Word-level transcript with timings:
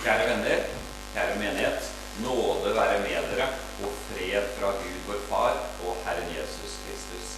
Kjære 0.00 0.28
venner, 0.28 0.60
kjære 1.14 1.38
menighet. 1.38 1.88
Nåde 2.24 2.70
være 2.74 3.00
med 3.04 3.26
dere 3.30 3.48
og 3.84 3.90
fred 4.06 4.46
fra 4.56 4.70
Gud 4.80 4.96
vår 5.08 5.18
Far 5.28 5.58
og 5.86 5.96
Herren 6.06 6.30
Jesus 6.36 6.78
Kristus. 6.84 7.34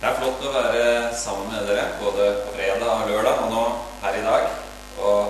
Det 0.00 0.08
er 0.08 0.18
flott 0.18 0.42
å 0.42 0.50
være 0.56 0.82
sammen 1.14 1.52
med 1.52 1.70
dere 1.70 1.84
både 2.00 2.26
på 2.40 2.54
fredag 2.56 2.90
og 2.96 3.12
lørdag 3.12 3.44
og 3.44 3.54
nå 3.54 3.62
her 4.02 4.18
i 4.18 4.24
dag. 4.26 4.48
Og 4.98 5.20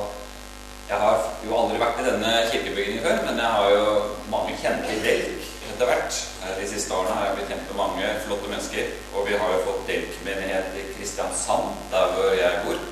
jeg 0.88 1.02
har 1.04 1.28
jo 1.44 1.58
aldri 1.58 1.82
vært 1.84 2.00
i 2.00 2.08
denne 2.08 2.32
kirkebygningen 2.54 3.04
før, 3.04 3.20
men 3.26 3.44
jeg 3.44 3.52
har 3.58 3.74
jo 3.74 3.84
mange 4.32 4.56
kjente 4.64 4.96
i 4.96 5.04
Delk 5.04 5.50
etter 5.68 5.92
hvert. 5.92 6.22
De 6.62 6.70
siste 6.72 6.96
årene 6.96 7.18
har 7.18 7.28
jeg 7.28 7.36
blitt 7.42 7.52
kjent 7.52 7.68
med 7.68 7.80
mange 7.82 8.16
flotte 8.24 8.48
mennesker. 8.54 8.96
Og 9.12 9.28
vi 9.28 9.36
har 9.36 9.52
jo 9.52 9.62
fått 9.68 9.84
Delk-menighet 9.92 10.80
i 10.80 10.88
Kristiansand, 10.96 11.76
der 11.92 12.16
hvor 12.16 12.32
jeg 12.40 12.64
bor. 12.64 12.82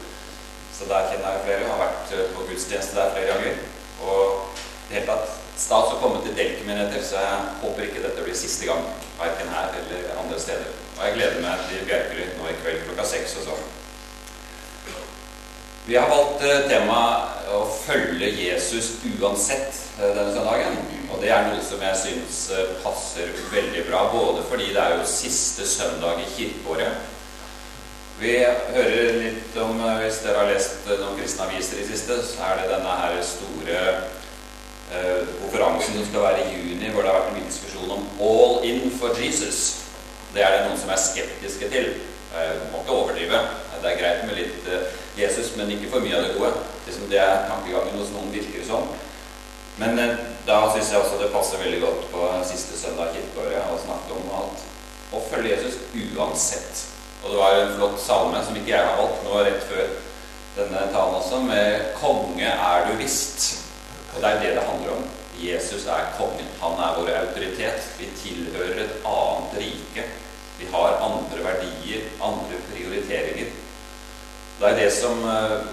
Så 0.81 0.89
der 0.89 1.11
kjenner 1.11 1.35
jeg 1.37 1.45
flere. 1.45 1.69
Har 1.69 1.83
vært 1.85 2.13
på 2.33 2.47
gudstjeneste 2.49 2.97
der 2.97 3.13
flere 3.13 3.35
ganger. 3.35 3.59
Og 4.01 4.23
i 4.57 4.95
det 4.95 4.97
hele 4.97 5.09
tatt 5.11 5.35
stas 5.61 5.91
å 5.93 5.99
komme 6.01 6.23
til 6.25 6.33
Delk-menigheter, 6.39 7.03
så 7.05 7.21
jeg 7.21 7.51
håper 7.61 7.85
ikke 7.85 8.05
dette 8.07 8.25
blir 8.25 8.39
siste 8.39 8.65
gang. 8.65 8.87
Verken 9.19 9.53
her 9.53 9.77
eller 9.77 10.09
andre 10.23 10.39
steder. 10.41 10.73
Og 10.97 11.03
jeg 11.05 11.19
gleder 11.19 11.45
meg 11.45 11.67
til 11.69 11.85
Bjerkerud 11.85 12.33
nå 12.39 12.49
i 12.49 12.57
kveld 12.63 12.81
klokka 12.87 13.05
seks 13.11 13.37
og 13.43 13.51
sånn. 13.51 13.69
Vi 15.85 15.99
har 15.99 16.09
valgt 16.09 16.43
temaet 16.71 17.53
å 17.53 17.61
følge 17.75 18.33
Jesus 18.33 18.95
uansett 19.19 19.85
denne 20.01 20.33
søndagen. 20.33 20.81
Og 21.11 21.21
det 21.21 21.33
er 21.35 21.49
noe 21.51 21.61
som 21.67 21.81
jeg 21.85 22.01
syns 22.07 22.43
passer 22.81 23.33
veldig 23.53 23.85
bra, 23.91 24.07
både 24.13 24.45
fordi 24.49 24.73
det 24.73 24.81
er 24.81 24.97
jo 24.97 25.09
siste 25.13 25.67
søndag 25.69 26.23
i 26.23 26.29
kirkeåret. 26.39 27.09
Vi 28.21 28.35
hører 28.37 29.15
litt 29.17 29.55
om, 29.65 29.79
hvis 30.03 30.19
dere 30.21 30.43
har 30.43 30.51
lest 30.53 30.83
noen 30.91 31.15
kristne 31.17 31.47
aviser 31.47 31.79
i 31.81 31.87
siste, 31.89 32.19
så 32.21 32.51
er 32.51 32.59
det 32.59 32.67
denne 32.75 32.97
her 33.01 33.15
store 33.25 33.79
eh, 34.93 35.31
konferansen 35.41 35.97
som 35.97 36.05
skal 36.11 36.27
være 36.27 36.43
i 36.43 36.59
juni, 36.59 36.91
hvor 36.93 37.01
det 37.01 37.15
har 37.15 37.23
vært 37.23 37.39
en 37.39 37.49
diskusjon 37.49 37.95
om 37.95 38.05
'All 38.21 38.67
in 38.69 38.93
for 39.01 39.17
Jesus'. 39.17 39.87
Det 40.35 40.45
er 40.45 40.53
det 40.53 40.67
noen 40.67 40.77
som 40.83 40.93
er 40.93 41.01
skeptiske 41.01 41.71
til. 41.73 41.89
Eh, 42.37 42.53
må 42.69 42.83
ikke 42.83 42.99
overdrive. 42.99 43.41
Det 43.81 43.89
er 43.89 43.99
greit 44.03 44.29
med 44.29 44.37
litt 44.37 44.69
eh, 44.69 44.93
Jesus, 45.17 45.57
men 45.57 45.73
ikke 45.73 45.89
for 45.97 46.05
mye 46.05 46.21
av 46.21 46.29
det 46.29 46.37
gode. 46.37 46.53
Liksom 46.87 47.09
det 47.09 47.25
er 47.25 47.49
tankegangen 47.49 47.99
hos 48.05 48.13
noen 48.13 48.37
virker 48.37 48.69
sånn. 48.69 48.93
Men 49.81 49.97
eh, 49.97 50.17
da 50.45 50.61
syns 50.69 50.93
jeg 50.93 51.01
også 51.01 51.25
det 51.25 51.33
passer 51.33 51.65
veldig 51.65 51.81
godt 51.89 52.07
på 52.13 52.29
siste 52.53 52.77
søndag 52.85 53.17
i 53.17 53.25
kirkeåret 53.25 53.73
å 53.73 53.81
snakke 53.81 54.21
om 54.21 54.33
at 54.45 54.71
å 55.17 55.25
følge 55.33 55.57
Jesus 55.57 55.81
uansett 55.97 56.90
og 57.23 57.31
det 57.31 57.39
var 57.39 57.57
en 57.59 57.75
flott 57.77 58.01
salme 58.01 58.43
som 58.45 58.57
ikke 58.57 58.73
jeg 58.73 58.87
har 58.87 59.01
valgt 59.01 59.25
nå 59.27 59.43
rett 59.45 59.67
før 59.69 59.91
denne 60.57 60.87
talen 60.93 61.15
også, 61.21 61.41
med 61.47 61.95
'Konge 61.95 62.49
er 62.49 62.87
du 62.87 62.93
visst'. 63.03 63.59
Og 64.15 64.23
det 64.23 64.31
er 64.31 64.41
det 64.41 64.55
det 64.57 64.69
handler 64.71 64.91
om. 64.97 65.05
Jesus 65.41 65.87
er 65.87 66.13
kongen. 66.19 66.49
Han 66.63 66.73
er 66.85 66.97
vår 66.99 67.11
autoritet. 67.23 67.81
Vi 67.99 68.09
tilhører 68.23 68.81
et 68.85 68.97
annet 69.07 69.53
rike. 69.57 70.05
Vi 70.59 70.67
har 70.73 71.01
andre 71.09 71.39
verdier, 71.45 72.03
andre 72.23 72.57
prioriteringer. 72.73 73.47
Det 74.61 74.69
er 74.69 74.77
det 74.77 74.93
som 74.93 75.23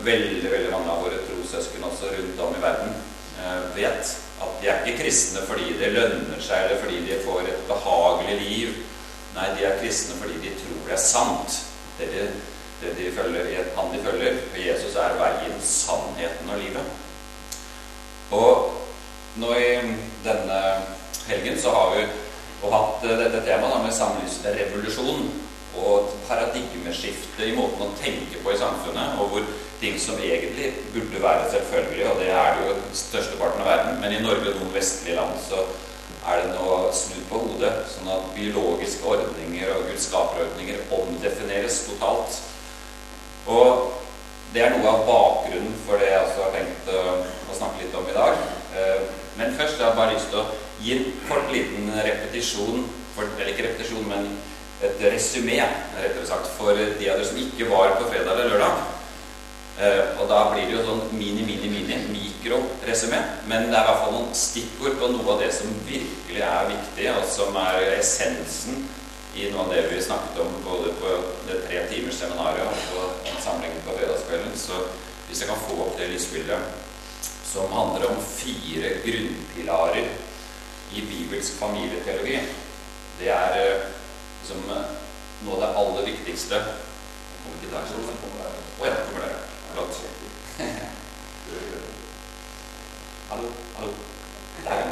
veldig 0.04 0.52
veldig 0.52 0.72
mange 0.72 0.92
av 0.92 1.04
våre 1.04 1.20
trossøsken 1.28 1.84
også 1.84 2.14
rundt 2.14 2.40
om 2.40 2.56
i 2.56 2.62
verden 2.64 2.94
vet. 3.76 4.14
At 4.42 4.62
de 4.62 4.70
er 4.70 4.86
ikke 4.86 5.04
kristne 5.04 5.42
fordi 5.48 5.74
det 5.80 5.92
lønner 5.92 6.40
seg, 6.40 6.64
eller 6.64 6.80
fordi 6.84 7.02
de 7.08 7.20
får 7.26 7.42
et 7.42 7.66
behagelig 7.68 8.38
liv. 8.42 8.70
Nei, 9.38 9.50
de 9.54 9.66
er 9.68 9.78
kristne 9.78 10.18
fordi 10.18 10.40
de 10.42 10.54
tror 10.58 10.78
det 10.88 10.96
er 10.96 11.04
sant, 11.04 11.58
det 12.00 12.08
de, 12.14 12.28
det 12.82 12.94
de 12.98 13.12
følger, 13.14 13.68
han 13.78 13.92
de 13.94 14.04
følger. 14.06 14.40
Og 14.54 14.62
Jesus 14.64 14.98
er 14.98 15.18
veien, 15.20 15.60
sannheten 15.62 16.54
og 16.54 16.62
livet. 16.62 16.96
Og 18.32 19.38
nå 19.38 19.54
i 19.54 19.74
denne 20.26 20.62
helgen 21.28 21.60
så 21.62 21.74
har 21.76 21.94
vi 21.94 22.08
jo 22.64 22.72
hatt 22.74 23.06
dette 23.06 23.44
temaet 23.46 23.86
med 23.86 24.58
revolusjon 24.58 25.30
og 25.78 26.14
paradigmeskifte 26.26 27.46
i 27.46 27.54
måten 27.56 27.86
å 27.86 27.96
tenke 28.00 28.42
på 28.42 28.54
i 28.54 28.58
samfunnet, 28.60 29.20
og 29.22 29.30
hvor 29.30 29.50
ting 29.78 30.00
som 30.02 30.18
egentlig 30.18 30.72
burde 30.94 31.22
være 31.22 31.52
selvfølgelig, 31.54 32.08
og 32.10 32.22
det 32.24 32.32
er 32.34 32.56
det 32.58 32.64
jo 32.66 32.78
størsteparten 32.98 33.62
av 33.62 33.70
verden, 33.70 34.00
men 34.02 34.16
i 34.16 34.24
Norge 34.24 34.50
og 34.50 34.58
noen 34.58 34.74
vestlige 34.74 35.20
land 35.20 35.38
så 35.46 35.68
er 36.28 36.44
det 36.44 36.56
nå 36.56 36.80
snudd 36.96 37.24
på 37.30 37.40
hodet, 37.46 37.72
sånn 37.92 38.10
at 38.12 38.32
biologiske 38.36 39.08
ordninger 39.08 39.72
og 39.76 39.86
Guds 39.88 40.10
skaperordninger 40.10 40.90
omdefineres 40.98 41.86
totalt. 41.88 42.42
Og 43.48 43.94
det 44.54 44.64
er 44.64 44.76
noe 44.76 44.92
av 44.92 45.06
bakgrunnen 45.08 45.76
for 45.86 46.02
det 46.02 46.12
jeg 46.12 46.26
også 46.26 46.44
har 46.44 46.54
tenkt 46.56 46.92
å 46.92 47.56
snakke 47.56 47.84
litt 47.84 47.96
om 47.96 48.12
i 48.12 48.18
dag. 48.18 48.44
Men 49.40 49.56
først 49.56 49.80
har 49.80 49.92
jeg 49.92 50.00
bare 50.02 50.18
lyst 50.18 50.32
til 50.34 50.42
å 50.42 50.46
gi 50.84 50.98
en 50.98 51.08
kort 51.30 51.52
liten 51.54 51.90
repetisjon, 51.96 52.86
eller 53.18 53.52
ikke 53.54 53.70
repetisjon, 53.70 54.06
men 54.12 54.30
et 54.84 55.00
resymé, 55.10 55.58
rettere 55.96 56.28
sagt, 56.28 56.52
for 56.58 56.78
de 56.78 57.10
av 57.10 57.18
dere 57.18 57.26
som 57.26 57.40
ikke 57.42 57.70
var 57.72 57.96
på 57.98 58.12
fredag 58.12 58.36
eller 58.36 58.52
lørdag. 58.54 58.97
Og 59.78 60.24
da 60.26 60.40
blir 60.50 60.66
det 60.66 60.74
jo 60.74 60.86
sånn 60.88 61.04
mini, 61.14 61.44
mini, 61.46 61.70
mini, 61.70 61.98
mikroresumé. 62.10 63.20
Men 63.46 63.68
det 63.70 63.78
er 63.78 63.84
i 63.84 63.90
hvert 63.92 64.00
fall 64.02 64.16
noen 64.16 64.32
stikkord 64.34 64.98
på 64.98 65.10
noe 65.14 65.36
av 65.36 65.44
det 65.44 65.52
som 65.54 65.74
virkelig 65.86 66.42
er 66.42 66.72
viktig, 66.72 67.10
og 67.14 67.28
som 67.30 67.60
er 67.62 67.92
essensen 68.00 68.88
i 69.38 69.52
noe 69.52 69.68
av 69.68 69.74
det 69.76 69.84
vi 69.92 70.02
snakket 70.02 70.40
om 70.42 70.56
både 70.66 70.96
på 70.98 71.12
det 71.46 71.60
tre 71.68 71.84
timers 71.92 72.18
seminaret 72.18 72.66
og 72.66 72.80
på 72.90 73.36
samlingen 73.44 73.84
på 73.86 73.94
fredagskvelden. 74.00 74.56
Så 74.58 74.80
hvis 75.28 75.44
jeg 75.44 75.52
kan 75.52 75.62
få 75.68 75.78
opp 75.86 75.98
det 76.00 76.10
lysbildet 76.10 76.74
som 77.46 77.70
handler 77.74 78.10
om 78.10 78.24
fire 78.26 78.96
grunnpilarer 79.06 80.10
i 80.98 81.04
bibelsk 81.06 81.60
familieteologi, 81.62 82.40
det 83.20 83.30
er 83.34 83.62
liksom 84.42 84.66
noe 84.66 85.54
av 85.54 85.62
det 85.62 85.74
aller 85.84 86.14
viktigste 86.14 86.66
Kommer 87.38 87.62
ikke 87.62 87.70
der, 87.72 87.86
sånn. 87.88 88.08
Å 88.82 88.88
ja, 88.90 88.96
kommer 89.08 89.24
der. 89.24 89.57
Flott. 89.78 89.96
hallo, 93.30 93.48
hallo. 93.76 93.92
Der. 94.64 94.84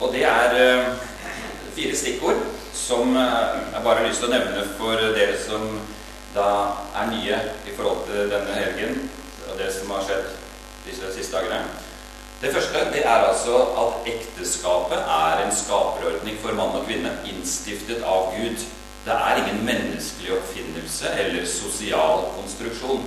Og 0.00 0.12
det 0.12 0.24
er 0.24 0.54
eh, 0.56 0.86
fire 1.74 1.96
stikkord 1.96 2.40
som 2.72 3.16
eh, 3.16 3.22
jeg 3.72 3.82
bare 3.84 3.98
har 3.98 4.08
lyst 4.08 4.24
til 4.24 4.30
å 4.30 4.32
nevne 4.32 4.62
for 4.78 4.96
dere 5.18 5.36
som 5.42 5.66
da 6.32 6.46
er 6.96 7.10
nye 7.10 7.42
i 7.68 7.76
forhold 7.76 8.06
til 8.08 8.32
denne 8.32 8.56
helgen, 8.56 9.04
og 9.50 9.60
det 9.60 9.68
som 9.76 9.92
har 9.92 10.08
skjedd 10.08 10.32
disse 10.86 11.12
siste 11.12 11.36
dagene. 11.36 11.60
Det 12.40 12.54
første 12.56 12.86
det 12.94 13.04
er 13.04 13.28
altså 13.28 13.60
at 13.84 14.08
ekteskapet 14.14 15.04
er 15.04 15.44
en 15.44 15.52
skaperordning 15.60 16.40
for 16.40 16.56
mann 16.56 16.80
og 16.80 16.88
kvinne, 16.88 17.18
innstiftet 17.28 18.00
av 18.00 18.32
Gud. 18.38 18.64
Det 19.06 19.14
er 19.14 19.36
ingen 19.38 19.60
menneskelig 19.66 20.32
oppfinnelse 20.34 21.10
eller 21.22 21.44
sosial 21.46 22.24
konstruksjon. 22.34 23.04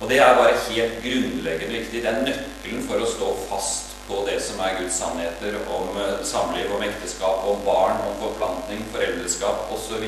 Og 0.00 0.10
det 0.10 0.18
er 0.22 0.36
bare 0.38 0.60
helt 0.68 1.00
grunnleggende 1.02 1.78
viktig. 1.78 2.02
Det 2.04 2.10
er 2.10 2.20
nøkkelen 2.22 2.84
for 2.86 3.02
å 3.02 3.08
stå 3.10 3.30
fast 3.48 3.96
på 4.06 4.20
det 4.28 4.36
som 4.46 4.60
er 4.62 4.76
Guds 4.78 5.00
sannheter 5.02 5.58
om 5.74 5.98
samliv, 6.26 6.70
om 6.74 6.84
ekteskap, 6.86 7.42
om 7.50 7.64
barn, 7.66 7.98
om 8.06 8.14
forplantning, 8.20 8.84
foreldreskap 8.94 9.72
osv. 9.74 10.06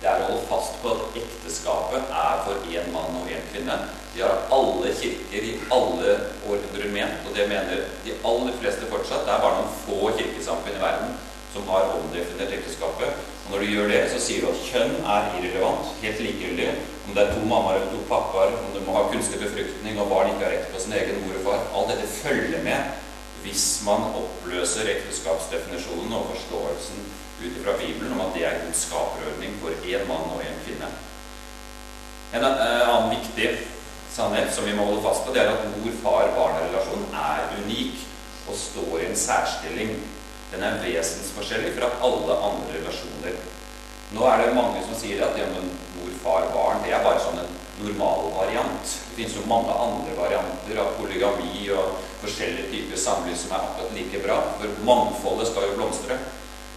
Det 0.00 0.08
er 0.08 0.22
å 0.22 0.28
holde 0.28 0.46
fast 0.52 0.78
på 0.84 0.94
at 0.94 1.18
ekteskapet 1.24 2.14
er 2.22 2.44
for 2.46 2.70
én 2.70 2.94
mann 2.94 3.18
og 3.18 3.26
én 3.34 3.42
kvinne. 3.50 3.80
De 4.14 4.22
har 4.22 4.46
alle 4.54 4.94
kirker 5.02 5.50
i 5.50 5.56
alle 5.74 6.14
århundrer 6.46 6.94
ment, 6.94 7.26
og 7.26 7.34
det 7.34 7.50
mener 7.50 7.84
de 8.06 8.14
aller 8.22 8.54
fleste 8.62 8.86
fortsatt. 8.94 9.26
Det 9.26 9.34
er 9.34 9.42
bare 9.42 9.58
noen 9.64 9.76
få 9.82 10.14
kirkesamfunn 10.14 10.78
i 10.78 10.86
verden 10.86 11.18
som 11.50 11.66
har 11.74 11.90
omdefinert 11.98 12.54
ekteskapet. 12.54 13.18
Når 13.50 13.62
du 13.62 13.66
gjør 13.66 13.88
det, 13.90 14.00
så 14.12 14.20
sier 14.22 14.44
du 14.44 14.52
at 14.52 14.64
kjønn 14.68 14.92
er 15.02 15.28
irrelevant, 15.38 15.92
helt 16.04 16.20
likegyldig. 16.22 16.68
Om 17.08 17.14
det 17.16 17.22
er 17.22 17.32
to 17.34 17.46
mammaer 17.50 17.80
eller 17.80 17.90
to 17.90 18.02
pappaer, 18.06 18.52
om 18.54 18.68
du 18.74 18.80
må 18.86 18.94
ha 18.94 19.08
kunstig 19.10 19.40
befruktning, 19.42 19.98
og 19.98 20.10
barn 20.12 20.30
ikke 20.30 20.46
har 20.46 20.54
rett 20.54 20.68
på 20.70 20.82
sin 20.82 20.94
egen 20.94 21.18
mor 21.24 21.38
og 21.40 21.46
far. 21.48 21.64
Alt 21.74 21.94
dette 21.94 22.12
følger 22.20 22.62
med 22.66 23.06
hvis 23.40 23.80
man 23.86 24.02
oppløser 24.20 24.90
ekteskapsdefinisjonen 24.92 26.12
og 26.12 26.26
forståelsen 26.34 27.04
ut 27.40 27.54
fra 27.64 27.72
Bibelen 27.80 28.12
om 28.12 28.20
at 28.26 28.34
det 28.36 28.44
er 28.44 28.58
Guds 28.66 28.82
skaperordning 28.84 29.54
for 29.62 29.72
én 29.88 30.04
mann 30.08 30.28
og 30.34 30.42
én 30.44 30.58
kvinne. 30.66 30.90
En 32.36 32.44
annen 32.44 33.14
viktig 33.14 33.48
sannhet 34.12 34.52
som 34.54 34.68
vi 34.68 34.74
må 34.76 34.84
holde 34.84 35.02
fast 35.02 35.24
på, 35.24 35.32
det 35.34 35.42
er 35.42 35.54
at 35.54 35.66
mor-far-barn-relasjonen 35.72 37.16
er 37.16 37.56
unik 37.62 38.04
og 38.50 38.58
står 38.60 38.98
i 39.00 39.08
en 39.08 39.16
særstilling. 39.16 39.96
Den 40.50 40.66
er 40.66 40.80
vesensforskjellig 40.82 41.76
fra 41.76 41.92
alle 42.02 42.36
andre 42.50 42.78
relasjoner. 42.80 43.38
Nå 44.10 44.26
er 44.26 44.40
det 44.42 44.54
mange 44.56 44.82
som 44.82 44.96
sier 44.98 45.22
at 45.22 45.38
ja, 45.38 45.46
mor-far-barn 45.54 46.82
det 46.82 46.94
er 46.96 47.04
bare 47.04 47.22
sånn 47.22 47.38
en 47.38 47.52
normalvariant. 47.84 48.82
Det 48.82 49.16
finnes 49.16 49.36
jo 49.38 49.46
mange 49.48 49.70
andre 49.70 50.16
varianter 50.18 50.80
av 50.82 50.96
polygami 50.98 51.68
og 51.76 52.00
forskjellige 52.24 52.70
typer 52.72 52.98
samliv 53.00 53.38
som 53.38 53.54
er 53.54 53.68
akkurat 53.68 53.94
like 53.96 54.22
bra. 54.24 54.40
For 54.58 54.82
mangfoldet 54.88 55.52
skal 55.52 55.68
jo 55.68 55.78
blomstre. 55.78 56.18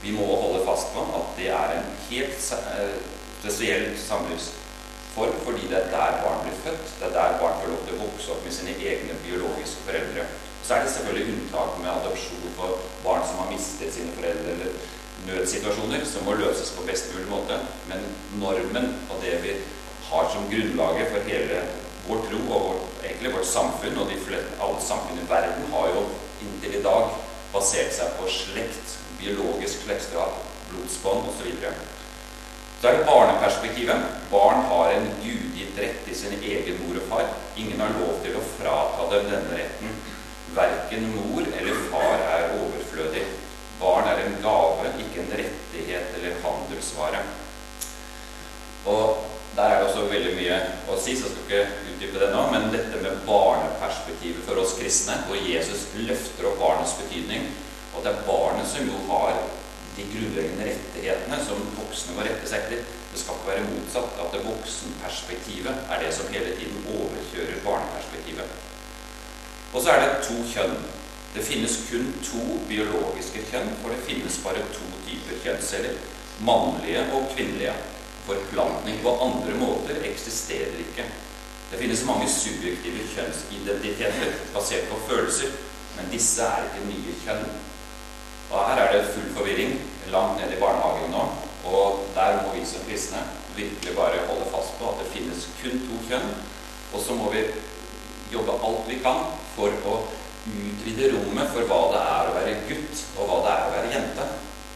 Vi 0.03 0.13
må 0.13 0.27
holde 0.29 0.65
fast 0.67 0.93
på 0.93 1.03
at 1.17 1.33
det 1.39 1.49
er 1.55 1.77
en 1.79 1.89
helt 2.09 2.37
spesiell 2.43 3.89
samlivsform 3.99 5.37
fordi 5.45 5.69
det 5.71 5.79
er 5.79 5.91
der 5.93 6.21
barn 6.21 6.45
blir 6.45 6.57
født. 6.65 6.97
Det 6.99 7.09
er 7.09 7.17
der 7.17 7.37
barn 7.41 7.61
får 7.61 7.73
lov 7.73 7.85
til 7.87 7.97
å 7.97 8.05
vokse 8.05 8.35
opp 8.35 8.45
med 8.45 8.55
sine 8.55 8.77
egne 8.77 9.17
biologiske 9.25 9.87
foreldre. 9.87 10.27
Så 10.63 10.73
er 10.73 10.83
det 10.83 10.91
selvfølgelig 10.93 11.33
unntak 11.35 11.79
med 11.81 11.91
adopsjon 11.91 12.51
for 12.57 12.79
barn 13.03 13.23
som 13.27 13.41
har 13.43 13.51
mistet 13.51 13.91
sine 13.93 14.13
foreldre, 14.15 14.55
eller 14.55 14.75
nødsituasjoner 15.27 16.05
som 16.07 16.27
må 16.27 16.35
løses 16.39 16.71
på 16.75 16.85
best 16.87 17.11
mulig 17.13 17.27
måte. 17.31 17.59
Men 17.91 18.05
normen 18.39 18.93
og 19.09 19.19
det 19.23 19.39
vi 19.43 19.57
har 20.09 20.29
som 20.31 20.47
grunnlaget 20.51 21.11
for 21.11 21.27
hele 21.27 21.63
vår 22.07 22.23
tro 22.29 22.39
og 22.47 22.67
vår, 22.67 22.79
egentlig 23.03 23.33
vårt 23.35 23.47
samfunn, 23.47 23.99
og 23.99 24.09
de 24.11 24.19
fleste, 24.25 24.59
alle 24.63 24.81
samfunn 24.83 25.19
i 25.19 25.29
verden, 25.29 25.67
har 25.75 25.91
jo 25.95 26.05
inntil 26.43 26.79
i 26.79 26.83
dag 26.83 27.11
basert 27.53 27.95
seg 27.95 28.15
på 28.19 28.29
slekt, 28.31 28.97
biologisk 29.19 29.85
slektskap, 29.85 30.39
blodsbånd 30.71 31.29
osv. 31.31 31.51
Så 32.81 32.89
er 32.89 32.97
det 32.97 33.07
barneperspektivet. 33.07 34.07
Barn 34.31 34.65
har 34.67 34.91
en 34.91 35.05
gudgitt 35.23 35.77
rett 35.79 36.01
til 36.03 36.17
sin 36.19 36.33
egen 36.39 36.81
mor 36.83 36.97
og 36.99 37.05
far. 37.11 37.29
Ingen 37.55 37.79
har 37.79 37.93
lov 37.99 38.17
til 38.25 38.35
å 38.35 38.43
frata 38.57 39.05
dem 39.13 39.29
denne 39.31 39.59
retten. 39.59 39.93
Verken 40.53 41.07
mor 41.15 41.45
eller 41.59 41.85
far 41.89 42.21
er 42.21 42.51
overflødig. 42.59 43.23
Barn 43.79 44.07
er 44.07 44.21
en 44.23 44.35
gave, 44.43 44.91
ikke 45.01 45.23
en 45.23 45.31
rettighet 45.39 46.17
eller 46.17 46.41
handelsvare. 46.43 47.23
Og 48.85 49.29
der 49.55 49.63
er 49.63 49.79
det 49.79 49.87
også 49.87 50.05
veldig 50.09 50.33
mye 50.37 50.59
å 50.89 50.97
si, 50.97 51.15
så 51.17 51.27
jeg 51.27 51.33
skal 51.33 51.43
ikke 51.45 51.91
utdype 51.91 52.21
det 52.21 52.29
nå. 52.33 52.45
Men 52.53 52.71
dette 52.73 53.01
med 53.03 53.21
barneperspektivet 53.27 54.45
for 54.47 54.61
oss 54.61 54.75
kristne, 54.79 55.19
hvor 55.27 55.37
Jesus 55.37 55.87
løfter 55.99 56.49
opp 56.49 56.59
barnets 56.61 56.95
betydning, 57.01 57.51
og 57.93 58.05
det 58.05 58.13
er 58.13 58.25
barnet 58.27 58.69
som 58.69 58.89
jo 58.89 59.03
har 59.11 59.37
de 59.93 60.05
grunnleggende 60.09 60.69
rettighetene 60.71 61.37
som 61.45 61.65
voksne 61.77 62.17
må 62.17 62.25
rette 62.25 62.49
seg 62.49 62.65
etter. 62.65 62.85
Det 63.13 63.21
skal 63.21 63.37
ikke 63.37 63.51
være 63.51 63.65
motsatt, 63.69 64.21
at 64.23 64.33
det 64.33 64.45
voksenperspektivet 64.47 65.89
er 65.93 66.01
det 66.01 66.13
som 66.17 66.31
hele 66.33 66.55
tiden 66.57 66.87
overkjører 66.95 67.61
barneperspektivet. 67.65 68.72
Og 69.73 69.81
så 69.81 69.89
er 69.89 70.03
det 70.03 70.25
to 70.27 70.37
kjønn. 70.53 70.75
Det 71.33 71.41
finnes 71.45 71.79
kun 71.89 72.11
to 72.21 72.43
biologiske 72.69 73.41
kjønn, 73.49 73.71
for 73.81 73.89
det 73.89 74.05
finnes 74.05 74.37
bare 74.45 74.61
to 74.75 74.85
typer 75.07 75.39
kjønnsceller. 75.45 75.97
Mannlige 76.45 77.01
og 77.13 77.31
kvinnelige. 77.33 77.73
Forplantning 78.27 79.01
på 79.03 79.17
andre 79.25 79.57
måter 79.59 80.05
eksisterer 80.07 80.77
ikke. 80.79 81.07
Det 81.71 81.79
finnes 81.81 82.05
mange 82.05 82.29
subjektive 82.29 83.07
kjønnsidentiteter 83.15 84.35
basert 84.53 84.85
på 84.91 84.99
følelser, 85.07 85.55
men 85.97 86.11
disse 86.13 86.45
er 86.45 86.67
ikke 86.69 86.85
nye 86.91 87.15
kjønn. 87.25 87.47
Og 88.51 88.69
Her 88.69 88.83
er 88.83 88.93
det 88.93 89.09
full 89.15 89.31
forvirring 89.33 89.79
langt 90.13 90.37
ned 90.37 90.53
i 90.53 90.59
barnehagen 90.61 91.11
nå, 91.11 91.23
og 91.65 92.03
der 92.13 92.43
må 92.43 92.53
vi 92.53 92.61
som 92.69 92.85
kristne 92.85 93.23
virkelig 93.57 93.95
bare 93.97 94.21
holde 94.29 94.51
fast 94.53 94.77
på 94.77 94.91
at 94.91 95.01
det 95.01 95.11
finnes 95.15 95.47
kun 95.61 95.81
to 95.87 96.01
kjønn, 96.09 96.29
og 96.93 97.01
så 97.01 97.17
må 97.17 97.31
vi 97.33 97.41
jobbe 98.31 98.55
alt 98.67 98.87
vi 98.87 98.99
kan 99.03 99.25
for 99.55 99.73
å 99.89 99.97
utvide 100.43 101.11
rommet 101.13 101.51
for 101.53 101.67
hva 101.69 101.81
det 101.93 102.01
er 102.03 102.29
å 102.29 102.35
være 102.37 102.55
gutt, 102.67 103.03
og 103.17 103.29
hva 103.29 103.37
det 103.45 103.53
er 103.53 103.67
å 103.67 103.73
være 103.75 103.93
jente. 103.93 104.25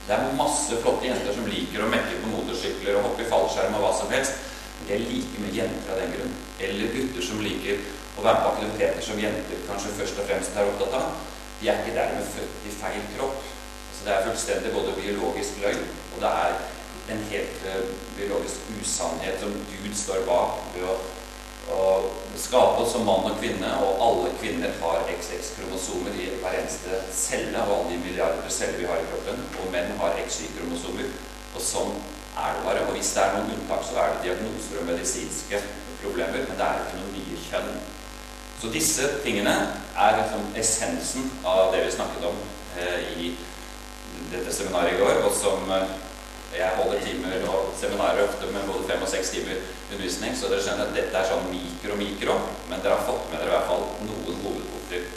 Det 0.07 0.15
er 0.15 0.38
masse 0.39 0.77
flotte 0.79 1.07
jenter 1.09 1.35
som 1.35 1.49
liker 1.51 1.83
å 1.83 1.89
mekke 1.91 2.21
på 2.21 2.31
motorsykler 2.31 2.95
og 2.95 3.09
hoppe 3.09 3.25
i 3.25 3.31
fallskjerm 3.31 3.75
og 3.75 3.83
hva 3.83 3.94
som 3.97 4.13
helst. 4.13 4.38
Men 4.77 4.88
de 4.88 4.95
er 4.95 5.07
like 5.09 5.41
mye 5.44 5.55
jenter 5.57 5.91
av 5.91 5.99
den 5.99 6.13
grunn. 6.15 6.38
Eller 6.63 6.94
gutter 6.94 7.25
som 7.27 7.44
liker 7.44 7.81
å 8.17 8.23
være 8.23 8.44
på 8.44 8.53
aktiviteter 8.53 9.03
som 9.03 9.19
jenter 9.19 9.67
kanskje 9.67 9.97
først 10.00 10.21
og 10.21 10.29
fremst 10.29 10.55
er 10.55 10.71
opptatt 10.71 10.95
av. 11.01 11.11
De 11.59 11.67
er 11.67 11.81
ikke 11.81 11.97
dermed 11.97 12.31
født 12.31 12.65
i 12.69 12.73
feil 12.77 13.05
kropp. 13.17 13.53
Så 13.97 14.05
det 14.05 14.13
er 14.13 14.25
fullstendig 14.29 14.73
både 14.75 14.95
biologisk 14.95 15.59
løgn, 15.63 15.85
og 16.15 16.19
det 16.21 16.31
er 16.45 16.57
en 17.11 17.23
helt 17.31 17.63
uh, 17.65 17.83
biologisk 18.17 18.67
usannhet 18.77 19.39
som 19.41 19.55
Gud 19.71 19.93
står 19.97 20.25
bak 20.27 20.59
ved 20.75 20.85
å 20.85 20.97
og 21.73 22.11
skape 22.39 22.83
oss 22.83 22.93
som 22.95 23.05
mann 23.07 23.27
og 23.27 23.39
kvinne, 23.41 23.69
og 23.83 24.03
alle 24.07 24.33
kvinner 24.39 24.75
har 24.81 25.09
XX-kromosomer 25.11 26.15
i 26.15 26.29
hver 26.41 26.59
eneste 26.59 27.01
celle 27.13 27.57
av 27.59 27.73
alle 27.73 27.91
de 27.91 27.97
milliarder 28.05 28.53
celler 28.53 28.79
vi 28.81 28.87
har 28.89 29.01
i 29.01 29.09
kroppen, 29.09 29.41
og 29.59 29.73
menn 29.73 29.91
har 29.99 30.19
XY-kromosomer. 30.23 31.11
Og 31.55 31.63
sånn 31.63 31.93
er 32.37 32.55
det 32.55 32.63
bare. 32.67 32.85
Og 32.87 32.95
hvis 32.95 33.11
det 33.15 33.23
er 33.23 33.35
noen 33.35 33.53
unntak, 33.57 33.83
så 33.85 33.99
er 33.99 34.13
det 34.13 34.23
diagnoser 34.27 34.81
og 34.81 34.89
medisinske 34.91 35.61
problemer, 36.03 36.45
men 36.45 36.59
det 36.59 36.67
er 36.67 36.83
ikke 36.85 37.01
noen 37.01 37.15
nye 37.17 37.43
kjønn. 37.49 37.71
Så 38.61 38.73
disse 38.73 39.09
tingene 39.25 39.55
er 39.97 40.19
liksom 40.21 40.49
essensen 40.57 41.29
av 41.45 41.71
det 41.73 41.83
vi 41.85 41.93
snakket 41.93 42.25
om 42.29 42.39
eh, 42.79 43.11
i 43.21 43.31
dette 44.31 44.53
seminaret 44.53 44.95
i 44.95 45.01
går, 45.01 45.21
og 45.25 45.33
som 45.35 45.69
eh, 45.73 45.97
jeg 46.55 46.77
holder 46.77 47.03
timer 47.03 47.44
og 47.51 47.73
seminarer 47.77 48.23
ofte 48.23 48.47
med 48.53 48.65
både 48.69 48.88
fem 48.88 49.03
og 49.03 49.11
seks 49.11 49.33
timer 49.35 49.59
undervisning, 49.91 50.35
så 50.38 50.49
dere 50.51 50.63
skjønner 50.63 50.88
at 50.88 50.95
dette 50.95 51.19
er 51.19 51.27
sånn 51.27 51.49
mikro-mikro, 51.51 52.38
men 52.69 52.83
dere 52.83 52.95
har 52.95 53.07
fått 53.07 53.29
med 53.31 53.41
dere 53.41 53.51
i 53.51 53.55
hvert 53.55 53.69
fall 53.69 53.85
noen 54.07 54.41
hovedpunkter. 54.45 55.07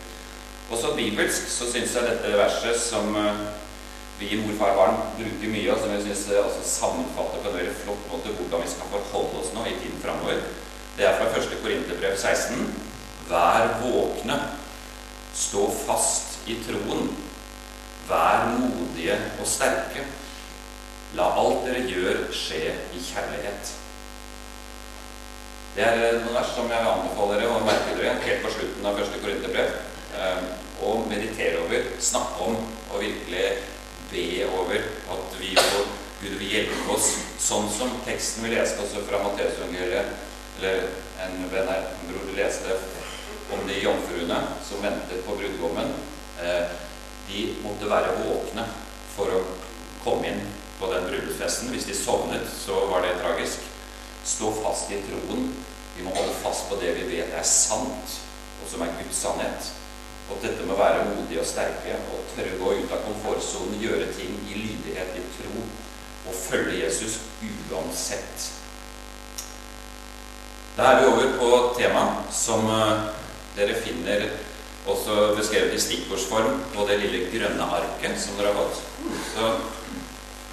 Også 0.71 0.93
bibelsk 0.99 1.49
så 1.51 1.67
syns 1.71 1.95
jeg 1.97 2.07
dette 2.07 2.37
verset 2.39 2.79
som 2.83 3.15
eh, 3.19 3.41
vi 4.21 4.35
i 4.35 4.41
Mor, 4.43 4.59
barn 4.61 4.99
bruker 5.17 5.49
mye, 5.55 5.71
og 5.73 5.81
som 5.81 5.95
jeg 5.95 6.05
syns 6.05 6.27
også 6.43 6.67
sammenfatter 6.69 7.41
på 7.41 7.51
en 7.51 7.57
veldig 7.57 7.77
flott 7.85 8.03
måte 8.13 8.35
hvordan 8.37 8.67
vi 8.67 8.73
skal 8.75 8.93
forholde 8.93 9.41
oss 9.41 9.55
nå 9.57 9.65
i 9.65 9.79
tiden 9.81 10.03
framover, 10.03 10.43
det 10.99 11.07
er 11.09 11.17
fra 11.17 11.31
1. 11.33 11.55
Korinterbrev 11.63 12.19
16. 12.19 12.67
Vær 13.31 13.79
våkne, 13.81 14.37
stå 15.33 15.69
fast 15.87 16.41
i 16.51 16.59
troen, 16.67 17.09
vær 18.11 18.51
modige 18.59 19.17
og 19.41 19.49
sterke. 19.49 20.05
La 21.19 21.27
alt 21.41 21.65
dere 21.67 21.87
gjør, 21.91 22.21
skje 22.31 22.71
i 22.95 23.01
kjærlighet. 23.03 23.71
Det 25.75 25.83
er 25.87 26.21
noen 26.21 26.37
vers 26.37 26.53
som 26.55 26.71
jeg 26.71 26.83
vil 26.83 26.91
anbefale 26.93 27.39
dere 27.39 27.51
å 27.51 27.65
merke 27.67 27.97
dere 27.99 28.19
helt 28.23 28.45
på 28.45 28.53
slutten 28.55 28.87
av 28.87 28.99
første 28.99 29.23
korinterbrev. 29.23 29.73
Eh, 30.21 30.45
og 30.87 31.09
meditere 31.11 31.65
over, 31.65 31.91
snakke 32.03 32.47
om 32.47 32.57
og 32.61 33.03
virkelig 33.03 33.49
be 34.11 34.47
over 34.49 34.87
at 35.15 35.37
vi 35.39 35.51
og 35.59 35.99
Gud 36.21 36.35
vil 36.37 36.51
hjelpe 36.53 36.95
oss, 36.95 37.15
sånn 37.41 37.69
som 37.73 37.95
teksten 38.05 38.45
vi 38.45 38.53
leste 38.53 38.83
også 38.83 39.03
fra 39.07 39.23
Matteusevangeliet, 39.25 40.11
eller 40.59 40.83
en 41.25 41.47
venn 41.49 41.71
her, 41.71 41.87
en 41.95 42.11
bror, 42.11 42.27
leste 42.37 42.77
om 43.51 43.63
de 43.67 43.79
jomfruene 43.81 44.41
som 44.67 44.83
ventet 44.85 45.25
på 45.27 45.39
brudgommen. 45.39 45.95
Eh, 46.45 46.79
de 47.31 47.47
måtte 47.65 47.89
være 47.91 48.19
våkne 48.25 48.67
for 49.15 49.33
å 49.33 49.45
komme 50.05 50.35
inn 50.35 50.43
på 50.81 50.93
den 50.93 51.07
bryllupsfesten. 51.09 51.69
Hvis 51.75 51.89
de 51.89 51.97
sovnet, 51.97 52.47
så 52.67 52.79
var 52.91 53.05
det 53.05 53.19
tragisk. 53.23 53.67
Stå 54.25 54.53
fast 54.63 54.91
i 54.91 55.03
troen. 55.09 55.51
Vi 55.97 56.05
må 56.05 56.15
holde 56.17 56.37
fast 56.43 56.69
på 56.69 56.79
det 56.81 56.95
vi 56.97 57.09
vet 57.17 57.35
er 57.37 57.47
sant, 57.47 58.17
og 58.63 58.71
som 58.71 58.85
er 58.85 58.97
Guds 59.01 59.21
sannhet. 59.25 59.73
Og 60.31 60.39
dette 60.45 60.65
med 60.65 60.77
å 60.77 60.81
være 60.81 61.09
modige 61.11 61.43
og 61.43 61.49
sterke 61.49 61.97
og 62.15 62.29
tørre 62.35 62.55
å 62.57 62.61
gå 62.63 62.75
ut 62.79 62.95
av 62.95 63.03
komfortsonen, 63.09 63.81
gjøre 63.83 64.13
ting 64.17 64.37
i 64.49 64.57
lydighet, 64.57 65.17
i 65.19 65.25
tro, 65.37 65.65
og 66.31 66.37
følge 66.37 66.85
Jesus 66.85 67.19
uansett. 67.71 68.51
Da 70.77 70.93
er 70.93 71.01
vi 71.01 71.11
over 71.11 71.33
på 71.41 71.49
temaet 71.77 72.31
som 72.33 72.65
uh, 72.71 73.11
dere 73.57 73.75
finner 73.83 74.29
også 74.89 75.35
beskrevet 75.37 75.75
i 75.75 75.83
stikkordsform 75.83 76.63
på 76.75 76.87
det 76.89 77.01
lille 77.03 77.27
grønne 77.33 77.67
arket 77.81 78.17
som 78.23 78.39
dere 78.39 78.55
har 78.55 78.63
fått. 78.63 78.81
Så 79.35 79.51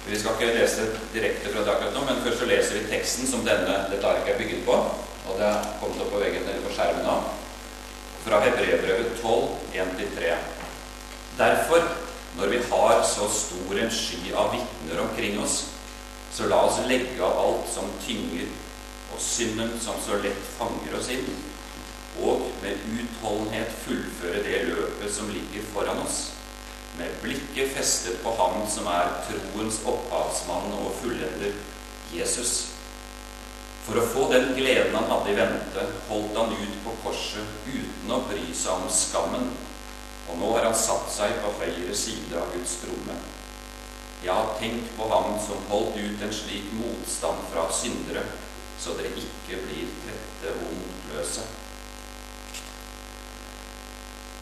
vi 0.08 0.18
skal 0.18 0.38
ikke 0.38 0.54
lese 0.56 0.86
direkte 1.12 1.50
fra 1.52 1.62
det 1.64 1.72
akkurat 1.72 1.96
nå, 1.96 2.02
men 2.08 2.20
først 2.24 2.40
så 2.40 2.46
leser 2.48 2.78
vi 2.78 2.88
teksten 2.88 3.28
som 3.28 3.44
denne, 3.44 3.74
arket 3.92 4.30
er 4.32 4.38
bygget 4.40 4.62
på. 4.64 4.76
Og 5.28 5.34
det 5.36 5.44
er 5.44 5.66
kommet 5.82 6.00
opp 6.00 6.12
på 6.14 6.20
veggen 6.22 6.46
eller 6.48 6.62
på 6.64 6.72
skjermen 6.72 7.04
nå. 7.04 7.16
Fra 8.24 8.38
Hebreerbrevet 8.44 9.18
12, 9.20 9.50
1-3. 9.74 10.30
Derfor, 11.38 11.84
når 12.38 12.54
vi 12.54 12.62
har 12.70 13.02
så 13.04 13.28
stor 13.32 13.82
en 13.82 13.92
sky 13.92 14.32
av 14.32 14.54
vitner 14.54 15.02
omkring 15.04 15.36
oss, 15.44 15.58
så 16.32 16.48
la 16.48 16.62
oss 16.70 16.80
legge 16.88 17.20
av 17.24 17.36
alt 17.42 17.68
som 17.72 17.92
tynger, 18.06 18.48
og 19.12 19.20
synden 19.20 19.76
som 19.82 20.00
så 20.04 20.16
lett 20.24 20.40
fanger 20.56 20.96
oss 20.96 21.12
inn, 21.12 21.28
og 22.24 22.48
med 22.64 22.80
utholdenhet 22.96 23.76
fullføre 23.84 24.40
det 24.46 24.64
løpet 24.72 25.12
som 25.12 25.28
ligger 25.32 25.68
foran 25.74 26.00
oss 26.02 26.30
med 26.98 27.20
blikket 27.22 27.72
festet 27.76 28.18
på 28.22 28.32
ham 28.38 28.64
som 28.70 28.88
er 28.90 29.14
troens 29.28 29.80
opphavsmann 29.86 30.74
og 30.80 30.92
fullender, 31.02 31.54
Jesus. 32.14 32.54
For 33.86 34.00
å 34.00 34.08
få 34.12 34.26
den 34.32 34.50
gleden 34.56 34.96
han 34.98 35.08
hadde 35.08 35.32
i 35.32 35.38
vente, 35.38 35.84
holdt 36.10 36.36
han 36.36 36.52
ut 36.52 36.74
på 36.84 36.92
korset 37.04 37.68
uten 37.70 38.12
å 38.12 38.20
bry 38.28 38.44
seg 38.52 38.74
om 38.74 38.90
skammen. 38.92 39.48
Og 40.28 40.36
nå 40.36 40.50
har 40.58 40.66
han 40.68 40.76
satt 40.76 41.08
seg 41.12 41.38
på 41.40 41.54
høyre 41.62 41.94
side 41.96 42.36
av 42.36 42.50
Guds 42.52 42.74
trone. 42.82 43.16
Ja, 44.26 44.36
tenk 44.58 44.90
på 44.98 45.06
ham 45.08 45.38
som 45.40 45.64
holdt 45.70 45.96
ut 45.96 46.26
en 46.26 46.34
slik 46.34 46.68
motstand 46.76 47.46
fra 47.52 47.68
syndere, 47.72 48.26
så 48.78 48.92
dere 48.98 49.14
ikke 49.14 49.62
blir 49.64 49.88
trette 50.02 50.52
og 50.58 50.74
motløse. 50.82 51.46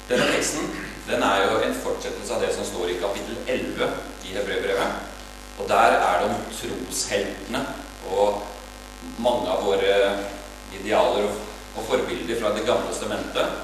Denne 0.08 0.26
teksten 0.32 0.70
den 1.06 1.22
er 1.22 1.44
jo 1.44 1.60
en 1.62 1.76
fortsettelse 1.84 2.34
av 2.34 2.42
det 2.42 2.52
som 2.54 2.66
står 2.66 2.90
i 2.90 3.00
kapittel 3.02 3.36
11 3.46 3.90
i 4.26 4.34
Hebrevbrevet. 4.34 5.12
Og 5.58 5.68
der 5.70 5.96
er 5.96 6.20
det 6.20 6.30
om 6.30 6.40
trosheltene. 6.50 7.62
Og 8.10 8.42
mange 9.22 9.48
av 9.50 9.62
våre 9.64 9.94
idealer 10.74 11.28
og 11.76 11.86
forbilder 11.86 12.40
fra 12.40 12.52
Det 12.56 12.66
gamle 12.66 12.90
testamentet. 12.90 13.62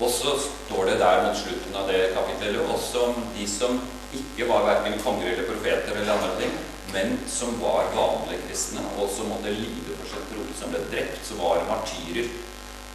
Og 0.00 0.10
så 0.10 0.34
står 0.42 0.90
det 0.90 0.98
der 0.98 1.22
mot 1.26 1.38
slutten 1.38 1.76
av 1.78 1.88
det 1.88 2.12
kapittelet 2.16 2.70
også 2.74 3.06
om 3.08 3.26
de 3.36 3.46
som 3.48 3.78
ikke 4.12 4.48
var 4.48 4.66
verken 4.66 4.98
konger 5.04 5.30
eller 5.30 5.48
profeter 5.48 5.94
eller 5.94 6.12
andre 6.12 6.32
ting, 6.40 6.56
men 6.92 7.14
som 7.30 7.54
var 7.60 7.92
vanlige 7.94 8.42
kristne, 8.48 8.82
og 8.98 9.08
som 9.12 9.30
måtte 9.30 9.54
lide 9.54 9.94
for 10.00 10.10
sin 10.10 10.26
tro, 10.32 10.42
som 10.58 10.74
ble 10.74 10.82
drept, 10.90 11.22
som 11.28 11.40
var 11.40 11.62
martyrer. 11.68 12.28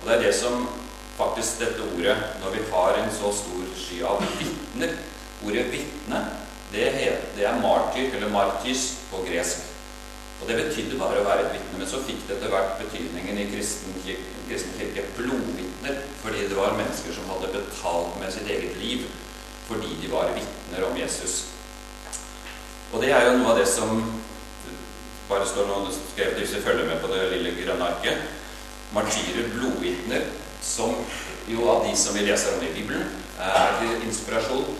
Og 0.01 0.09
det 0.09 0.17
er 0.17 0.25
det 0.27 0.35
som 0.35 0.67
faktisk 1.17 1.61
dette 1.63 1.85
ordet, 1.95 2.17
når 2.43 2.53
vi 2.53 2.65
har 2.71 2.97
en 2.97 3.13
så 3.13 3.31
stor 3.33 3.69
sky 3.77 4.01
av 4.05 4.23
vitner 4.39 4.97
Ordet 5.45 5.67
'vitne' 5.69 6.25
det, 6.71 6.85
det 7.35 7.45
er 7.45 7.61
martyr, 7.61 8.15
eller 8.15 8.29
martys, 8.29 8.97
på 9.11 9.21
gresk. 9.27 9.57
Og 10.41 10.47
Det 10.47 10.55
betydde 10.57 10.99
bare 10.99 11.21
å 11.21 11.25
være 11.25 11.45
et 11.45 11.53
vitne, 11.53 11.79
men 11.79 11.89
så 11.89 12.01
fikk 12.05 12.25
det 12.27 12.37
etter 12.37 12.51
hvert 12.51 12.77
betydningen 12.81 13.37
i 13.37 13.45
kristen 13.53 13.95
kirke, 14.77 15.05
blodvitner, 15.17 16.01
fordi 16.23 16.47
det 16.49 16.57
var 16.57 16.75
mennesker 16.77 17.13
som 17.13 17.29
hadde 17.31 17.53
betalt 17.55 18.19
med 18.21 18.33
sitt 18.33 18.49
eget 18.49 18.77
liv 18.81 19.07
fordi 19.67 19.97
de 20.01 20.07
var 20.11 20.29
vitner 20.31 20.85
om 20.87 20.95
Jesus. 20.95 21.49
Og 22.93 23.01
det 23.03 23.09
er 23.11 23.25
jo 23.25 23.37
noe 23.37 23.51
av 23.51 23.57
det 23.59 23.65
som 23.67 23.99
bare 25.27 25.47
står 25.47 25.67
nå 25.67 25.79
skrevet 25.91 26.39
hvis 26.39 26.53
vi 26.55 26.61
følger 26.63 26.87
med 26.87 27.01
på 27.03 27.09
det 27.11 27.25
lille 27.33 27.51
grønne 27.57 27.89
arket. 27.89 28.21
Martyrer, 28.95 29.49
blodvitner, 29.51 30.23
som 30.63 30.95
jo 31.47 31.69
av 31.69 31.85
de 31.87 31.95
som 31.97 32.15
vi 32.17 32.25
leser 32.27 32.57
om 32.57 32.65
i 32.65 32.73
Bibelen, 32.75 33.07
er 33.37 33.77
til 33.79 34.07
inspirasjon, 34.07 34.75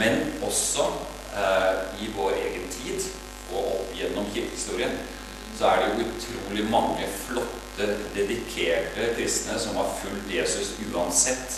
men 0.00 0.20
også 0.42 0.88
eh, 1.36 2.02
i 2.04 2.10
vår 2.16 2.36
egen 2.40 2.66
tid 2.72 3.04
og 3.52 3.62
opp 3.78 3.94
gjennom 3.96 4.26
kirkehistorien 4.34 4.96
så 5.58 5.66
er 5.72 5.80
det 5.80 5.86
jo 5.88 6.10
utrolig 6.12 6.64
mange 6.70 7.06
flotte, 7.24 7.86
dedikerte 8.14 9.08
kristne 9.16 9.56
som 9.58 9.78
har 9.78 9.90
fulgt 10.02 10.30
Jesus 10.30 10.76
uansett, 10.92 11.56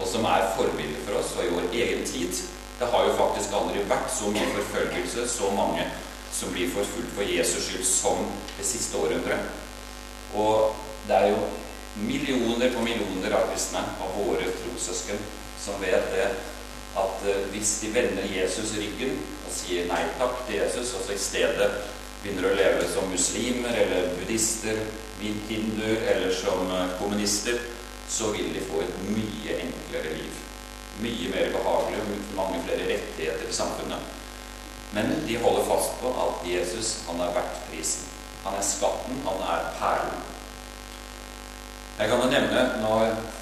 og 0.00 0.08
som 0.08 0.26
er 0.28 0.50
forbilder 0.56 1.00
for 1.06 1.20
oss 1.20 1.32
og 1.38 1.46
i 1.46 1.54
vår 1.54 1.70
egen 1.72 2.04
tid. 2.08 2.42
Det 2.80 2.88
har 2.92 3.06
jo 3.06 3.16
faktisk 3.16 3.56
aldri 3.56 3.84
vært 3.88 4.12
så 4.12 4.32
mye 4.32 4.52
forfølgelse, 4.58 5.26
så 5.28 5.50
mange 5.56 5.86
som 6.32 6.52
blir 6.52 6.68
forfulgt 6.72 7.16
for 7.16 7.28
Jesus 7.28 7.66
skyld, 7.68 7.84
som 7.84 8.22
det 8.58 8.66
siste 8.68 9.00
århundret. 9.00 9.48
Og 10.36 10.76
det 11.08 11.16
er 11.16 11.32
jo 11.32 11.40
millioner 12.06 12.72
på 12.74 12.84
millioner 12.84 13.36
av 13.36 13.50
kristne, 13.50 13.82
av 14.00 14.16
våre 14.18 14.48
trossøsken, 14.62 15.20
som 15.60 15.80
vet 15.82 16.10
det 16.14 16.28
at 16.98 17.26
eh, 17.28 17.46
hvis 17.52 17.76
de 17.84 17.92
vender 17.94 18.26
Jesus 18.30 18.74
ryggen 18.78 19.18
og 19.46 19.52
sier 19.54 19.88
nei 19.90 20.02
takk 20.18 20.44
til 20.46 20.58
Jesus, 20.58 20.94
og 20.98 21.06
så 21.06 21.14
i 21.14 21.22
stedet 21.22 21.70
begynner 22.22 22.50
å 22.50 22.56
leve 22.56 22.88
som 22.90 23.10
muslimer 23.12 23.76
eller 23.84 24.10
buddhister, 24.18 24.80
hinduer 25.20 26.00
eller 26.10 26.32
som 26.34 26.70
eh, 26.74 26.96
kommunister, 27.00 27.60
så 28.10 28.32
vil 28.34 28.50
de 28.54 28.64
få 28.66 28.82
et 28.82 28.96
mye 29.10 29.58
enklere 29.66 30.16
liv. 30.16 30.38
Mye 31.00 31.28
mer 31.32 31.52
behagelig 31.54 32.00
og 32.02 32.32
mange 32.36 32.64
flere 32.66 32.88
rettigheter 32.88 33.46
i 33.48 33.54
samfunnet. 33.54 34.16
Men 34.92 35.12
de 35.26 35.36
holder 35.38 35.68
fast 35.68 35.94
på 36.00 36.10
at 36.18 36.42
Jesus 36.48 36.96
han 37.06 37.22
er 37.22 37.30
verdt 37.36 37.62
prisen. 37.68 38.08
Han 38.42 38.56
er 38.58 38.66
skatten, 38.66 39.20
han 39.22 39.44
er 39.46 39.68
perlen. 39.78 40.24
Jeg 42.00 42.08
kan 42.08 42.22
jo 42.24 42.30
nevne 42.32 42.60
nå 42.80 42.94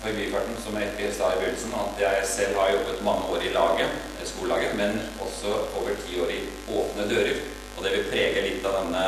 forbifarten, 0.03 0.57
som 0.59 0.75
jeg 0.83 1.12
sa 1.15 1.29
i 1.31 1.37
begynnelsen, 1.38 1.75
at 1.79 2.00
jeg 2.03 2.25
selv 2.27 2.57
har 2.59 2.73
jobbet 2.73 3.05
mange 3.07 3.29
år 3.31 3.45
i 3.47 3.53
laget, 3.55 3.93
skolelaget, 4.27 4.73
men 4.81 4.99
også 5.23 5.53
over 5.79 5.95
ti 6.03 6.19
år 6.21 6.33
i 6.35 6.41
Åpne 6.67 7.07
dører. 7.07 7.38
Og 7.77 7.85
det 7.85 7.93
vil 7.93 8.09
prege 8.11 8.43
litt 8.43 8.67
av 8.67 8.81
denne 8.81 9.05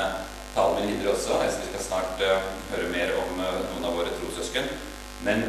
talen 0.55 0.79
min 0.79 0.93
videre 0.93 1.17
også. 1.17 1.41
Jeg 1.43 1.57
skal 1.57 1.83
snart 1.89 2.23
uh, 2.23 2.47
høre 2.71 2.93
mer 2.95 3.11
om 3.19 3.43
uh, 3.43 3.59
noen 3.73 3.91
av 3.91 3.99
våre 3.99 4.15
trossøsken. 4.21 4.71
Men 5.27 5.43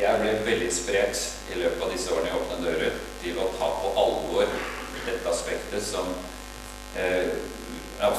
jeg 0.00 0.24
ble 0.24 0.34
veldig 0.50 0.72
inspirert 0.72 1.22
i 1.54 1.62
løpet 1.62 1.86
av 1.86 1.94
disse 1.94 2.10
årene 2.10 2.34
i 2.34 2.38
Åpne 2.40 2.58
dører 2.66 3.00
til 3.22 3.38
å 3.38 3.52
ta 3.54 3.70
på 3.84 3.94
alvor 4.02 4.50
dette 5.06 5.30
aspektet 5.30 5.86
som 5.94 6.10
uh, 6.10 7.30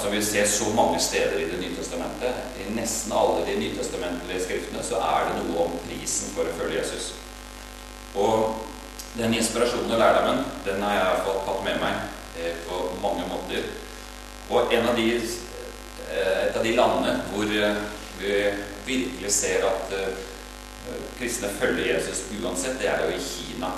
som 0.02 0.12
vi 0.12 0.22
ser 0.24 0.48
så 0.48 0.70
mange 0.76 1.00
steder 1.00 1.40
i 1.40 1.50
Det 1.52 1.60
nye 1.62 1.76
testamentet. 1.76 2.36
I 2.62 2.72
nesten 2.74 3.14
alle 3.14 3.46
de 3.46 3.56
nytestamentlige 3.60 4.44
skriftene 4.44 4.84
så 4.84 5.02
er 5.02 5.30
det 5.30 5.42
noe 5.44 5.66
om 5.66 5.80
prisen 5.88 6.32
for 6.36 6.48
å 6.48 6.56
følge 6.60 6.80
Jesus. 6.80 7.12
Og 8.16 8.62
den 9.18 9.34
inspirasjonen 9.34 9.92
og 9.92 10.00
lærdommen 10.00 10.46
den 10.66 10.84
har 10.84 10.96
jeg 11.00 11.26
fått 11.28 11.44
tatt 11.48 11.66
med 11.68 11.82
meg 11.84 12.00
eh, 12.40 12.56
på 12.68 12.80
mange 13.04 13.28
måter. 13.32 13.68
Og 14.50 14.74
av 14.74 14.96
de, 14.96 15.10
eh, 15.16 16.48
et 16.48 16.58
av 16.58 16.64
de 16.64 16.76
landene 16.76 17.20
hvor 17.32 17.52
eh, 17.52 17.84
vi 18.20 18.34
virkelig 18.86 19.32
ser 19.32 19.66
at 19.68 19.94
eh, 19.96 20.24
kristne 21.20 21.50
følger 21.60 21.96
Jesus 21.96 22.26
uansett, 22.42 22.80
det 22.80 22.90
er 22.92 23.06
jo 23.06 23.16
i 23.16 23.24
Kina. 23.24 23.72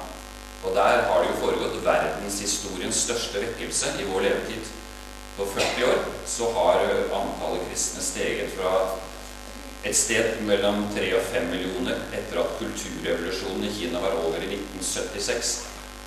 Og 0.66 0.76
der 0.76 1.06
har 1.08 1.22
det 1.22 1.30
jo 1.32 1.40
foregått 1.42 1.86
verdenshistoriens 1.86 3.06
største 3.06 3.42
vekkelse 3.46 3.94
i 4.02 4.08
vår 4.10 4.26
levetid. 4.26 4.74
På 5.38 5.46
40 5.46 5.86
år 5.86 6.00
så 6.26 6.52
har 6.54 6.80
antallet 7.14 7.68
kristne 7.70 8.02
steget 8.02 8.56
fra 8.58 8.72
et 9.84 9.96
sted 9.96 10.40
mellom 10.48 10.88
3 10.96 11.12
og 11.14 11.28
5 11.32 11.46
millioner 11.52 12.00
etter 12.18 12.40
at 12.42 12.56
kulturrevolusjonen 12.58 13.68
i 13.68 13.74
Kina 13.76 14.02
var 14.02 14.18
over 14.24 14.42
i 14.42 14.50
1976 14.58 15.52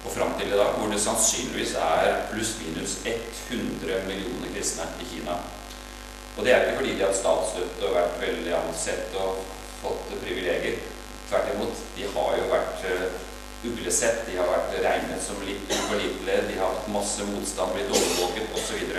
og 0.05 0.13
fram 0.17 0.35
til 0.39 0.51
i 0.51 0.59
dag, 0.59 0.75
hvor 0.75 0.91
det 0.91 1.01
sannsynligvis 1.01 1.77
er 1.79 2.21
pluss-minus 2.33 2.99
100 3.07 4.03
millioner 4.09 4.51
kristne 4.55 4.89
i 5.01 5.09
Kina. 5.13 5.39
Og 6.37 6.45
det 6.45 6.55
er 6.55 6.67
ikke 6.67 6.81
fordi 6.81 6.95
de 6.97 7.05
har 7.05 7.17
statsstøtte 7.17 7.89
og 7.89 7.97
vært 8.01 8.21
veldig 8.23 8.55
ansett 8.65 9.17
og 9.21 9.43
fått 9.83 10.15
privilegier. 10.25 10.79
Tvert 11.29 11.53
imot. 11.55 11.83
De 11.97 12.07
har 12.15 12.39
jo 12.41 12.47
vært 12.51 12.87
uh, 12.91 13.30
uglesett, 13.65 14.25
de 14.27 14.39
har 14.39 14.49
vært 14.49 14.79
regnet 14.85 15.23
som 15.25 15.41
litt 15.45 15.69
upålitelige, 15.69 16.47
de 16.49 16.61
har 16.61 16.73
hatt 16.73 16.89
masse 16.93 17.27
motstand, 17.29 17.75
blitt 17.77 17.93
overvåket 17.93 18.55
osv. 18.57 18.95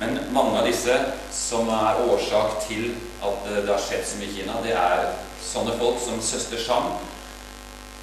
Men 0.00 0.18
mange 0.34 0.58
av 0.60 0.66
disse 0.66 0.96
som 1.34 1.70
er 1.72 2.02
årsak 2.10 2.58
til 2.66 2.90
at 3.22 3.46
det 3.48 3.70
har 3.70 3.80
skjedd 3.80 4.04
så 4.08 4.18
mye 4.20 4.28
i 4.28 4.36
Kina, 4.36 4.58
det 4.64 4.74
er 4.76 5.12
sånne 5.44 5.76
folk 5.78 6.00
som 6.02 6.20
søster 6.24 6.60
Shang, 6.60 6.94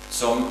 som 0.09 0.49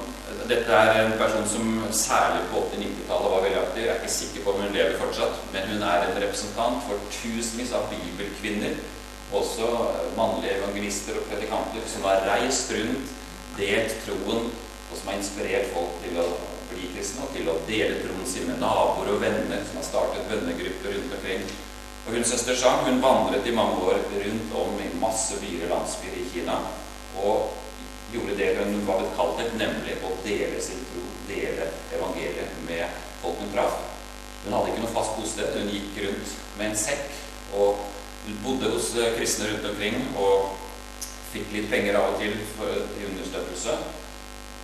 Dette 0.49 0.69
er 0.77 1.07
en 1.07 1.15
person 1.17 1.47
som 1.49 1.69
særlig 1.97 2.43
på 2.51 2.61
80-90-tallet 2.69 3.31
var 3.33 3.45
veldig 3.45 3.61
aktiv. 3.63 3.83
Jeg 3.83 3.91
er 3.95 4.03
ikke 4.03 4.13
sikker 4.13 4.43
på 4.45 4.53
om 4.53 4.61
hun 4.61 4.75
lever 4.77 4.99
fortsatt, 5.01 5.39
men 5.55 5.71
hun 5.71 5.85
er 5.89 6.05
en 6.05 6.19
representant 6.21 6.83
for 6.85 7.01
tusenvis 7.15 7.73
av 7.77 7.87
bibelkvinner, 7.89 8.77
også 9.33 9.71
mannlige 10.19 10.59
evangelister 10.59 11.17
og 11.17 11.25
predikanter, 11.31 11.85
som 11.89 12.05
har 12.09 12.27
reist 12.29 12.73
rundt, 12.77 13.15
delt 13.57 13.97
troen 14.05 14.51
som 15.09 15.15
har 15.15 15.23
inspirert 15.23 15.71
folk 15.73 15.95
til 16.05 16.19
å 16.21 16.25
bli 16.69 16.89
kristne 16.93 17.25
og 17.25 17.31
til 17.33 17.47
å 17.49 17.55
dele 17.65 18.01
troen 18.03 18.27
sin 18.29 18.45
med 18.45 18.59
naboer 18.61 19.15
og 19.15 19.23
venner, 19.23 19.63
som 19.65 19.79
har 19.81 19.87
startet 19.87 20.27
vennegrupper 20.29 20.93
rundt 20.93 21.15
omkring. 21.17 21.47
Og 22.05 22.11
hun 22.13 22.27
søster 22.29 22.57
Zhang 22.57 22.83
hun 22.85 23.01
vandret 23.01 23.47
i 23.49 23.55
mange 23.57 23.79
år 23.89 24.03
rundt 24.13 24.53
om 24.61 24.75
i 24.85 24.89
masse 25.01 25.39
byer 25.41 25.65
og 25.65 25.71
landsbyer 25.73 26.19
i 26.21 26.27
Kina 26.29 26.59
og 27.23 27.55
gjorde 28.13 28.37
det 28.37 28.51
hun 28.59 28.83
var 28.85 29.01
blitt 29.01 29.17
kalt 29.17 29.41
til, 29.41 29.55
nemlig 29.57 29.95
å 30.05 30.11
dele 30.27 30.61
sin 30.61 30.83
tro, 30.91 31.05
dele 31.31 31.71
evangeliet 31.97 32.59
med 32.69 32.99
folk 33.23 33.41
hun 33.41 33.53
traff. 33.55 33.79
Hun 34.43 34.59
hadde 34.59 34.75
ikke 34.75 34.83
noe 34.85 34.93
fast 34.93 35.17
bosted. 35.17 35.57
Hun 35.57 35.73
gikk 35.73 36.03
rundt 36.05 36.35
med 36.59 36.67
en 36.69 36.77
sekk 36.83 37.57
og 37.57 37.81
bodde 38.45 38.75
hos 38.75 38.93
kristne 39.17 39.49
rundt 39.55 39.71
omkring 39.73 40.05
og 40.21 40.53
fikk 41.33 41.49
litt 41.57 41.73
penger 41.73 41.97
av 41.97 42.11
og 42.13 42.21
til 42.21 42.37
for, 42.59 42.77
til 42.93 43.09
understøttelse. 43.09 43.79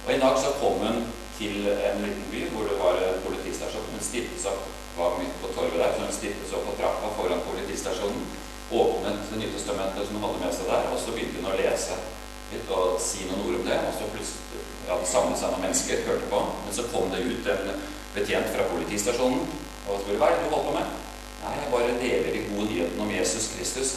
Og 0.04 0.12
En 0.12 0.20
dag 0.20 0.38
så 0.38 0.50
kom 0.61 0.82
hun 0.84 1.04
til 1.38 1.64
en 1.88 2.02
liten 2.04 2.25
by 2.30 2.40
hvor 2.52 2.66
det 2.68 2.76
var 2.80 2.99
en 3.00 3.23
politistasjon. 3.25 3.87
Hun 3.92 4.02
stilte 4.04 4.50
opp 4.50 4.66
var 4.99 5.16
midt 5.18 5.38
på 5.42 5.49
torvet 5.56 5.80
der, 5.80 5.94
så 5.94 6.04
hun 6.04 6.12
stilte 6.12 6.56
opp 6.56 6.66
på 6.68 6.75
trappa 6.80 7.08
foran 7.16 7.40
politistasjonen, 7.49 8.26
åpnet 8.70 9.32
nye 9.38 9.62
som 9.64 9.80
hun 9.80 10.25
hadde 10.25 10.42
med 10.42 10.52
seg 10.54 10.68
der, 10.68 10.84
og 10.92 11.00
så 11.00 11.14
begynte 11.14 11.40
hun 11.40 11.50
å 11.52 11.56
lese 11.56 11.96
litt 12.52 12.70
og 12.76 13.00
si 13.00 13.25
noen 13.30 13.46
ord 13.46 13.58
om 13.62 13.66
det. 13.70 13.80
Og 13.88 13.96
så 13.96 14.11
plutselig 14.12 14.62
ja, 14.84 15.00
det 15.00 15.08
samlet 15.08 15.40
seg 15.40 15.54
noen 15.54 15.64
mennesker, 15.64 16.04
hørte 16.11 16.30
på. 16.34 16.42
Men 16.66 16.76
så 16.76 16.87
kom 16.92 17.11
det 17.14 17.25
ut 17.25 17.50
en 17.54 17.73
betjent 18.14 18.52
fra 18.52 18.68
politistasjonen 18.75 19.42
og 19.88 20.04
spurte 20.04 20.20
hva 20.20 20.30
er 20.30 20.37
det 20.37 20.44
du 20.44 20.52
holder 20.52 20.68
på 20.68 20.76
med. 20.76 20.94
Nei, 21.44 21.56
jeg 21.62 21.73
bare 21.73 21.99
deler 22.04 22.30
de 22.37 22.46
gode 22.52 22.68
nyhetene 22.68 23.08
om 23.08 23.16
Jesus 23.16 23.50
Kristus. 23.56 23.96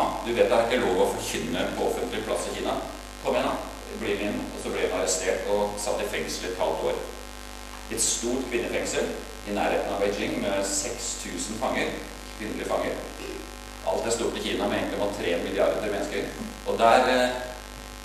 Ha, 0.00 0.10
du 0.24 0.32
vet 0.32 0.48
det 0.48 0.56
er 0.56 0.66
ikke 0.66 0.82
lov 0.82 1.04
å 1.04 1.12
forkynne 1.14 1.70
på 1.76 1.88
offentlig 1.92 2.24
plass 2.24 2.48
i 2.48 2.58
Kina. 2.58 2.80
Kom 3.20 3.36
igjen, 3.36 3.52
da 3.52 3.75
ble 4.00 4.16
inn, 4.28 4.38
og 4.54 4.62
så 4.62 4.72
ble 4.72 4.86
hun 4.86 4.98
arrestert 4.98 5.48
og 5.52 5.76
satt 5.80 6.02
i 6.02 6.10
fengsel 6.12 6.50
et 6.50 6.60
halvt 6.60 6.86
år. 6.90 7.00
Et 7.94 8.02
stort 8.02 8.46
kvinnefengsel 8.50 9.10
i 9.46 9.54
nærheten 9.54 9.92
av 9.94 10.00
Beijing 10.02 10.40
med 10.42 10.64
6000 10.66 11.60
fanger, 11.60 11.92
kvinnelige 12.38 12.68
fanger. 12.70 12.96
Alt 13.86 14.06
er 14.06 14.14
stort 14.16 14.38
i 14.38 14.42
Kina 14.42 14.68
med 14.68 14.78
1,3 14.98 15.42
milliarder 15.44 15.90
mennesker. 15.92 16.24
Og 16.66 16.78
der 16.78 17.10
eh, 17.12 17.36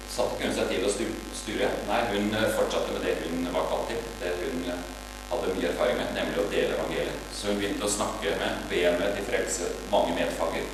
satte 0.09 0.37
hun 0.43 0.53
seg 0.53 0.69
til 0.69 0.85
å 0.85 0.91
sture. 0.93 1.69
Nei, 1.87 2.01
hun 2.11 2.29
eh, 2.37 2.51
fortsatte 2.57 2.93
med 2.93 3.07
det 3.07 3.15
hun 3.23 3.47
var 3.55 3.65
kalt 3.71 3.89
til. 3.89 4.03
Det 4.21 4.35
hun 4.43 4.67
eh, 4.69 4.83
hadde 5.31 5.55
mye 5.55 5.71
erfaring 5.71 5.97
med, 5.97 6.13
nemlig 6.17 6.43
å 6.43 6.49
dele 6.51 6.77
evangeliet. 6.77 7.25
Så 7.33 7.49
hun 7.49 7.57
begynte 7.61 7.87
å 7.87 7.95
snakke 7.97 8.35
med, 8.37 8.61
be 8.69 8.83
med 8.99 9.17
til 9.17 9.27
frelse 9.31 9.71
mange 9.89 10.13
medfanger. 10.19 10.69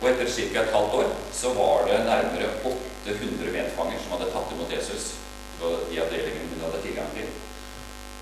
Og 0.00 0.08
etter 0.08 0.30
ca. 0.32 0.62
et 0.64 0.74
halvt 0.74 0.98
år 0.98 1.10
så 1.36 1.52
var 1.54 1.86
det 1.86 1.98
nærmere 2.08 2.50
800 2.64 2.99
åtte 3.10 3.24
hundre 3.24 3.52
medfanger 3.52 3.98
som 3.98 4.12
hadde 4.14 4.30
tatt 4.30 4.52
imot 4.54 4.72
Jesus 4.72 5.14
i 5.60 5.94
de 5.94 6.00
avdelingene 6.00 6.50
hun 6.54 6.62
hadde 6.64 6.82
tilgang 6.84 7.08
til. 7.14 7.30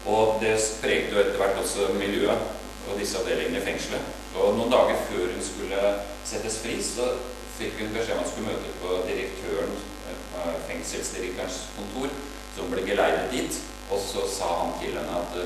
Og 0.08 0.38
det 0.42 0.54
preget 0.82 1.12
etter 1.12 1.36
hvert 1.38 1.60
også 1.60 1.90
miljøet 1.98 2.88
og 2.88 2.98
disse 2.98 3.18
avdelingene 3.20 3.60
i 3.60 3.66
fengselet. 3.66 4.14
Og 4.38 4.56
noen 4.56 4.72
dager 4.72 4.96
før 5.10 5.28
hun 5.34 5.44
skulle 5.44 5.92
settes 6.26 6.58
fri, 6.62 6.78
så 6.82 7.10
fikk 7.58 7.82
hun 7.82 7.92
beskjed 7.94 8.16
om 8.16 8.22
at 8.22 8.28
hun 8.28 8.32
skulle 8.32 8.52
møte 8.52 8.74
på 8.80 9.00
direktøren, 9.08 9.74
eh, 10.08 10.54
fengselsdirektørens 10.70 11.60
kontor, 11.76 12.14
som 12.56 12.72
ble 12.72 12.86
geleidet 12.86 13.28
dit. 13.34 13.60
Og 13.90 14.00
så 14.00 14.24
sa 14.30 14.48
han 14.62 14.72
til 14.80 14.96
henne 14.96 15.20
at 15.20 15.36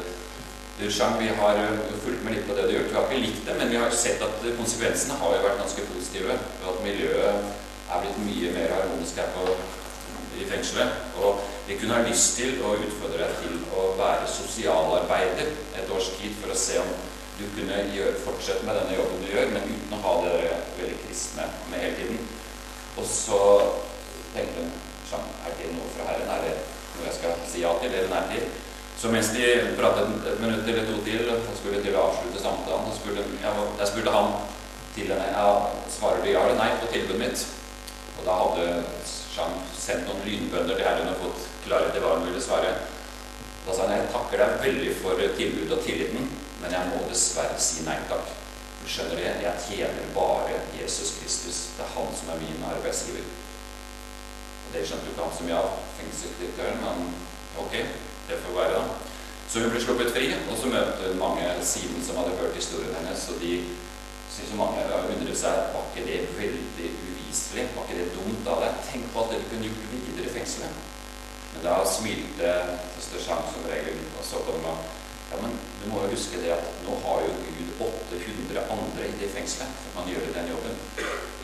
du, 0.79 0.87
Jean, 0.87 1.19
vi 1.19 1.29
har 1.29 1.59
fulgt 2.05 2.25
med 2.25 2.37
litt 2.37 2.47
på 2.49 2.55
det 2.57 2.69
du 2.69 2.73
har 2.73 2.79
gjort. 2.79 2.91
Vi 2.91 2.97
har 2.97 3.11
ikke 3.11 3.27
likt 3.27 3.45
det, 3.47 3.59
men 3.59 3.71
vi 3.71 3.83
har 3.83 3.93
sett 3.95 4.23
at 4.25 4.47
konsekvensene 4.57 5.19
har 5.21 5.37
jo 5.37 5.45
vært 5.45 5.61
ganske 5.63 5.85
positive. 5.91 6.39
Og 6.63 6.71
at 6.73 6.83
miljøet 6.87 7.53
er 7.93 8.03
blitt 8.03 8.21
mye 8.25 8.53
mer 8.57 8.75
harmonisk 8.77 9.21
her 9.21 9.31
på, 9.37 9.47
i 10.41 10.47
fengselet. 10.49 11.01
Og 11.21 11.43
vi 11.69 11.77
kunne 11.79 11.99
ha 11.99 12.05
lyst 12.07 12.39
til 12.39 12.61
å 12.65 12.75
utfordre 12.79 13.27
deg 13.27 13.41
til 13.43 13.59
å 13.77 13.89
være 13.99 14.29
sosialarbeider 14.31 15.53
et 15.79 15.93
års 15.93 16.13
tid 16.19 16.37
for 16.41 16.53
å 16.53 16.59
se 16.59 16.81
om 16.81 16.93
du 17.39 17.45
kunne 17.57 17.85
gjøre, 17.93 18.21
fortsette 18.25 18.67
med 18.67 18.77
denne 18.79 18.97
jobben 18.97 19.23
du 19.23 19.31
gjør, 19.33 19.53
men 19.55 19.69
uten 19.69 19.97
å 19.97 20.03
ha 20.07 20.17
det 20.25 20.33
veldig 20.79 20.99
kristne 21.05 21.47
med 21.71 21.85
hele 21.85 21.95
tiden. 22.01 22.27
Og 23.01 23.07
så 23.09 23.41
tenkte 24.35 24.65
hun 24.65 24.75
Jean, 25.09 25.31
er 25.45 25.57
det 25.59 25.71
noe 25.75 25.89
fra 25.95 26.09
Herren? 26.09 26.29
Er 26.33 26.45
det 26.47 26.53
noe 26.97 27.09
jeg 27.09 27.17
skal 27.19 27.41
si 27.49 27.65
ja 27.65 27.73
til, 27.81 27.93
eller 27.93 28.13
nei 28.13 28.23
til? 28.33 28.47
Så 29.03 29.11
mens 29.11 29.33
de 29.35 29.47
pratet 29.79 30.29
et 30.31 30.41
minutt 30.41 30.69
eller 30.69 30.85
to 30.87 31.01
til 31.05 31.31
og 31.33 31.57
skulle 31.59 31.81
til 31.83 31.97
å 31.97 32.05
avslutte 32.09 32.43
samtalen, 32.43 32.93
så 32.93 33.01
skulle, 33.01 33.25
jeg, 33.43 33.65
jeg 33.81 33.91
spurte 33.91 34.15
han 34.15 34.37
til 34.95 35.09
henne 35.11 35.33
ja, 35.33 35.49
svarer 35.91 36.23
du 36.23 36.31
ja 36.31 36.45
eller 36.47 36.61
nei 36.61 36.71
på 36.81 36.91
tilbudet 36.93 37.21
mitt. 37.25 37.45
Og 38.23 38.29
da 38.29 38.35
hadde 38.39 38.67
Jean 39.35 39.57
sendt 39.75 40.07
noen 40.07 40.23
lynbønder 40.23 40.77
til 40.79 40.87
Herren 40.87 41.09
og 41.11 41.25
fått 41.25 41.47
klarhet 41.65 41.97
i 41.99 42.03
hva 42.05 42.13
han 42.15 42.27
ville 42.29 42.43
svare. 42.43 42.71
Da 43.67 43.75
sa 43.75 43.89
han 43.89 43.97
jeg 43.97 44.13
takker 44.15 44.39
deg 44.39 44.61
veldig 44.63 44.93
for 45.01 45.23
tilbudet 45.39 45.75
og 45.75 45.83
tilliten, 45.83 46.29
men 46.63 46.77
jeg 46.77 46.91
må 46.93 47.01
dessverre 47.11 47.59
si 47.59 47.83
nei 47.83 47.97
takk. 48.07 48.31
Du 48.79 48.87
skjønner 48.87 49.19
det, 49.19 49.33
jeg 49.43 49.65
tjener 49.67 50.15
bare 50.15 50.61
Jesus 50.79 51.17
Kristus. 51.19 51.59
Det 51.75 51.83
er 51.83 51.93
han 51.97 52.15
som 52.19 52.31
er 52.31 52.41
min 52.45 52.63
arbeidsgiver. 52.71 53.27
Og 53.27 54.71
det 54.77 54.87
skjønte 54.87 55.11
jo 55.11 55.17
ikke 55.17 55.27
han 55.27 55.37
så 55.39 55.47
mye 55.49 55.59
av, 55.59 55.77
fengselsdirektøren, 55.99 56.83
men 56.87 57.15
ok 57.59 57.75
det 58.29 58.39
får 58.45 58.55
være. 58.55 58.79
da. 58.79 58.83
Så 59.51 59.61
hun 59.65 59.73
ble 59.75 59.83
sluppet 59.83 60.15
fri, 60.15 60.29
og 60.47 60.55
så 60.57 60.71
møtte 60.71 61.11
hun 61.11 61.19
mange 61.19 61.49
siden 61.67 62.07
som 62.07 62.23
hadde 62.23 62.39
hørt 62.39 62.55
historien 62.55 62.95
hennes. 63.01 63.27
Og 63.35 63.43
de 63.43 63.57
syntes 64.31 64.55
mange 64.57 64.87
undret 64.87 65.39
seg 65.43 65.75
var 65.75 65.91
ikke 65.91 66.07
det 66.07 66.21
veldig 66.39 66.93
uviselig, 67.33 67.69
var 67.75 67.85
ikke 67.89 68.01
det 68.01 68.15
dumt 68.17 68.49
av 68.53 68.59
deg? 68.61 68.81
Tenk 68.85 69.05
på 69.13 69.23
at 69.23 69.31
dere 69.33 69.49
kunne 69.49 69.69
gjort 69.69 69.93
videre 69.93 70.29
i 70.29 70.35
fengselet. 70.35 70.75
Men 71.53 71.65
da 71.65 71.79
smilte 71.89 72.51
søster 72.97 73.25
Jean 73.25 73.49
som 73.49 73.65
regel 73.69 74.05
og 74.19 74.25
så 74.25 74.41
kom 74.45 74.61
han 74.69 74.85
ja, 75.33 75.39
men 75.41 75.55
du 75.81 75.85
må 75.89 76.03
jo 76.05 76.13
huske 76.13 76.41
det 76.43 76.51
at 76.53 76.65
nå 76.85 76.93
har 77.07 77.23
jo 77.25 77.31
Gud 77.57 77.71
800 77.81 78.65
andre 78.75 79.07
i 79.09 79.15
det 79.21 79.31
fengselet 79.33 79.87
man 79.97 80.09
gjør 80.09 80.29
den 80.35 80.51
jobben. 80.53 80.77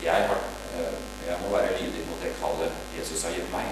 Jeg, 0.03 0.27
har, 0.29 0.43
eh, 0.77 0.97
jeg 1.25 1.37
må 1.41 1.49
være 1.55 1.77
lydig 1.79 2.05
mot 2.05 2.21
det 2.21 2.35
kallet 2.37 2.77
Jesus 2.99 3.25
har 3.25 3.33
gitt 3.33 3.49
meg. 3.53 3.71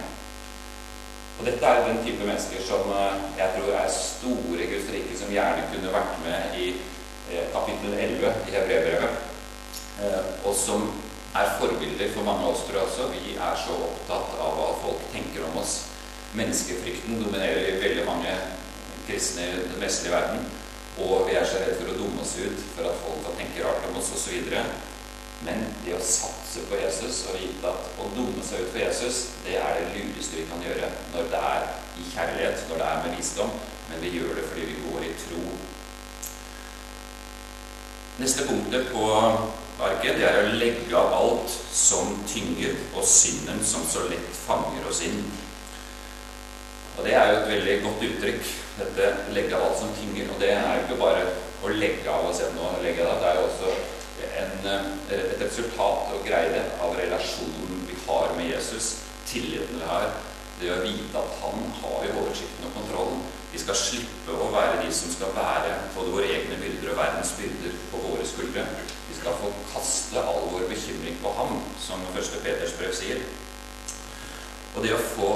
Og 1.38 1.46
dette 1.46 1.70
er 1.70 1.86
den 1.86 2.02
type 2.02 2.26
mennesker 2.26 2.66
som 2.66 2.90
eh, 2.98 3.26
jeg 3.38 3.60
tror 3.60 3.78
er 3.78 3.94
store 3.94 4.64
i 4.66 4.72
Guds 4.74 4.90
rike, 4.94 5.18
som 5.22 5.34
gjerne 5.34 5.70
kunne 5.70 5.94
vært 5.94 6.18
med 6.26 6.58
i 6.64 6.72
eh, 6.74 7.46
kapittel 7.54 7.94
11 7.94 8.34
i 8.50 8.58
Hebreerbrevet, 8.58 9.22
eh, 10.02 10.34
og 10.42 10.58
som 10.58 10.90
er 11.36 11.56
forbilder 11.60 12.14
for 12.14 12.28
mange 12.28 12.46
av 12.46 12.54
oss, 12.54 12.64
tror 12.68 12.80
jeg 12.80 12.88
også. 12.88 13.10
Vi 13.14 13.36
er 13.36 13.60
så 13.64 13.76
opptatt 13.88 14.38
av 14.42 14.56
hva 14.58 14.70
folk 14.84 15.08
tenker 15.14 15.48
om 15.48 15.60
oss. 15.62 15.80
Menneskefrykten 16.38 17.22
dominerer 17.24 17.72
i 17.72 17.82
veldig 17.82 18.06
mange 18.08 18.34
kristne 19.08 19.48
i 19.48 19.60
den 19.60 19.82
vestlige 19.82 20.16
verden. 20.16 20.46
Og 20.98 21.28
vi 21.30 21.38
er 21.38 21.46
så 21.46 21.62
redd 21.62 21.78
for 21.78 21.94
å 21.94 21.98
dumme 21.98 22.24
oss 22.24 22.36
ut 22.42 22.62
for 22.74 22.90
at 22.90 23.02
folk 23.04 23.24
kan 23.26 23.38
tenke 23.42 23.66
rart 23.66 23.86
om 23.90 24.00
oss 24.00 24.14
osv. 24.18 24.54
Men 25.46 25.68
det 25.86 25.94
å 25.94 26.02
satse 26.02 26.64
på 26.66 26.80
Jesus 26.82 27.22
og 27.30 27.38
vite 27.38 27.70
at 27.70 28.00
å 28.02 28.10
dumme 28.16 28.42
seg 28.46 28.64
ut 28.66 28.72
for 28.74 28.82
Jesus, 28.82 29.20
det 29.46 29.60
er 29.62 29.78
det 29.78 29.92
lureste 29.94 30.40
vi 30.40 30.48
kan 30.50 30.64
gjøre 30.66 30.90
når 31.14 31.30
det 31.34 31.42
er 31.52 31.68
i 32.02 32.06
kjærlighet, 32.14 32.64
når 32.70 32.82
det 32.82 32.88
er 32.88 33.04
med 33.04 33.18
visdom. 33.20 33.54
Men 33.92 34.02
vi 34.04 34.16
gjør 34.18 34.34
det 34.40 34.48
fordi 34.50 34.66
vi 34.72 34.80
går 34.88 35.06
i 35.06 35.14
tro. 35.22 35.44
Neste 38.18 38.48
punktet 38.48 38.88
på 38.90 39.08
arket 39.78 40.16
det 40.18 40.26
er 40.26 40.40
å 40.42 40.54
legge 40.58 40.96
av 40.98 41.12
alt 41.14 41.52
som 41.70 42.16
tynger, 42.26 42.74
og 42.98 43.06
synden 43.06 43.60
som 43.62 43.84
så 43.86 44.08
lett 44.10 44.32
fanger 44.34 44.88
oss 44.90 45.04
inn. 45.06 45.20
Og 46.98 47.06
Det 47.06 47.14
er 47.14 47.30
jo 47.30 47.36
et 47.38 47.52
veldig 47.52 47.76
godt 47.84 48.08
uttrykk, 48.08 48.48
dette 48.80 49.12
'legge 49.34 49.54
av 49.56 49.68
alt 49.68 49.80
som 49.80 49.94
tynger'. 50.00 50.32
Og 50.34 50.40
det 50.42 50.50
er 50.50 50.74
jo 50.76 50.82
ikke 50.82 51.04
bare 51.04 51.28
å 51.64 51.70
legge 51.70 52.10
av 52.10 52.26
og 52.26 52.36
se 52.36 52.50
nå 52.56 52.72
legge 52.82 53.06
av. 53.06 53.22
Det 53.22 53.30
er 53.30 53.36
jo 53.38 53.46
også 53.50 53.70
en, 54.42 54.66
eh, 54.66 54.86
et 55.14 55.42
resultat 55.42 56.14
og 56.14 56.26
greie 56.26 56.64
av 56.82 56.98
relasjonen 56.98 57.86
vi 57.88 57.96
har 58.08 58.34
med 58.36 58.50
Jesus, 58.50 58.96
tilliten 59.30 59.78
vi 59.78 59.86
har, 59.86 60.10
det 60.60 60.72
å 60.74 60.82
vite 60.82 61.18
at 61.18 61.38
han 61.42 61.74
har 61.82 62.06
jo 62.08 62.22
oversikten 62.22 62.66
og 62.66 62.74
kontrollen. 62.82 63.22
Vi 63.58 63.64
skal 63.64 63.78
slippe 63.80 64.36
å 64.38 64.52
være 64.54 64.84
de 64.84 64.92
som 64.94 65.10
skal 65.10 65.32
bære 65.34 65.72
både 65.96 66.12
våre 66.14 66.28
egne 66.30 66.60
byrder 66.62 66.92
og 66.92 67.00
verdens 67.00 67.32
byrder 67.40 67.80
på 67.90 68.02
våre 68.04 68.28
skuldre. 68.30 68.66
Vi 69.08 69.18
skal 69.18 69.40
få 69.42 69.50
kaste 69.72 70.22
all 70.22 70.46
vår 70.52 70.68
bekymring 70.70 71.18
på 71.24 71.32
ham, 71.40 71.58
som 71.82 72.06
første 72.14 72.44
Peters 72.44 72.76
brev 72.78 72.94
sier. 72.94 73.24
Og 74.76 74.86
det 74.86 74.94
å 74.94 75.02
få, 75.16 75.32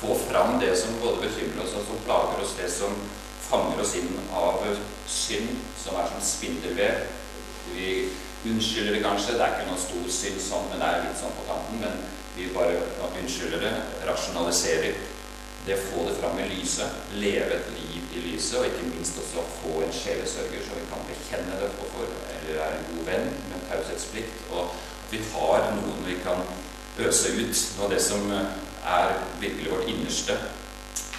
få 0.00 0.18
fram 0.24 0.58
det 0.58 0.72
som 0.82 0.98
både 0.98 1.28
bekymrer 1.28 1.62
oss 1.62 1.78
og 1.78 1.86
som 1.92 2.02
plager 2.08 2.42
oss, 2.42 2.58
det 2.58 2.72
som 2.74 2.98
fanger 3.46 3.86
oss 3.86 3.94
inn 4.02 4.10
av 4.34 4.66
synd, 5.06 5.54
som 5.78 6.02
er 6.02 6.10
som 6.10 6.26
spindelvev 6.34 7.06
vi 7.70 7.94
unnskylder 8.50 8.98
det 8.98 9.06
kanskje. 9.06 9.38
Det 9.38 9.46
er 9.46 9.54
ikke 9.54 9.70
noen 9.70 9.86
stor 9.86 10.14
synd 10.18 10.42
sånn, 10.42 10.70
men 10.72 10.82
det 10.82 10.90
er 10.90 11.06
litt 11.06 11.22
sånn 11.22 11.38
på 11.38 11.46
kanten. 11.54 11.86
Men 11.86 12.02
vi 12.34 12.50
bare 12.50 12.82
unnskylder 13.22 13.62
det, 13.62 13.76
rasjonaliserer. 14.10 15.04
Det 15.64 15.78
å 15.78 15.84
få 15.86 16.02
det 16.08 16.16
fram 16.18 16.38
i 16.42 16.48
lyset, 16.50 16.98
leve 17.16 17.56
et 17.56 17.70
liv 17.72 18.10
i 18.12 18.22
lyset, 18.26 18.58
og 18.60 18.66
ikke 18.68 18.90
minst 18.90 19.16
også 19.20 19.44
få 19.62 19.78
en 19.84 19.94
sjelesørger 19.96 20.60
så 20.60 20.76
vi 20.76 20.88
kan 20.90 21.06
bekjenne 21.08 21.60
det 21.62 21.70
for, 21.78 22.10
eller 22.34 22.60
er 22.60 22.74
en 22.76 22.88
god 22.90 23.06
venn 23.08 23.30
med 23.48 23.64
taushetsplikt. 23.70 24.42
Og 24.52 24.66
at 24.66 25.14
vi 25.14 25.22
har 25.32 25.70
noen 25.78 26.04
vi 26.04 26.18
kan 26.24 26.44
øse 27.04 27.32
ut 27.38 27.62
av 27.80 27.90
det 27.90 28.00
som 28.02 28.28
er 28.34 29.14
virkelig 29.40 29.70
vårt 29.72 29.88
innerste. 29.88 30.36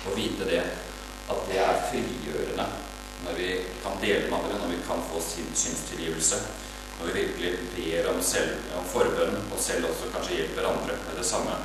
Og 0.05 0.17
vite 0.17 0.45
det 0.45 0.62
at 0.62 1.47
det 1.49 1.58
er 1.62 1.88
frigjørende 1.89 2.67
når 3.25 3.39
vi 3.39 3.47
kan 3.81 3.97
dele 4.01 4.27
med 4.29 4.38
andre, 4.38 4.60
når 4.62 4.75
vi 4.75 4.84
kan 4.86 5.01
få 5.10 5.21
sin 5.23 5.49
synstilgivelse. 5.55 6.38
Når 6.99 7.10
vi 7.10 7.21
virkelig 7.23 7.53
ber 7.75 8.12
om, 8.12 8.21
selv, 8.23 8.62
om 8.77 8.86
forbønn, 8.88 9.39
og 9.51 9.60
selv 9.60 9.89
også 9.89 10.12
kanskje 10.13 10.38
hjelper 10.38 10.69
andre 10.69 10.99
med 11.08 11.17
det 11.17 11.25
samme. 11.25 11.58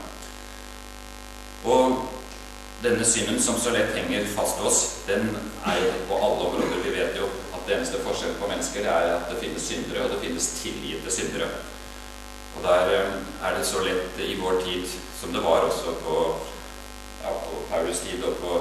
Og 1.65 2.20
denne 2.83 3.05
synden 3.05 3.41
som 3.43 3.59
så 3.61 3.71
lett 3.75 3.95
henger 3.97 4.29
fast 4.35 4.61
hos 4.61 4.67
oss, 4.67 4.81
den 5.07 5.29
er 5.69 5.89
på 6.09 6.17
alle 6.17 6.47
områder. 6.49 6.81
Vi 6.85 6.95
vet 6.95 7.19
jo 7.19 7.29
at 7.53 7.67
det 7.67 7.77
eneste 7.77 8.01
forskjellen 8.05 8.39
på 8.41 8.49
mennesker 8.49 8.87
er 8.89 9.17
at 9.17 9.29
det 9.29 9.41
finnes 9.43 9.67
syndere, 9.69 10.05
og 10.05 10.15
det 10.15 10.23
finnes 10.25 10.49
tilgitte 10.63 11.13
syndere. 11.13 11.51
Og 12.57 12.65
der 12.65 12.95
eh, 12.97 13.19
er 13.47 13.57
det 13.59 13.67
så 13.69 13.83
lett 13.85 14.23
i 14.25 14.39
vår 14.41 14.63
tid, 14.65 14.87
som 15.21 15.33
det 15.33 15.43
var 15.45 15.67
også 15.69 15.95
på, 16.05 16.21
ja, 17.23 17.35
på 17.47 17.65
Paulus 17.71 18.01
tid 18.07 18.25
og 18.25 18.39
på 18.41 18.61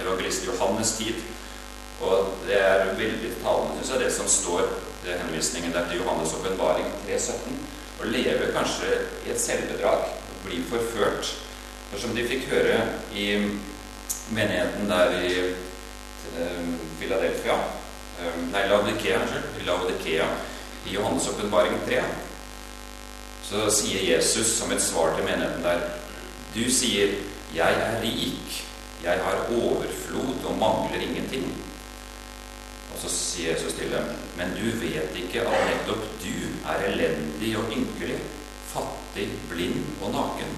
evangelist 0.00 0.46
Johannes 0.46 0.92
tid. 0.98 1.14
Og 2.00 2.34
det 2.48 2.58
er 2.60 2.94
veldig 2.98 3.30
talende, 3.44 3.76
syns 3.78 3.92
jeg, 3.94 4.00
det 4.04 4.12
som 4.12 4.28
står 4.28 4.66
det 5.04 5.20
henvisningen 5.22 5.72
der 5.72 5.86
til 5.88 6.02
Johannes' 6.02 6.34
åpenbaring 6.36 6.88
3.17. 7.06 7.60
Å 8.00 8.08
leve 8.08 8.50
kanskje 8.56 8.90
i 9.26 9.32
et 9.32 9.40
selvbedrag, 9.40 10.08
bli 10.44 10.60
forført. 10.68 11.32
For 11.90 11.98
som 11.98 12.14
de 12.14 12.26
fikk 12.28 12.48
høre 12.52 12.78
i 13.18 13.26
menigheten 14.30 14.90
der 14.90 15.16
i 15.18 15.32
eh, 16.38 16.66
Philadelphia 17.00 17.56
eh, 18.20 18.40
Nei, 18.52 18.66
Laudikea, 18.70 19.18
unnskyld. 19.22 19.58
I 19.58 19.66
Laudikea 19.66 20.28
i 20.86 20.94
Johannes' 20.94 21.28
åpenbaring 21.32 21.80
3 21.86 22.02
så 23.50 23.66
sier 23.74 24.04
Jesus 24.06 24.52
som 24.60 24.70
et 24.70 24.82
svar 24.82 25.16
til 25.16 25.26
menigheten 25.26 25.64
der 25.66 25.80
Du 26.54 26.70
sier 26.70 27.14
'Jeg 27.54 27.72
er 27.72 28.02
rik'. 28.02 28.62
Jeg 29.04 29.18
har 29.24 29.46
overflod 29.50 30.44
og 30.44 30.58
mangler 30.58 31.00
ingenting. 31.00 31.44
Og 32.94 32.98
så 33.02 33.08
sier 33.08 33.52
Jesus 33.52 33.72
til 33.72 33.90
dem, 33.90 34.04
men 34.36 34.50
du 34.58 34.70
vet 34.78 35.16
ikke 35.16 35.40
at 35.40 35.66
nettopp 35.70 36.02
du 36.22 36.34
er 36.68 36.84
elendig 36.92 37.56
og 37.58 37.64
ynkelig, 37.72 38.18
fattig, 38.66 39.28
blind 39.50 39.84
og 40.02 40.10
naken. 40.12 40.52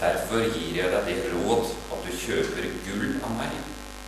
Derfor 0.00 0.42
gir 0.50 0.74
jeg 0.80 0.90
deg 0.90 1.06
det 1.06 1.30
råd 1.34 1.68
at 1.94 2.06
du 2.06 2.10
kjøper 2.18 2.66
gull 2.86 3.12
av 3.22 3.36
meg, 3.38 3.54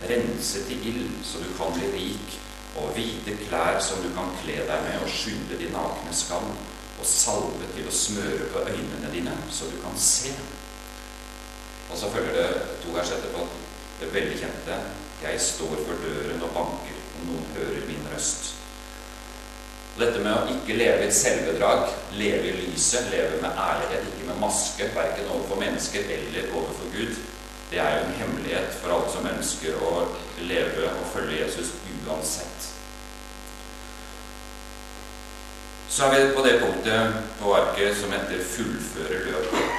renset 0.09 0.67
i 0.73 0.81
ild 0.91 1.21
så 1.25 1.39
du 1.41 1.47
kan 1.57 1.71
bli 1.75 1.91
rik, 1.93 2.35
og 2.77 2.91
hvite 2.93 3.37
klær 3.47 3.79
som 3.81 4.03
du 4.03 4.11
kan 4.13 4.33
kle 4.41 4.59
deg 4.67 4.83
med 4.83 4.99
og 5.01 5.09
skjule 5.09 5.57
din 5.57 5.73
nakne 5.73 6.13
skam. 6.13 6.51
og 6.97 7.05
salve 7.05 7.67
til 7.75 7.85
å 7.85 7.93
smøre 7.93 8.47
på 8.49 8.63
øynene 8.71 9.11
dine, 9.13 9.33
så 9.53 9.67
du 9.69 9.75
kan 9.83 9.93
se. 10.01 10.31
Og 11.91 11.97
så 11.97 12.09
følger 12.09 12.33
det 12.33 12.47
to 12.81 12.95
vers 12.95 13.11
etterpå 13.13 13.43
det 13.99 14.09
veldig 14.13 14.39
kjente 14.41 14.79
Jeg 15.21 15.41
står 15.41 15.77
for 15.85 16.01
døren 16.01 16.41
og 16.41 16.55
banker, 16.57 16.97
og 17.19 17.29
noen 17.29 17.45
hører 17.53 17.85
min 17.85 18.09
røst. 18.13 18.56
Dette 19.97 20.19
med 20.21 20.33
å 20.33 20.53
ikke 20.53 20.75
leve 20.77 21.01
i 21.01 21.07
et 21.07 21.15
selvbedrag, 21.17 21.87
leve 22.19 22.51
i 22.51 22.57
lyset, 22.59 23.07
leve 23.09 23.39
med 23.41 23.57
ærlighet, 23.57 24.05
ikke 24.11 24.27
med 24.27 24.41
maske, 24.43 24.91
verken 24.93 25.31
overfor 25.31 25.57
mennesker 25.63 26.05
eller 26.17 26.51
overfor 26.53 26.91
Gud, 26.93 27.15
det 27.71 27.79
er 27.81 27.95
jo 27.95 28.03
en 28.05 28.19
hemmelighet 28.19 28.77
for 28.77 28.93
alle 28.93 29.09
som 29.11 29.25
ønsker 29.27 29.79
å 29.83 29.93
leve 30.47 30.91
og 30.91 31.09
følge 31.15 31.41
Jesus 31.41 31.73
uansett. 32.05 32.69
Så 35.89 36.05
er 36.05 36.13
vi 36.13 36.35
på 36.35 36.45
det 36.45 36.59
punktet 36.61 37.17
på 37.41 37.55
arket 37.55 37.97
som 37.97 38.11
heter 38.11 38.43
'fullføre 38.43 39.19
løpet'. 39.25 39.75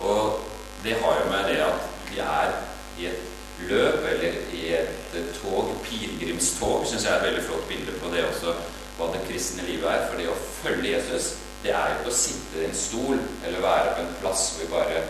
Og 0.00 0.40
det 0.84 0.96
har 1.02 1.20
jo 1.20 1.30
med 1.30 1.44
det 1.48 1.60
at 1.62 1.80
vi 2.10 2.18
er 2.18 2.52
i 2.98 3.06
et 3.06 3.20
løp, 3.68 4.04
eller 4.12 4.32
i 4.52 4.74
et 4.74 5.14
tog, 5.42 5.70
pilegrimstog, 5.84 6.86
syns 6.86 7.04
jeg 7.04 7.12
er 7.12 7.16
et 7.16 7.26
veldig 7.26 7.44
flott 7.44 7.68
bilde 7.68 7.92
på 8.00 8.14
det 8.14 8.24
også, 8.24 8.54
hva 8.96 9.10
det 9.12 9.24
kristne 9.28 9.66
livet 9.66 9.88
er. 9.90 10.06
For 10.08 10.20
det 10.20 10.30
å 10.30 10.38
følge 10.62 10.94
Jesus, 10.94 11.34
det 11.62 11.74
er 11.76 11.92
jo 11.92 12.00
ikke 12.00 12.12
å 12.12 12.20
sitte 12.22 12.60
i 12.60 12.66
en 12.68 12.76
stol 12.76 13.18
eller 13.18 13.64
være 13.64 13.94
på 13.96 14.02
en 14.04 14.16
plass 14.22 14.48
hvor 14.52 14.64
vi 14.64 14.72
bare 14.72 15.04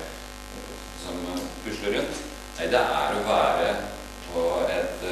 som 1.03 1.25
pusler 1.65 1.99
rundt. 1.99 2.21
Nei, 2.59 2.69
det 2.71 2.83
er 2.83 3.17
å 3.17 3.25
være 3.27 3.73
på 4.29 4.45
et, 4.71 5.07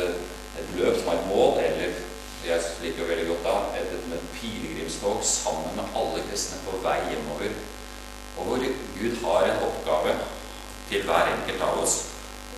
et 0.61 0.75
løp 0.79 0.99
som 1.01 1.11
har 1.11 1.19
et 1.19 1.31
mål, 1.31 1.59
eller 1.65 1.99
jeg 2.41 2.69
liker 2.81 3.09
veldig 3.09 3.27
godt 3.29 3.43
da, 3.45 3.57
et, 3.77 3.97
et 4.17 4.29
pilegrimstog 4.37 5.25
sammen 5.27 5.75
med 5.77 5.97
alle 5.97 6.23
kristne 6.29 6.61
på 6.65 6.79
vei 6.85 6.97
hjemover. 7.11 7.57
Og 8.39 8.47
hvor 8.47 8.63
Gud 8.97 9.19
har 9.25 9.49
en 9.49 9.65
oppgave 9.67 10.15
til 10.91 11.05
hver 11.09 11.33
enkelt 11.35 11.65
av 11.67 11.83
oss. 11.83 11.97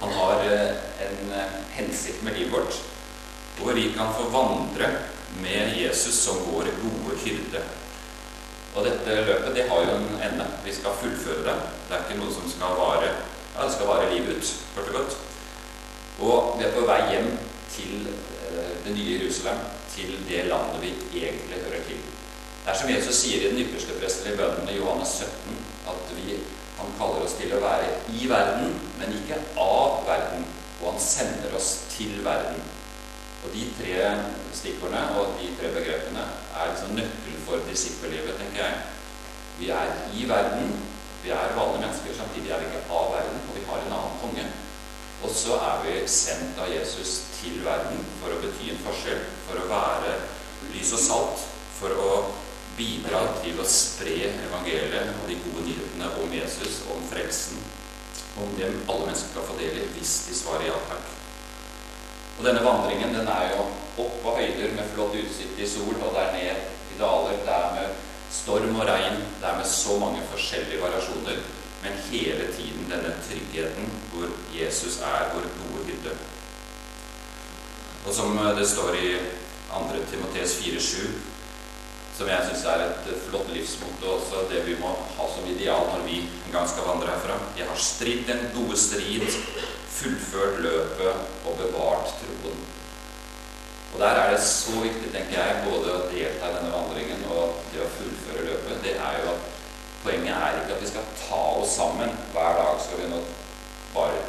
Han 0.03 0.13
har 0.19 0.45
en 0.51 1.33
hensikt 1.75 2.23
med 2.27 2.39
livet 2.39 2.53
vårt, 2.55 2.79
hvor 3.59 3.75
vi 3.79 3.91
kan 3.95 4.15
få 4.17 4.29
vandre 4.35 4.89
med 5.41 5.77
Jesus 5.79 6.15
som 6.25 6.43
vår 6.51 6.69
gode 6.83 7.19
hyrde. 7.25 7.63
Og 8.75 8.87
dette 8.87 9.21
løpet 9.27 9.55
det 9.57 9.69
har 9.69 9.85
jo 9.85 9.97
en 9.99 10.23
ende. 10.29 10.47
Vi 10.65 10.75
skal 10.75 10.97
fullføre 11.01 11.45
det. 11.47 11.57
Det 11.89 11.97
er 11.97 12.05
ikke 12.07 12.21
noe 12.21 12.35
som 12.35 12.49
skal 12.51 12.77
vare 12.79 13.13
ja, 13.53 13.65
det 13.65 13.73
skal 13.75 13.87
vare 13.87 14.09
livet 14.15 14.37
ut, 14.37 14.53
kort 14.75 14.89
og 14.89 14.95
godt. 14.95 15.17
Og 16.25 16.55
vi 16.59 16.65
er 16.65 16.73
på 16.73 16.87
vei 16.89 17.01
hjem 17.11 17.35
til 17.73 18.07
det 18.85 18.95
nye 18.95 19.19
Jerusalem, 19.19 19.61
til 19.93 20.15
det 20.29 20.47
landet 20.49 20.81
vi 20.83 20.95
egentlig 21.21 21.61
hører 21.67 21.85
til. 21.89 22.01
Det 22.65 22.71
er 22.73 22.79
som 22.79 22.91
Jesus 22.91 23.19
sier 23.21 23.43
i 23.43 23.51
den 23.51 23.61
ypperste 23.65 23.99
prestelige 24.01 24.39
bønnen 24.39 24.71
i 24.71 24.79
Johannes 24.79 25.09
17, 25.21 25.57
at 25.93 26.13
vi, 26.17 26.39
han 26.79 26.95
kaller 26.99 27.25
oss 27.27 27.37
til 27.41 27.53
å 27.53 27.61
være 27.63 27.91
i 28.15 28.29
verden, 28.31 28.73
men 29.01 29.17
ikke 29.19 29.41
av 29.61 30.05
verden. 30.07 30.47
Og 30.81 30.93
han 30.93 31.03
sender 31.03 31.53
oss 31.59 31.75
til 31.93 32.23
verden. 32.25 32.63
Og 33.43 33.51
de 33.55 33.67
tre 33.75 34.09
stikkordene 34.55 35.19
og 35.19 35.37
de 35.41 35.51
tre 35.59 35.71
begrepene 35.75 36.25
er 36.55 36.69
liksom 36.71 36.95
nøkkelen 36.95 37.41
for 37.47 37.65
disippellivet, 37.69 38.37
tenker 38.39 38.63
jeg. 38.63 38.83
Vi 39.59 39.71
er 39.75 39.97
i 40.15 40.27
verden, 40.31 40.77
vi 41.25 41.31
er 41.35 41.57
vanlige 41.57 41.83
mennesker, 41.83 42.15
samtidig 42.19 42.51
er 42.51 42.63
vi 42.63 42.71
ikke 42.71 42.85
av 42.91 43.11
verden, 43.17 43.41
og 43.49 43.59
vi 43.59 43.65
har 43.69 43.83
en 43.83 43.97
annen 43.99 44.21
konge. 44.23 44.47
Og 45.23 45.35
så 45.39 45.59
er 45.59 45.83
vi 45.85 45.97
sendt 46.11 46.59
av 46.59 46.71
Jesus 46.71 47.19
til 47.37 47.61
verden 47.67 48.01
for 48.21 48.35
å 48.35 48.41
bety 48.43 48.73
en 48.73 48.81
forskjell, 48.87 49.21
for 49.47 49.59
å 49.59 49.69
være 49.71 50.17
lys 50.73 50.95
og 50.99 51.03
salt, 51.03 51.45
for 51.79 51.95
å 51.99 52.13
bidra 52.79 53.25
til 53.43 53.59
å 53.61 53.67
spre 53.69 54.17
evangeliet 54.31 55.13
og 55.19 55.27
de 55.31 55.39
gode 55.45 55.67
nyhetene 55.67 56.13
om 56.23 56.35
Jesus, 56.35 56.83
om 56.91 57.03
frelsen, 57.11 57.59
om 58.41 58.55
dem 58.59 58.81
alle 58.87 59.11
mennesker 59.11 59.35
skal 59.35 59.51
få 59.51 59.59
del 59.61 59.83
i 59.83 59.91
hvis 59.97 60.15
de 60.29 60.39
svarer 60.39 60.71
ja 60.71 60.79
takk. 60.89 61.22
Og 62.43 62.49
denne 62.49 62.63
vandringen 62.67 63.13
den 63.15 63.29
er 63.31 63.53
jo 63.53 63.65
opp 64.03 64.15
på 64.19 64.33
høyder 64.35 64.73
med 64.75 64.89
flott 64.91 65.13
utsikt 65.15 65.61
i 65.63 65.67
sol, 65.71 65.95
og 66.03 66.17
der 66.17 66.33
ned 66.35 66.65
i 66.91 66.97
daler. 66.99 67.37
Det 67.47 67.53
er 67.55 67.77
med 67.77 68.01
storm 68.35 68.81
og 68.81 68.89
regn. 68.89 69.21
Det 69.39 69.47
er 69.47 69.61
med 69.61 69.69
så 69.71 69.95
mange 70.03 70.25
forskjellige 70.33 70.81
variasjoner. 70.83 71.37
Men 71.85 72.01
hele 72.09 72.49
tiden 72.57 72.91
denne 72.91 73.13
tryggheten 73.29 73.87
hvor 74.11 74.33
Jesus 74.57 74.99
er 75.07 75.31
vår 75.37 75.47
gode 75.61 75.85
hyrde. 75.87 76.17
Og 78.07 78.15
som 78.15 78.35
det 78.59 78.67
står 78.69 78.99
i 78.99 79.13
2. 79.71 80.03
Timotees 80.11 80.57
4,7, 80.65 81.13
som 82.17 82.27
jeg 82.29 82.49
syns 82.49 82.65
er 82.73 82.83
et 82.89 83.07
flott 83.29 83.55
livsmotto 83.55 84.17
også, 84.17 84.49
det 84.51 84.65
vi 84.67 84.75
må 84.83 84.91
ha 85.15 85.29
som 85.31 85.47
ideal 85.47 85.87
når 85.93 86.03
vi 86.11 86.25
en 86.27 86.59
gang 86.59 86.67
skal 86.69 86.91
vandre 86.91 87.15
herfra. 87.15 87.39
Jeg 87.59 87.71
har 87.71 87.79
stridd 87.79 88.27
den 88.27 88.51
gode 88.57 88.79
strid, 88.79 89.31
fullført 90.03 90.61
løpet 90.67 91.13
og 91.47 91.57
bevart 91.59 91.82
Der 94.03 94.19
er 94.19 94.33
det 94.33 94.43
så 94.43 94.73
viktig, 94.83 95.13
tenker 95.15 95.37
jeg, 95.39 95.59
både 95.63 95.93
å 95.95 96.07
delta 96.11 96.49
i 96.49 96.55
denne 96.57 96.71
vandringen 96.75 97.21
og 97.31 97.61
det 97.71 97.85
å 97.85 97.91
fullføre 98.01 98.49
løpet. 98.49 98.81
Det 98.83 98.97
er 98.99 99.19
jo 99.23 99.29
at 99.31 99.51
Poenget 100.03 100.35
er 100.35 100.57
ikke 100.59 100.75
at 100.75 100.83
vi 100.83 100.89
skal 100.91 101.11
ta 101.15 101.41
oss 101.61 101.77
sammen. 101.77 102.11
Hver 102.33 102.57
dag 102.59 102.81
skal 102.83 102.99
vi 102.99 103.11
nå 103.13 103.21
bare 103.95 104.25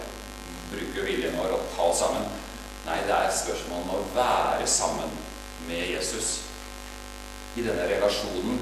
bruke 0.69 1.05
viljen 1.07 1.33
vår 1.39 1.55
og 1.55 1.63
ta 1.73 1.87
oss 1.87 2.03
sammen. 2.03 2.27
Nei, 2.85 2.99
det 3.07 3.15
er 3.15 3.25
et 3.31 3.39
spørsmål 3.39 3.81
om 3.81 3.95
å 3.95 4.03
være 4.13 4.67
sammen 4.69 5.17
med 5.65 5.81
Jesus. 5.95 6.35
I 7.57 7.65
denne 7.65 7.89
relasjonen 7.89 8.61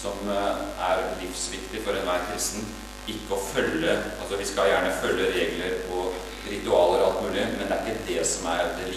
som 0.00 0.24
eh, 0.32 0.64
er 0.88 1.04
livsviktig 1.20 1.84
for 1.84 2.00
enhver 2.00 2.24
kristen. 2.30 2.64
Ikke 3.10 3.36
å 3.36 3.44
følge 3.44 3.92
altså 3.92 4.40
Vi 4.40 4.48
skal 4.48 4.70
gjerne 4.70 4.96
følge 5.02 5.28
regler 5.34 5.80
og 5.92 6.16
ritualer 6.48 7.02
og 7.02 7.06
alt 7.10 7.22
mulig, 7.26 7.46
men 7.58 7.68
det 7.68 7.76
er 7.76 7.88
ikke 7.90 8.08
det 8.08 8.24
som 8.32 8.48
er 8.48 8.72
det 8.78 8.88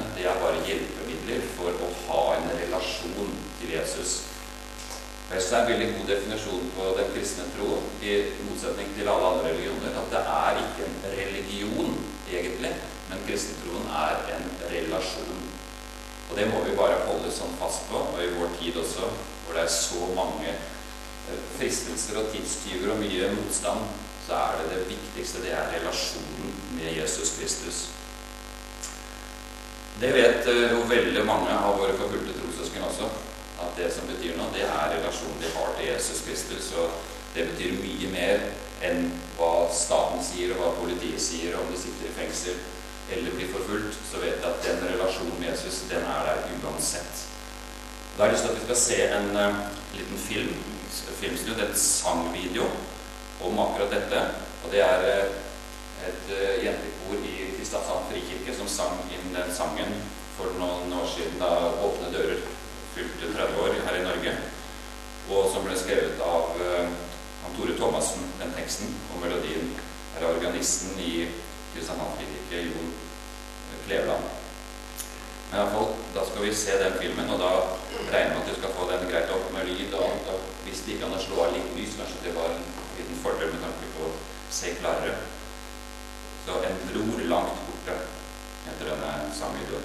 livgivende. 0.00 0.16
Det 0.16 0.26
er 0.26 0.40
bare 0.40 0.66
hjelpemidler 0.66 1.42
for 1.56 1.70
å 1.70 1.88
ha 2.08 2.36
en 2.36 2.50
relasjon 2.58 3.32
til 3.60 3.72
Jesus. 3.72 4.22
Det 5.30 5.38
er 5.38 5.60
en 5.60 5.68
veldig 5.70 5.90
god 5.94 6.08
definisjon 6.10 6.70
på 6.74 6.94
den 6.98 7.12
kristne 7.14 7.44
tro, 7.54 7.82
i 8.02 8.32
motsetning 8.48 8.88
til 8.96 9.08
alle 9.08 9.26
andre 9.26 9.52
religioner, 9.52 9.94
at 9.94 10.10
det 10.10 10.22
er 10.26 10.58
ikke 10.58 10.88
en 10.88 10.98
religion, 11.14 11.94
egentlig, 12.30 12.72
men 13.10 13.22
kristentroen 13.26 13.86
er 13.94 14.16
en 14.34 14.50
relasjon. 14.72 15.46
Og 16.30 16.36
det 16.36 16.48
må 16.50 16.64
vi 16.64 16.74
bare 16.78 17.06
holde 17.06 17.30
sånn 17.30 17.54
fast 17.58 17.86
på, 17.90 17.96
og 17.96 18.18
i 18.22 18.34
vår 18.34 18.50
tid 18.58 18.76
også, 18.82 19.06
hvor 19.44 19.54
det 19.54 19.64
er 19.64 19.72
så 19.74 20.10
mange 20.14 20.54
fristelser 21.56 22.18
og 22.18 22.30
tidstyver 22.34 22.90
og 22.90 23.02
mye 23.02 23.30
motstand, 23.36 23.86
så 24.26 24.34
er 24.34 24.58
det 24.58 24.68
det 24.72 24.84
viktigste. 24.90 25.42
Det 25.46 25.54
er 25.54 25.72
relasjonen 25.76 26.54
med 26.74 26.90
Jesus 26.98 27.36
Kristus. 27.38 27.88
Det 29.98 30.12
vet 30.14 30.46
jo 30.46 30.84
veldig 30.88 31.24
mange 31.28 31.52
av 31.52 31.76
våre 31.80 31.96
forfulgte 31.98 32.36
trossøsken 32.38 32.86
også 32.86 33.10
at 33.60 33.76
det 33.76 33.90
som 33.92 34.08
betyr 34.08 34.36
noe, 34.38 34.52
det 34.54 34.64
er 34.64 34.94
relasjonen 34.94 35.40
de 35.42 35.50
har 35.52 35.72
til 35.76 35.90
Jesus 35.90 36.22
Kristus. 36.24 36.70
Og 36.80 36.94
det 37.34 37.46
betyr 37.50 37.78
mye 37.78 38.12
mer 38.12 38.46
enn 38.86 39.10
hva 39.36 39.68
staten 39.74 40.22
sier, 40.24 40.54
og 40.54 40.62
hva 40.62 40.70
politiet 40.78 41.20
sier, 41.22 41.56
om 41.58 41.68
de 41.70 41.78
sitter 41.78 42.08
i 42.08 42.16
fengsel 42.16 42.60
eller 43.10 43.34
blir 43.34 43.50
forfulgt. 43.52 43.98
Så 44.06 44.22
vet 44.22 44.38
jeg 44.38 44.48
at 44.48 44.64
den 44.64 44.84
relasjonen 44.86 45.36
med 45.38 45.50
Jesus, 45.50 45.84
den 45.90 46.06
er 46.06 46.28
der 46.28 46.44
uansett. 46.62 47.26
Da 48.14 48.22
har 48.22 48.30
jeg 48.30 48.36
lyst 48.36 48.46
til 48.46 48.52
at 48.52 48.58
vi 48.58 48.66
skal 48.66 48.80
se 48.84 48.98
en 49.16 49.30
uh, 49.36 49.60
liten 49.96 50.18
film, 50.18 50.56
filmsnutt, 51.20 51.62
en 51.62 51.76
sangvideo 51.76 52.66
om 53.46 53.62
akkurat 53.66 53.94
dette. 53.94 54.24
Og 54.64 54.72
det 54.72 54.82
er 54.86 55.06
uh, 55.06 55.38
et 56.08 56.32
uh, 56.32 56.64
jentekor 56.64 57.26
i 57.26 57.49
Kristiansand 57.70 58.08
frikirke 58.10 58.54
som 58.58 58.66
sang 58.66 58.96
inn 59.14 59.28
den 59.30 59.50
sangen 59.54 59.92
for 60.34 60.56
noen 60.58 60.90
år 60.90 61.04
siden 61.06 61.36
da 61.38 61.50
Åpne 61.86 62.08
dører 62.10 62.40
fylte 62.96 63.30
30 63.30 63.60
år 63.62 63.76
her 63.86 63.98
i 64.00 64.02
Norge, 64.02 64.32
og 65.30 65.46
som 65.52 65.62
ble 65.62 65.76
skrevet 65.78 66.18
av 66.26 66.50
han 66.56 67.54
Tore 67.54 67.78
Thomassen, 67.78 68.26
den 68.42 68.50
teksten, 68.58 68.90
og 69.14 69.22
melodien 69.22 69.70
er 70.18 70.26
organisten 70.32 70.98
i 70.98 71.28
Kristiansand-frikirke, 71.70 72.66
Jon 72.72 72.90
Kleveland. 73.86 74.26
Men 75.52 75.60
iallfall, 75.60 75.94
da 76.18 76.26
skal 76.26 76.48
vi 76.48 76.54
se 76.66 76.74
den 76.82 76.98
filmen, 76.98 77.30
og 77.30 77.38
da 77.38 77.52
regner 78.10 78.34
vi 78.34 78.40
at 78.42 78.50
du 78.50 78.58
skal 78.58 78.78
få 78.80 78.90
den 78.90 79.06
greit 79.14 79.30
opp 79.36 79.46
med 79.54 79.70
lyd 79.70 79.94
og 79.94 80.08
alt. 80.10 80.48
Hvis 80.66 80.82
det 80.88 80.98
ikke 80.98 81.06
kan 81.06 81.22
slå 81.22 81.44
av 81.46 81.54
litt 81.54 81.70
lys, 81.78 81.94
kanskje 82.02 82.24
det 82.26 82.34
var 82.34 82.50
en 82.50 82.72
liten 82.98 83.22
fordel 83.22 83.54
med 83.54 83.62
tanke 83.62 83.94
på 83.94 84.10
å 84.10 84.16
se 84.58 84.74
klarere. 84.82 85.20
Så 86.50 86.56
'En 86.56 86.76
bror 86.92 87.20
langt 87.28 87.58
borte' 87.66 87.98
heter 88.66 88.84
denne 88.84 89.34
sangvideoen. 89.34 89.82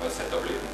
Bare 0.00 0.10
sett 0.10 0.34
opp 0.34 0.44
lyden. 0.44 0.69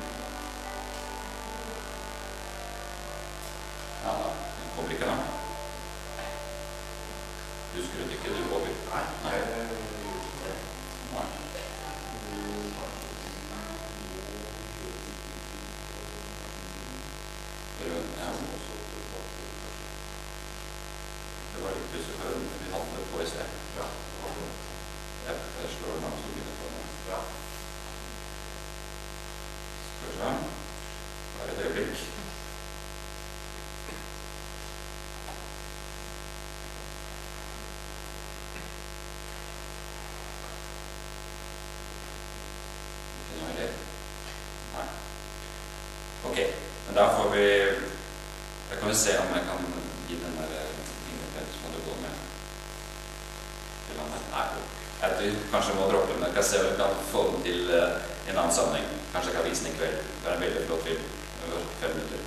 Vi 55.26 55.34
kanskje 55.52 55.74
må 55.74 55.88
droppe 55.90 56.14
den. 56.14 56.24
Jeg 56.28 56.34
kan 56.34 56.44
se 56.44 56.60
om 56.60 56.70
vi 56.70 56.78
kan 56.78 57.02
få 57.10 57.26
den 57.32 57.42
til 57.46 57.70
eh, 57.74 57.98
i 58.26 58.30
en 58.30 58.38
annen 58.38 58.54
sammenheng. 58.54 58.86
Kanskje 59.12 59.32
jeg 59.32 59.38
kan 59.38 59.48
vise 59.50 59.64
den 59.64 59.74
i 59.74 59.78
kveld. 59.80 59.98
Det 60.22 60.30
er 60.30 60.34
en 60.38 60.44
veldig 60.46 60.64
flott 60.68 60.86
film. 60.86 61.04
Over 61.46 61.68
fem 61.80 61.94
minutter. 61.98 62.20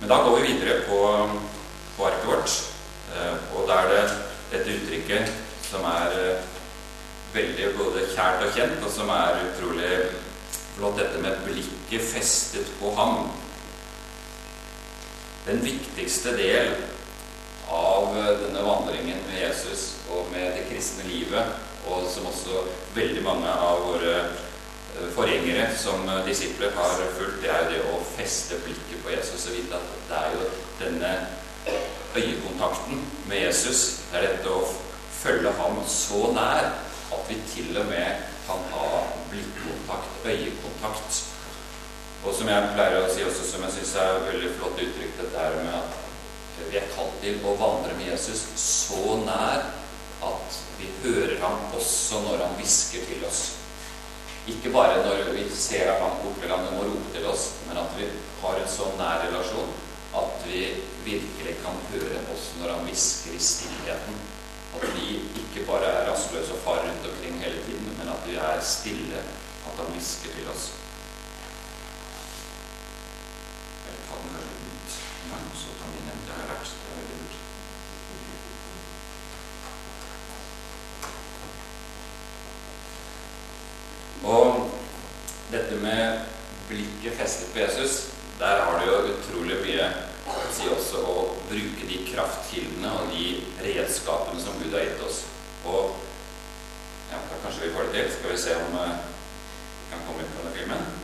Men 0.00 0.10
da 0.10 0.16
går 0.22 0.36
vi 0.36 0.46
videre 0.52 0.80
på, 0.88 1.00
på 1.96 2.06
arket 2.06 2.28
vårt. 2.28 2.58
Eh, 3.14 3.34
Og 3.56 3.68
da 3.68 3.80
er 3.82 3.92
det 3.92 4.02
dette 4.52 4.76
uttrykket 4.78 5.32
som 5.70 5.84
er 5.88 6.16
eh, 6.20 6.48
veldig 7.34 7.68
både 7.78 8.06
kjært 8.12 8.44
og 8.46 8.56
kjent, 8.56 8.82
og 8.84 8.92
som 8.92 9.12
er 9.12 9.44
utrolig 9.46 9.92
flott, 10.76 10.98
dette 10.98 11.20
med 11.22 11.44
blikket 11.46 12.04
festet 12.12 12.68
på 12.80 12.92
ham. 12.96 13.30
Den 15.46 15.62
viktigste 15.64 16.36
del 16.36 16.74
av 17.72 18.12
eh, 18.18 18.34
denne 18.44 18.64
vandringen 18.66 19.22
med 19.28 19.40
Jesus 19.40 19.92
og 20.12 20.21
kristne 20.82 21.04
livet, 21.06 21.44
og 21.86 22.02
som 22.10 22.26
også 22.26 22.64
veldig 22.94 23.22
mange 23.22 23.46
av 23.46 23.84
våre 23.86 24.14
eh, 24.18 25.10
forgjengere 25.14 25.68
som 25.78 26.08
eh, 26.10 26.24
disipler 26.26 26.72
har 26.74 27.02
fulgt, 27.14 27.38
det 27.42 27.50
er 27.54 27.60
jo 27.62 27.68
det 27.70 27.82
å 27.86 28.00
feste 28.16 28.58
blikket 28.64 29.02
på 29.04 29.12
Jesus 29.14 29.46
og 29.46 29.54
vite 29.54 29.78
at 29.78 29.92
det 30.08 30.16
er 30.18 30.34
jo 30.34 30.48
denne 30.80 31.12
øyekontakten 32.16 33.04
med 33.30 33.44
Jesus, 33.44 33.82
det 34.10 34.18
er 34.18 34.26
dette 34.26 34.50
å 34.50 34.64
følge 35.22 35.52
ham 35.60 35.78
så 35.86 36.32
nær 36.34 36.72
at 37.14 37.30
vi 37.30 37.36
til 37.52 37.78
og 37.78 37.86
med 37.86 38.24
kan 38.48 38.64
ha 38.72 39.04
blikkontakt, 39.30 40.26
øyekontakt. 40.26 41.20
Og 42.26 42.34
som 42.34 42.50
jeg 42.50 42.72
pleier 42.74 43.04
å 43.04 43.12
si 43.12 43.22
også, 43.22 43.46
som 43.52 43.62
jeg 43.68 43.76
syns 43.76 43.94
er 44.02 44.18
veldig 44.26 44.50
flott 44.56 44.82
uttrykk, 44.82 45.14
dette 45.20 45.46
her 45.46 45.60
med 45.62 45.78
at 45.78 46.66
vi 46.72 46.80
er 46.80 46.90
kalt 46.96 47.14
til 47.22 47.38
å 47.46 47.54
vandre 47.60 47.94
med 48.00 48.10
Jesus 48.10 48.42
så 48.58 49.20
nær 49.22 49.62
at 50.28 50.60
vi 50.78 50.88
hører 51.02 51.38
ham 51.42 51.74
også 51.78 52.20
når 52.26 52.44
han 52.44 52.56
hvisker 52.58 53.06
til 53.08 53.24
oss. 53.28 53.42
Ikke 54.50 54.72
bare 54.74 55.02
når 55.06 55.32
vi 55.36 55.46
ser 55.54 55.92
at 55.92 56.02
han 56.02 56.18
borte 56.22 56.44
eller 56.44 56.56
han 56.56 56.76
må 56.76 56.86
rope 56.88 57.14
til 57.14 57.26
oss, 57.30 57.48
men 57.68 57.78
at 57.78 57.96
vi 57.98 58.08
har 58.42 58.58
en 58.58 58.70
så 58.70 58.90
nær 58.98 59.26
relasjon 59.26 59.74
at 60.12 60.46
vi 60.46 60.60
virkelig 61.04 61.54
kan 61.64 61.78
høre 61.92 62.20
også 62.32 62.60
når 62.60 62.74
han 62.74 62.88
hvisker 62.88 63.36
i 63.36 63.42
stillheten. 63.52 64.18
At 64.76 64.84
vi 64.96 65.20
ikke 65.40 65.66
bare 65.68 65.88
er 65.88 66.10
rastløse 66.10 66.52
og 66.52 66.62
farer 66.64 66.88
rundt 66.88 67.08
omkring 67.10 67.40
hele 67.44 67.64
tiden, 67.66 67.96
men 67.98 68.08
at 68.08 68.28
vi 68.28 68.36
er 68.36 68.60
stille, 68.64 69.24
at 69.66 69.74
han 69.78 69.92
hvisker 69.92 70.32
til 70.36 70.48
oss. 70.54 70.70
Eller 73.86 74.51
dette 85.52 85.76
med 85.82 86.24
blikket 86.68 87.18
festet 87.18 87.52
på 87.52 87.60
Jesus, 87.60 88.06
der 88.38 88.64
har 88.64 88.80
du 88.80 88.88
jo 88.88 89.12
utrolig 89.12 89.58
mye 89.66 89.90
å 90.32 90.38
si 90.54 90.68
også 90.70 91.02
å 91.04 91.14
bruke 91.50 91.88
de 91.88 91.98
kraftkildene 92.08 92.92
og 92.96 93.12
de 93.12 93.26
redskapene 93.66 94.40
som 94.40 94.56
Gud 94.62 94.74
har 94.76 94.86
gitt 94.86 95.04
oss. 95.04 95.22
Og 95.68 95.96
ja, 97.12 97.18
da 97.18 97.40
kanskje 97.44 97.66
vi 97.66 97.72
får 97.76 97.88
det 97.90 97.94
til. 97.98 98.12
Skal 98.16 98.34
vi 98.34 98.42
se 98.46 98.58
om 98.62 98.76
eh, 98.80 98.98
vi 99.82 99.88
kan 99.92 100.04
komme 100.08 100.24
inn 100.24 100.32
på 100.32 100.42
denne 100.42 100.56
filmen. 100.56 101.01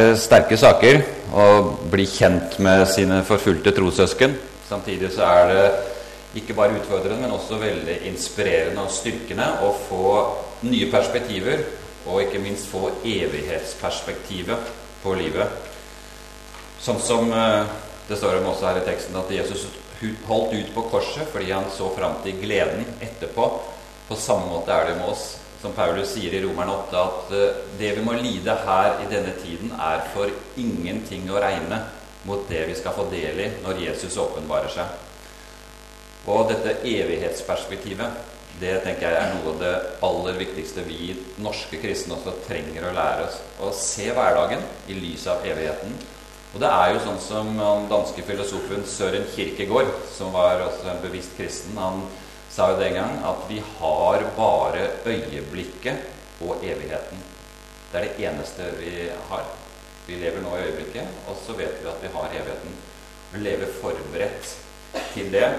Er 0.00 0.16
sterke 0.18 0.56
saker 0.58 1.00
å 1.34 1.46
bli 1.90 2.06
kjent 2.08 2.58
med 2.62 2.84
sine 2.90 3.22
forfulgte 3.26 3.72
trossøsken. 3.76 4.36
Samtidig 4.68 5.10
så 5.14 5.26
er 5.26 5.50
det 5.50 5.64
ikke 6.40 6.56
bare 6.56 6.78
utfordrende, 6.78 7.20
men 7.22 7.34
også 7.34 7.60
veldig 7.60 8.00
inspirerende 8.10 8.82
og 8.82 8.92
styrkende 8.94 9.46
å 9.62 9.70
få 9.86 10.08
nye 10.66 10.88
perspektiver, 10.92 11.62
og 12.04 12.24
ikke 12.24 12.42
minst 12.42 12.68
få 12.68 12.88
evighetsperspektivet 13.06 14.72
på 15.04 15.14
livet. 15.18 15.70
Sånn 16.84 17.00
som 17.00 17.30
eh, 17.32 17.62
det 18.08 18.18
står 18.18 18.40
om 18.40 18.50
også 18.50 18.68
her 18.68 18.82
i 18.82 18.86
teksten, 18.88 19.16
at 19.16 19.30
Jesus 19.32 19.66
holdt 20.28 20.52
ut 20.52 20.74
på 20.74 20.82
korset 20.92 21.30
fordi 21.32 21.52
han 21.54 21.70
så 21.72 21.88
fram 21.96 22.18
til 22.24 22.36
gleden 22.42 22.84
etterpå. 23.00 23.46
På 24.08 24.18
samme 24.20 24.50
måte 24.50 24.74
er 24.74 24.90
det 24.90 24.98
med 24.98 25.14
oss 25.14 25.38
som 25.64 25.72
Paulus 25.72 26.10
sier 26.12 26.34
i 26.36 26.42
Romerne 26.44 26.74
8, 26.76 27.00
at 27.00 27.30
eh, 27.32 27.60
det 27.80 27.94
vi 27.96 28.04
må 28.04 28.12
lide 28.18 28.52
her 28.66 28.98
i 29.00 29.08
denne 29.08 29.32
tiden, 29.40 29.70
er 29.80 30.02
for 30.12 30.28
ingenting 30.60 31.24
å 31.32 31.40
regne 31.40 31.78
mot 32.28 32.44
det 32.50 32.66
vi 32.68 32.76
skal 32.76 32.92
få 32.96 33.06
del 33.08 33.40
i 33.40 33.48
når 33.64 33.80
Jesus 33.86 34.18
åpenbarer 34.20 34.68
seg. 34.74 34.92
Og 36.28 36.50
dette 36.50 36.82
evighetsperspektivet, 36.84 38.20
det 38.60 38.74
tenker 38.84 39.08
jeg 39.08 39.18
er 39.18 39.32
noe 39.32 39.54
av 39.54 39.62
det 39.62 39.72
aller 40.04 40.36
viktigste 40.38 40.84
vi 40.86 41.14
norske 41.42 41.80
kristne 41.80 42.18
også 42.18 42.36
trenger 42.44 42.84
å 42.84 42.92
lære 42.96 43.24
oss. 43.24 43.40
Å 43.64 43.72
se 43.76 44.10
hverdagen 44.12 44.60
i 44.92 44.98
lys 44.98 45.24
av 45.32 45.48
evigheten. 45.48 45.96
Og 46.52 46.60
det 46.62 46.70
er 46.70 46.92
jo 46.92 47.00
sånn 47.06 47.22
som 47.24 47.48
den 47.56 47.88
danske 47.90 48.22
filosofen 48.28 48.84
Søren 48.86 49.24
Kirkegård, 49.32 49.90
som 50.12 50.30
var 50.36 50.60
også 50.68 50.92
en 50.92 51.02
bevisst 51.02 51.34
kristen, 51.40 51.80
han 51.80 52.04
sa 52.54 52.70
jo 52.70 52.78
den 52.78 52.94
gang 52.94 53.16
at 53.26 53.46
vi 53.48 53.58
har 53.78 54.22
bare 54.36 54.86
øyeblikket 55.06 55.96
og 56.40 56.62
evigheten. 56.62 57.18
Det 57.92 57.98
er 57.98 58.04
det 58.04 58.26
eneste 58.28 58.68
vi 58.78 59.08
har. 59.28 59.48
Vi 60.06 60.20
lever 60.20 60.42
nå 60.42 60.52
i 60.56 60.68
øyeblikket, 60.68 61.08
og 61.28 61.36
så 61.46 61.56
vet 61.58 61.80
vi 61.82 61.90
at 61.90 62.02
vi 62.02 62.12
har 62.14 62.30
evigheten. 62.30 62.76
Vi 63.32 63.42
lever 63.42 63.74
forberedt 63.80 64.56
til 65.14 65.32
det. 65.32 65.50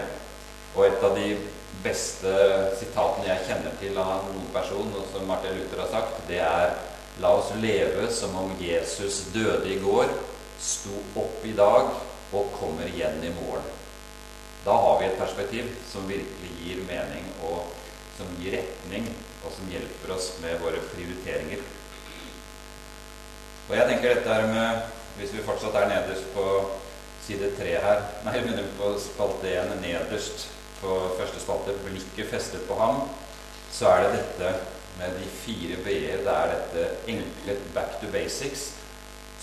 Og 0.75 0.87
et 0.87 1.03
av 1.03 1.15
de 1.17 1.35
beste 1.83 2.31
sitatene 2.79 3.27
jeg 3.27 3.47
kjenner 3.49 3.75
til 3.79 3.97
av 3.99 4.27
noen 4.29 4.47
person, 4.53 4.91
og 4.95 5.07
som 5.11 5.27
Martin 5.27 5.57
Luther 5.59 5.83
har 5.83 5.91
sagt, 5.91 6.21
det 6.29 6.39
er 6.43 6.75
La 7.23 7.29
oss 7.31 7.53
leve 7.63 8.09
som 8.11 8.33
om 8.35 8.49
Jesus 8.59 9.21
døde 9.31 9.69
i 9.71 9.77
går, 9.79 10.09
sto 10.59 10.97
opp 11.15 11.45
i 11.47 11.53
dag 11.55 11.93
og 12.35 12.49
kommer 12.59 12.89
igjen 12.91 13.23
i 13.23 13.31
morgen. 13.37 13.84
Da 14.65 14.73
har 14.81 14.99
vi 14.99 15.05
et 15.05 15.19
perspektiv 15.19 15.69
som 15.85 16.07
virkelig 16.09 16.51
gir 16.63 16.81
mening, 16.87 17.27
og 17.45 17.69
som 18.17 18.31
gir 18.39 18.57
retning, 18.57 19.11
og 19.45 19.53
som 19.53 19.69
hjelper 19.69 20.15
oss 20.15 20.31
med 20.41 20.57
våre 20.63 20.81
prioriteringer. 20.89 21.61
Og 23.67 23.75
jeg 23.77 23.87
tenker 23.89 24.13
dette 24.13 24.33
her 24.33 24.47
med 24.51 24.91
Hvis 25.15 25.31
vi 25.31 25.45
fortsatt 25.45 25.77
er 25.79 25.85
nederst 25.87 26.25
på 26.35 26.43
side 27.23 27.53
tre 27.55 27.77
her 27.79 28.01
Nei, 28.25 28.33
begynner 28.43 28.65
på 28.75 28.89
spalte 28.99 29.47
én 29.47 29.71
nederst 29.79 30.49
på 30.81 30.97
første 31.15 31.39
spalte, 31.39 31.71
blikket 31.85 32.27
festet 32.29 32.65
på 32.67 32.75
ham, 32.75 33.05
så 33.71 33.93
er 33.93 34.03
det 34.03 34.17
dette 34.17 34.49
med 34.99 35.15
de 35.17 35.29
fire 35.39 35.77
b-er. 35.85 36.19
Det 36.25 36.33
er 36.33 36.51
dette 36.51 37.13
enkle 37.13 37.55
back 37.73 37.95
to 38.01 38.11
basics, 38.11 38.73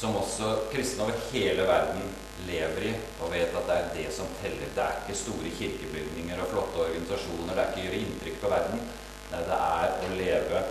som 0.02 0.18
også 0.18 0.48
kristne 0.72 1.06
over 1.06 1.18
hele 1.30 1.62
verden 1.68 2.08
lever 2.48 2.88
i 2.88 2.92
og 3.22 3.30
vet 3.30 3.54
at 3.54 3.68
det 3.68 3.76
er 3.76 3.90
det 3.94 4.08
som 4.14 4.30
teller. 4.40 4.72
Det 4.74 4.82
er 4.82 4.96
ikke 5.02 5.18
store 5.20 5.52
kirkebygninger 5.58 6.42
og 6.42 6.50
flotte 6.50 6.82
organisasjoner. 6.88 7.54
Det 7.54 7.62
er 7.62 7.68
ikke 7.70 7.82
å 7.82 7.86
gjøre 7.86 8.00
inntrykk 8.06 8.40
på 8.42 8.50
verden. 8.50 8.82
Nei, 9.32 9.44
det 9.46 9.60
er 9.68 9.94
å 10.02 10.16
leve 10.18 10.64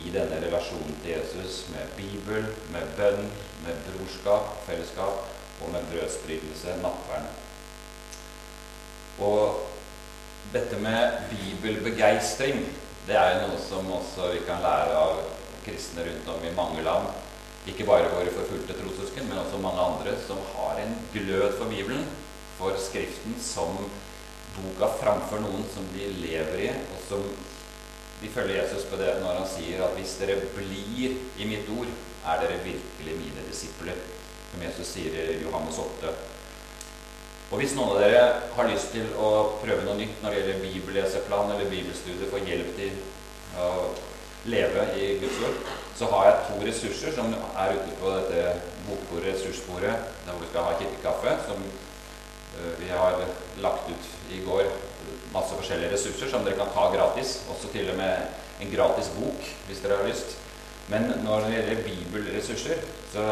i 0.00 0.14
denne 0.14 0.40
relasjonen 0.46 0.96
til 1.02 1.12
Jesus 1.12 1.60
med 1.74 1.92
Bibel, 1.98 2.48
med 2.72 2.96
bønn, 2.96 3.28
med 3.66 3.84
brorskap, 3.90 4.62
fellesskap 4.64 5.28
og 5.60 5.74
med 5.74 5.84
brødsbrytelse, 5.92 6.78
nattvern. 6.80 7.28
Og 9.20 9.66
dette 10.54 10.78
med 10.80 11.26
bibelbegeistring, 11.28 12.62
det 13.04 13.18
er 13.18 13.34
jo 13.34 13.48
noe 13.50 13.60
som 13.60 13.92
også 14.00 14.32
vi 14.32 14.46
kan 14.48 14.64
lære 14.64 14.96
av 14.96 15.20
kristne 15.66 16.06
rundt 16.06 16.32
om 16.32 16.46
i 16.48 16.54
mange 16.56 16.86
land. 16.86 17.10
Ikke 17.68 17.84
bare 17.84 18.08
våre 18.08 18.32
forfulgte 18.32 18.76
trossøsken, 18.78 19.28
men 19.28 19.42
også 19.42 19.60
mange 19.60 19.82
andre 19.84 20.14
som 20.24 20.40
har 20.54 20.80
en 20.80 20.94
glød 21.12 21.58
for 21.58 21.68
Bibelen, 21.68 22.06
for 22.56 22.76
Skriften, 22.80 23.36
som 23.40 23.76
boka 24.56 24.88
framfor 25.00 25.42
noen 25.44 25.66
som 25.74 25.84
de 25.94 26.08
lever 26.22 26.64
i, 26.64 26.70
og 26.94 27.02
som 27.08 27.26
de 28.20 28.28
følger 28.32 28.62
Jesus 28.62 28.84
på 28.88 28.98
det 29.00 29.14
når 29.22 29.38
han 29.40 29.48
sier 29.48 29.80
at 29.84 29.94
hvis 29.96 30.18
dere 30.20 30.40
blir 30.56 31.14
i 31.40 31.46
mitt 31.48 31.68
ord, 31.72 31.88
er 32.28 32.42
dere 32.42 32.58
virkelig 32.64 33.16
mine 33.16 33.46
disipler. 33.48 33.96
Som 34.50 34.64
Jesus 34.66 34.92
sier 34.96 35.14
i 35.22 35.38
Johannes 35.44 35.78
8. 35.80 36.12
Og 37.50 37.58
hvis 37.58 37.72
noen 37.74 37.94
av 37.94 38.02
dere 38.02 38.24
har 38.54 38.68
lyst 38.68 38.92
til 38.94 39.08
å 39.18 39.30
prøve 39.62 39.86
noe 39.86 39.96
nytt 39.98 40.20
når 40.22 40.34
det 40.34 40.42
gjelder 40.42 40.64
bibelleseplan 40.66 41.54
eller 41.54 41.70
bibelstudie, 41.72 42.28
få 42.30 42.42
hjelp 42.44 42.74
til 42.76 42.98
å 43.58 43.70
leve 44.50 44.84
i 45.00 45.14
Guds 45.22 45.40
ord, 45.48 45.64
så 46.00 46.08
har 46.08 46.26
jeg 46.26 46.44
to 46.48 46.58
ressurser 46.64 47.12
som 47.12 47.32
er 47.36 47.74
ute 47.76 47.94
på 48.00 48.10
dette 48.14 48.44
bokbordet, 48.86 49.34
ressursbordet, 49.34 49.92
der 50.24 50.32
hvor 50.32 50.40
vi 50.40 50.48
skal 50.48 50.64
ha 50.64 50.76
kirkekaffe, 50.78 51.34
som 51.44 51.58
uh, 51.60 52.70
vi 52.80 52.88
har 52.88 53.18
lagt 53.60 53.90
ut 53.92 54.06
i 54.32 54.38
går. 54.46 54.70
Masse 55.34 55.58
forskjellige 55.58 55.92
ressurser 55.92 56.30
som 56.32 56.46
dere 56.46 56.56
kan 56.56 56.72
ta 56.72 56.86
gratis. 56.94 57.42
Også 57.52 57.68
til 57.74 57.90
og 57.92 57.98
med 58.00 58.64
en 58.64 58.72
gratis 58.72 59.10
bok, 59.18 59.50
hvis 59.66 59.82
dere 59.84 59.98
har 60.00 60.08
lyst. 60.08 60.38
Men 60.88 61.12
når 61.26 61.44
det 61.44 61.52
gjelder 61.58 61.84
bibelressurser, 61.84 62.80
så 63.12 63.26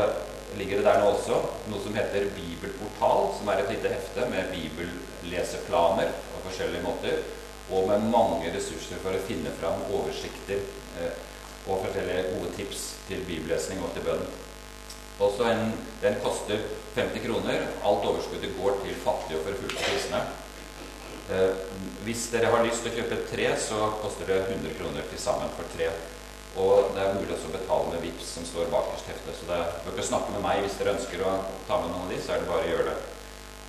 ligger 0.61 0.77
det 0.83 0.87
der 0.91 1.01
nå 1.01 1.15
også 1.15 1.41
noe 1.73 1.81
som 1.83 1.97
heter 1.97 2.29
Bibelportal, 2.37 3.33
som 3.39 3.49
er 3.49 3.63
et 3.63 3.73
lite 3.75 3.95
hefte 3.95 4.29
med 4.31 4.53
bibelleseplaner 4.53 6.13
på 6.35 6.45
forskjellige 6.51 6.85
måter, 6.85 7.25
og 7.73 7.89
med 7.89 8.07
mange 8.13 8.53
ressurser 8.55 9.01
for 9.03 9.17
å 9.17 9.25
finne 9.29 9.51
fram 9.59 9.83
oversikter 9.89 10.63
eh, 11.01 11.17
og 11.69 11.85
forteller 11.85 12.31
gode 12.33 12.51
tips 12.57 12.85
til 13.09 13.25
bibellesning 13.29 13.81
og 13.85 13.93
til 13.95 14.07
bønn. 14.09 14.27
Også 15.21 15.49
en, 15.51 15.73
den 16.03 16.21
koster 16.23 16.61
50 16.95 17.25
kroner. 17.27 17.65
Alt 17.85 18.07
overskuddet 18.11 18.55
går 18.59 18.79
til 18.85 19.01
fattige 19.05 19.41
og 19.41 19.49
forfulgte 19.49 19.83
kristne. 19.83 20.21
Eh, 21.29 21.51
hvis 22.07 22.29
dere 22.33 22.53
har 22.55 22.65
lyst 22.65 22.85
til 22.85 22.95
å 22.95 23.01
kjøpe 23.01 23.25
tre, 23.29 23.51
så 23.61 23.91
koster 24.03 24.31
det 24.31 24.39
100 24.47 24.79
kroner 24.79 25.11
til 25.11 25.21
sammen 25.21 25.51
for 25.59 25.69
tre. 25.75 25.91
Og 26.59 26.95
det 26.95 27.03
er 27.03 27.19
mulig 27.19 27.37
å 27.37 27.53
betale 27.53 27.93
med 27.93 28.07
VIPS 28.07 28.33
som 28.39 28.47
står 28.49 28.71
bakerst 28.73 29.11
heftet. 29.11 29.37
Så 29.37 29.51
det 29.51 29.59
bør 29.85 29.93
ikke 29.93 30.09
snakke 30.09 30.33
med 30.35 30.45
meg 30.47 30.63
hvis 30.65 30.79
dere 30.79 30.97
ønsker 30.97 31.27
å 31.27 31.35
ta 31.69 31.83
med 31.83 31.93
noen 31.93 32.07
av 32.07 32.15
de, 32.15 32.23
så 32.23 32.35
er 32.35 32.43
det 32.43 32.49
bare 32.49 32.65
å 32.65 32.73
gjøre 32.73 32.89
det. 32.89 32.97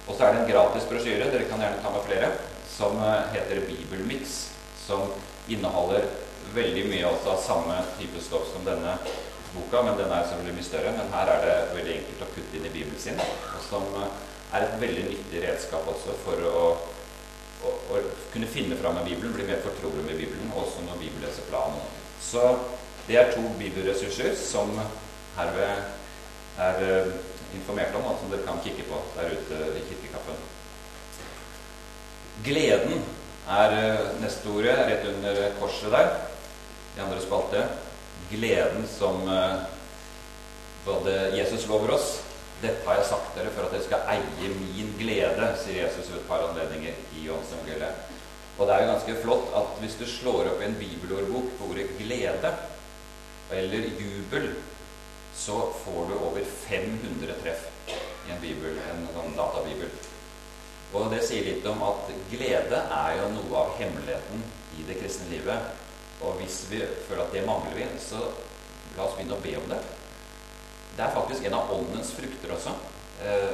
Og 0.08 0.16
så 0.16 0.26
er 0.26 0.34
det 0.34 0.40
en 0.46 0.50
gratis 0.54 0.88
brosjyre, 0.90 1.28
dere 1.34 1.50
kan 1.50 1.62
gjerne 1.62 1.84
ta 1.84 1.92
med 1.94 2.08
flere, 2.08 2.32
som 2.72 2.98
eh, 3.04 3.36
heter 3.36 3.66
Bibelmix, 3.68 4.40
som 4.86 5.12
inneholder 5.50 6.08
veldig 6.56 6.86
mye 6.90 7.10
også 7.10 7.34
av 7.34 7.42
samme 7.44 7.80
type 7.98 8.22
stoff 8.24 8.48
som 8.54 8.66
denne 8.68 8.98
boka, 9.54 9.82
men 9.82 9.98
den 9.98 10.12
er 10.14 10.26
selvfølgelig 10.28 10.58
mye 10.58 10.70
større. 10.70 10.96
Men 10.98 11.14
her 11.14 11.32
er 11.34 11.46
det 11.46 11.58
veldig 11.78 11.96
enkelt 11.98 12.26
å 12.26 12.32
putte 12.36 12.58
inn 12.58 12.68
i 12.70 12.74
Bibelen 12.74 13.02
sin, 13.02 13.20
og 13.20 13.62
som 13.66 13.88
eh, 14.02 14.18
er 14.54 14.66
et 14.66 14.82
veldig 14.82 15.06
nyttig 15.10 15.44
redskap 15.46 15.88
også 15.90 16.16
for 16.24 16.50
å, 16.50 16.66
å, 17.66 17.74
å 17.94 18.02
kunne 18.34 18.50
finne 18.50 18.78
fram 18.80 18.98
med 19.00 19.10
Bibelen, 19.10 19.34
bli 19.36 19.48
mer 19.50 19.64
fortrolig 19.66 20.06
med 20.06 20.18
Bibelen, 20.22 20.54
også 20.54 20.86
når 20.86 21.02
Bibelen 21.02 21.26
leser 21.28 21.50
planen. 21.50 21.82
Så 22.22 22.46
det 23.08 23.18
er 23.18 23.32
to 23.34 23.44
bibelressurser 23.58 24.36
som 24.38 24.74
herved 25.38 25.86
er 26.60 26.82
uh, 26.84 27.14
informert 27.56 27.96
om, 27.98 28.10
og 28.12 28.20
som 28.20 28.30
dere 28.30 28.46
kan 28.46 28.60
kikke 28.62 28.86
på 28.90 29.00
der 29.16 29.32
ute 29.34 29.62
i 29.80 29.86
kirkekaffen. 29.88 30.42
Gleden 32.46 33.06
er 33.50 33.78
uh, 33.78 34.12
neste 34.22 34.52
ordet, 34.52 34.76
rett 34.90 35.08
under 35.14 35.42
korset 35.62 35.96
der 35.96 36.12
i 37.00 37.04
andre 37.04 37.22
spalte. 37.24 37.66
Gleden 38.30 38.88
som 38.88 39.24
eh, 39.28 39.56
både 40.86 41.16
Jesus 41.38 41.68
lover 41.68 41.96
oss. 41.96 42.20
Dette 42.62 42.84
har 42.86 43.00
jeg 43.00 43.08
sagt 43.08 43.38
dere 43.38 43.52
for 43.56 43.66
at 43.66 43.74
dere 43.74 43.86
skal 43.86 44.10
eie 44.12 44.50
min 44.60 44.92
glede, 45.00 45.54
sier 45.62 45.86
Jesus 45.86 46.10
ved 46.12 46.20
et 46.20 46.28
par 46.28 46.44
anledninger 46.50 46.98
i 47.16 47.24
Johansevangeliet. 47.24 48.10
Og 48.60 48.68
det 48.68 48.76
er 48.76 48.84
jo 48.84 48.92
ganske 48.92 49.16
flott 49.24 49.54
at 49.56 49.78
hvis 49.80 49.96
du 49.96 50.04
slår 50.10 50.50
opp 50.52 50.60
i 50.60 50.68
en 50.68 50.76
bibelordbok 50.76 51.54
på 51.56 51.70
ordet 51.72 51.88
'glede' 51.96 52.52
eller 53.56 53.88
'jubel', 53.96 54.52
så 55.36 55.72
får 55.86 56.10
du 56.10 56.14
over 56.20 56.44
500 56.68 57.34
treff 57.44 57.64
i 58.28 58.32
en 58.32 58.42
bibel, 58.42 58.76
en 58.92 59.08
sånn 59.16 59.38
databibel. 59.38 59.88
Og 60.94 61.08
det 61.14 61.24
sier 61.24 61.46
litt 61.46 61.66
om 61.70 61.80
at 61.86 62.12
glede 62.32 62.82
er 62.92 63.12
jo 63.22 63.30
noe 63.38 63.62
av 63.62 63.78
hemmeligheten 63.80 64.44
i 64.80 64.88
det 64.90 65.00
kristne 65.00 65.30
livet. 65.32 65.80
Og 66.20 66.40
hvis 66.42 66.66
vi 66.72 66.82
føler 67.08 67.24
at 67.24 67.34
det 67.36 67.46
mangler 67.48 67.78
vi, 67.78 67.88
så 68.04 68.20
la 68.98 69.06
oss 69.06 69.16
begynne 69.16 69.38
å 69.38 69.44
be 69.44 69.56
om 69.60 69.68
det. 69.72 69.80
Det 70.98 71.06
er 71.06 71.16
faktisk 71.16 71.46
en 71.48 71.56
av 71.56 71.72
åndens 71.72 72.12
frukter 72.12 72.56
også. 72.56 72.74
Eh, 73.24 73.54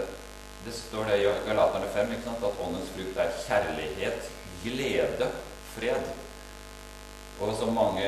det 0.66 0.74
står 0.74 1.12
det 1.12 1.20
i 1.22 1.28
Galaterne 1.46 1.90
5 1.94 2.14
at 2.34 2.62
åndens 2.66 2.90
frukt 2.96 3.20
er 3.22 3.36
kjærlighet, 3.46 4.30
glede, 4.64 5.28
fred. 5.76 6.08
Og 7.40 7.52
som 7.60 7.76
mange 7.76 8.08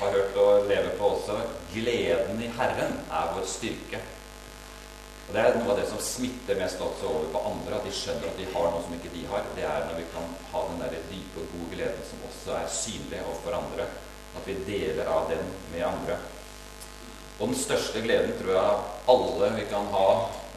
har 0.00 0.10
hørt 0.16 0.36
og 0.42 0.66
lever 0.66 0.96
på 0.98 1.12
også. 1.14 1.38
Gleden 1.70 2.42
i 2.42 2.50
Herren 2.58 2.98
er 3.06 3.32
vår 3.36 3.46
styrke. 3.46 4.00
Og 5.28 5.34
Det 5.34 5.42
er 5.42 5.56
noe 5.58 5.72
av 5.74 5.78
det 5.80 5.86
som 5.90 6.02
smitter 6.02 6.58
mest 6.58 6.82
også 6.82 7.06
over 7.10 7.30
på 7.34 7.44
andre, 7.52 7.78
at 7.78 7.86
de 7.86 7.94
skjønner 7.94 8.30
at 8.30 8.38
de 8.38 8.46
har 8.50 8.68
noe 8.70 8.82
som 8.82 8.98
ikke 8.98 9.14
de 9.14 9.24
har. 9.30 9.46
Det 9.54 9.64
er 9.66 9.86
når 9.86 10.00
vi 10.00 10.10
kan 10.12 10.34
ha 10.52 10.66
den 10.72 10.82
der 10.82 10.98
dype 11.10 11.42
og 11.42 11.54
gode 11.54 11.70
gleden 11.74 12.06
som 12.10 12.25
også 12.46 12.56
er 12.62 12.70
synlig 12.70 13.20
overfor 13.26 13.58
andre. 13.58 13.86
At 14.36 14.46
vi 14.46 14.56
deler 14.66 15.08
av 15.10 15.30
den 15.30 15.44
med 15.72 15.82
andre. 15.86 16.18
Og 17.40 17.50
den 17.50 17.58
største 17.58 18.00
gleden 18.04 18.36
tror 18.38 18.52
jeg 18.54 18.82
alle 19.12 19.52
vi 19.56 19.64
kan 19.70 19.88
ha, 19.92 20.08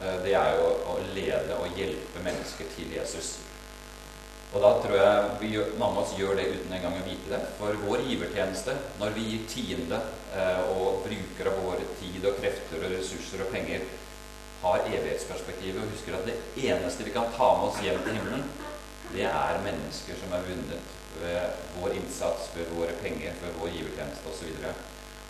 eh, 0.01 0.17
det 0.23 0.33
er 0.37 0.57
jo 0.59 0.67
å 0.93 0.97
lede 1.15 1.57
og 1.57 1.77
hjelpe 1.77 2.23
mennesker 2.23 2.69
til 2.75 2.93
Jesus. 2.93 3.39
Og 4.53 4.61
da 4.61 4.71
tror 4.81 4.95
jeg 4.97 5.25
vi, 5.41 5.49
mange 5.77 5.99
av 5.99 6.03
oss 6.03 6.15
gjør 6.17 6.35
det 6.39 6.47
uten 6.55 6.73
engang 6.73 6.95
å 6.97 7.05
vite 7.05 7.29
det. 7.29 7.41
For 7.59 7.75
vår 7.85 8.05
givertjeneste, 8.07 8.77
når 8.99 9.13
vi 9.17 9.25
gir 9.27 9.49
tiende 9.49 9.99
eh, 10.33 10.61
og 10.75 11.03
bruker 11.05 11.51
av 11.51 11.59
vår 11.65 11.83
tid 11.99 12.25
og 12.25 12.39
krefter 12.39 12.85
og 12.85 12.95
ressurser 12.95 13.45
og 13.45 13.51
penger, 13.53 13.85
har 14.59 14.87
evighetsperspektivet 14.87 15.81
og 15.81 15.93
husker 15.93 16.17
at 16.17 16.25
det 16.27 16.39
eneste 16.67 17.05
vi 17.07 17.13
kan 17.15 17.29
ta 17.35 17.53
med 17.59 17.69
oss 17.69 17.83
hjem 17.83 18.01
til 18.03 18.17
himmelen, 18.17 18.43
det 19.13 19.25
er 19.25 19.63
mennesker 19.65 20.17
som 20.21 20.33
er 20.37 20.45
vunnet 20.45 20.95
ved 21.19 21.61
vår 21.79 21.95
innsats, 21.97 22.51
ved 22.55 22.69
våre 22.75 22.95
penger, 23.03 23.35
ved 23.41 23.55
vår 23.59 23.71
givertjeneste 23.73 24.29
osv. 24.29 24.51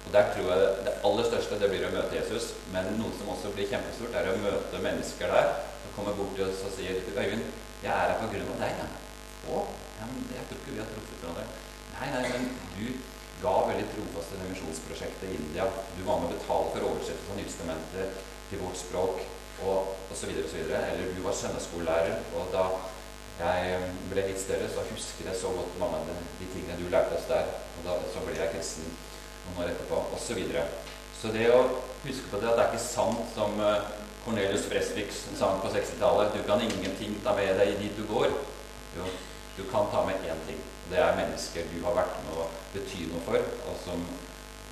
Og 0.06 0.14
der 0.14 0.32
tror 0.34 0.52
jeg 0.52 0.86
det 0.86 0.96
aller 1.06 1.28
største 1.28 1.60
det 1.62 1.70
blir 1.72 1.86
å 1.88 1.94
møte 1.94 2.18
Jesus. 2.18 2.54
Men 2.74 2.92
noe 3.00 3.12
som 3.20 3.32
også 3.34 3.54
blir 3.56 3.70
kjempestort, 3.72 4.16
er 4.16 4.32
å 4.32 4.40
møte 4.44 4.84
mennesker 4.84 5.32
der 5.32 5.52
som 5.84 5.96
kommer 5.96 6.18
bort 6.18 6.36
til 6.38 6.48
oss 6.48 6.66
og 6.68 6.76
sier 6.76 7.00
Øyvind, 7.10 7.46
jeg 7.84 7.94
er 7.94 8.12
her 8.12 8.20
på 8.20 8.32
grunn 8.34 8.52
av 8.56 8.64
deg. 8.64 8.82
Ja. 8.82 8.90
Å, 9.50 9.64
ja, 10.00 10.10
men 10.12 10.28
jeg 10.36 10.48
tror 10.50 10.60
ikke 10.60 10.76
vi 10.76 10.82
har 10.84 10.92
truffet 10.92 11.24
hverandre. 11.24 11.48
Nei, 11.96 12.10
nei, 12.16 12.24
men 12.34 12.50
du 12.76 12.86
ga 13.40 13.56
veldig 13.70 13.88
trofast 13.94 14.34
til 14.34 14.50
misjonsprosjektet 14.52 15.30
i 15.30 15.38
India. 15.40 15.68
Du 15.96 16.04
var 16.08 16.20
med 16.20 16.32
å 16.32 16.36
betale 16.36 16.72
for 16.74 16.88
oversettelse 16.92 17.36
av 17.36 17.40
Nytestamentet 17.40 18.24
til 18.50 18.64
vårt 18.64 18.80
språk 18.80 19.22
og 19.68 20.12
osv. 20.12 20.34
osv. 20.44 20.60
Eller 20.68 21.14
du 21.16 21.22
var 21.24 21.38
søndagsskolelærer, 21.40 22.24
og 22.36 22.52
da 22.56 22.66
jeg 23.40 23.92
ble 24.12 24.26
litt 24.28 24.42
større, 24.42 24.68
så 24.68 24.84
husker 24.90 25.30
jeg 25.30 25.40
så 25.40 25.52
godt 25.56 25.80
av 25.86 26.10
de 26.10 26.48
tingene 26.52 26.76
du 26.80 26.90
lærte 26.92 27.16
oss 27.16 27.30
der. 27.30 27.48
Og 27.80 27.86
da, 27.88 27.96
så 28.12 28.24
ble 28.26 28.36
jeg 28.36 28.52
kristen 28.52 28.90
noen 29.46 29.64
år 29.64 29.72
etterpå, 29.72 30.02
osv. 30.12 30.26
Så, 30.26 30.36
videre. 30.36 30.66
så 31.16 31.32
det 31.32 31.48
å 31.54 31.62
huske 32.04 32.28
på 32.32 32.42
det, 32.42 32.50
at 32.50 32.60
det 32.60 32.66
er 32.66 32.74
ikke 32.74 32.84
sant 32.84 33.32
som 33.36 33.56
eh, 33.64 33.88
Cornelius 34.26 34.68
Fresvik 34.68 35.16
sang 35.16 35.62
på 35.64 35.72
60-tallet 35.72 36.36
Du 36.36 36.44
kan 36.48 36.62
ingenting 36.62 37.16
ta 37.24 37.34
med 37.38 37.56
deg 37.62 37.80
dit 37.80 37.96
du 37.96 38.04
går. 38.12 38.28
Jo, 38.98 39.08
du 39.56 39.64
kan 39.72 39.88
ta 39.94 40.04
med 40.08 40.28
én 40.28 40.44
ting. 40.48 40.60
Det 40.92 41.00
er 41.00 41.16
mennesker 41.16 41.72
du 41.72 41.80
har 41.86 41.96
vært 41.96 42.20
med 42.26 42.44
å 42.44 42.52
bety 42.76 43.08
noe 43.08 43.24
for, 43.24 43.40
og 43.40 43.76
som, 43.86 44.04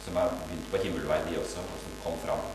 som 0.03 0.19
er 0.19 0.37
begynt 0.43 0.71
på 0.73 0.83
himmelvei, 0.83 1.23
de 1.29 1.39
også, 1.39 1.63
og 1.63 1.83
som 1.85 1.99
kom 2.03 2.19
fram. 2.25 2.47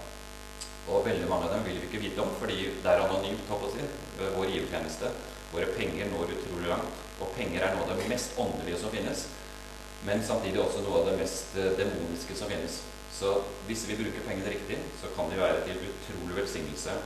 Og 0.90 1.06
veldig 1.06 1.28
mange 1.30 1.46
av 1.46 1.54
dem 1.56 1.64
vil 1.64 1.78
vi 1.78 1.88
ikke 1.88 2.04
vite 2.04 2.24
om, 2.24 2.32
fordi 2.40 2.66
det 2.82 2.90
er 2.90 3.04
anonymt. 3.04 3.46
håper 3.48 3.78
jeg, 3.78 3.92
Vår 4.34 4.50
givertjeneste. 4.50 5.12
Våre 5.53 5.68
penger 5.76 6.11
når 6.12 6.34
utrolig 6.36 6.70
langt. 6.70 7.00
Og 7.20 7.32
penger 7.36 7.62
er 7.62 7.76
noe 7.76 7.86
av 7.86 7.92
det 8.00 8.09
mest 8.11 8.38
åndelige 8.40 8.80
som 8.80 8.92
finnes. 8.94 9.26
Men 10.07 10.24
samtidig 10.26 10.61
også 10.62 10.82
noe 10.82 11.03
av 11.03 11.11
det 11.11 11.18
mest 11.20 11.57
eh, 11.61 11.74
demoniske 11.78 12.36
som 12.38 12.50
finnes. 12.50 12.80
Så 13.12 13.34
hvis 13.68 13.84
vi 13.86 13.98
bruker 14.00 14.24
pengene 14.26 14.50
riktig, 14.50 14.80
så 15.00 15.12
kan 15.16 15.28
de 15.30 15.38
være 15.38 15.61
til 15.66 15.84
utrolig 15.92 16.40
velsignelse, 16.40 16.96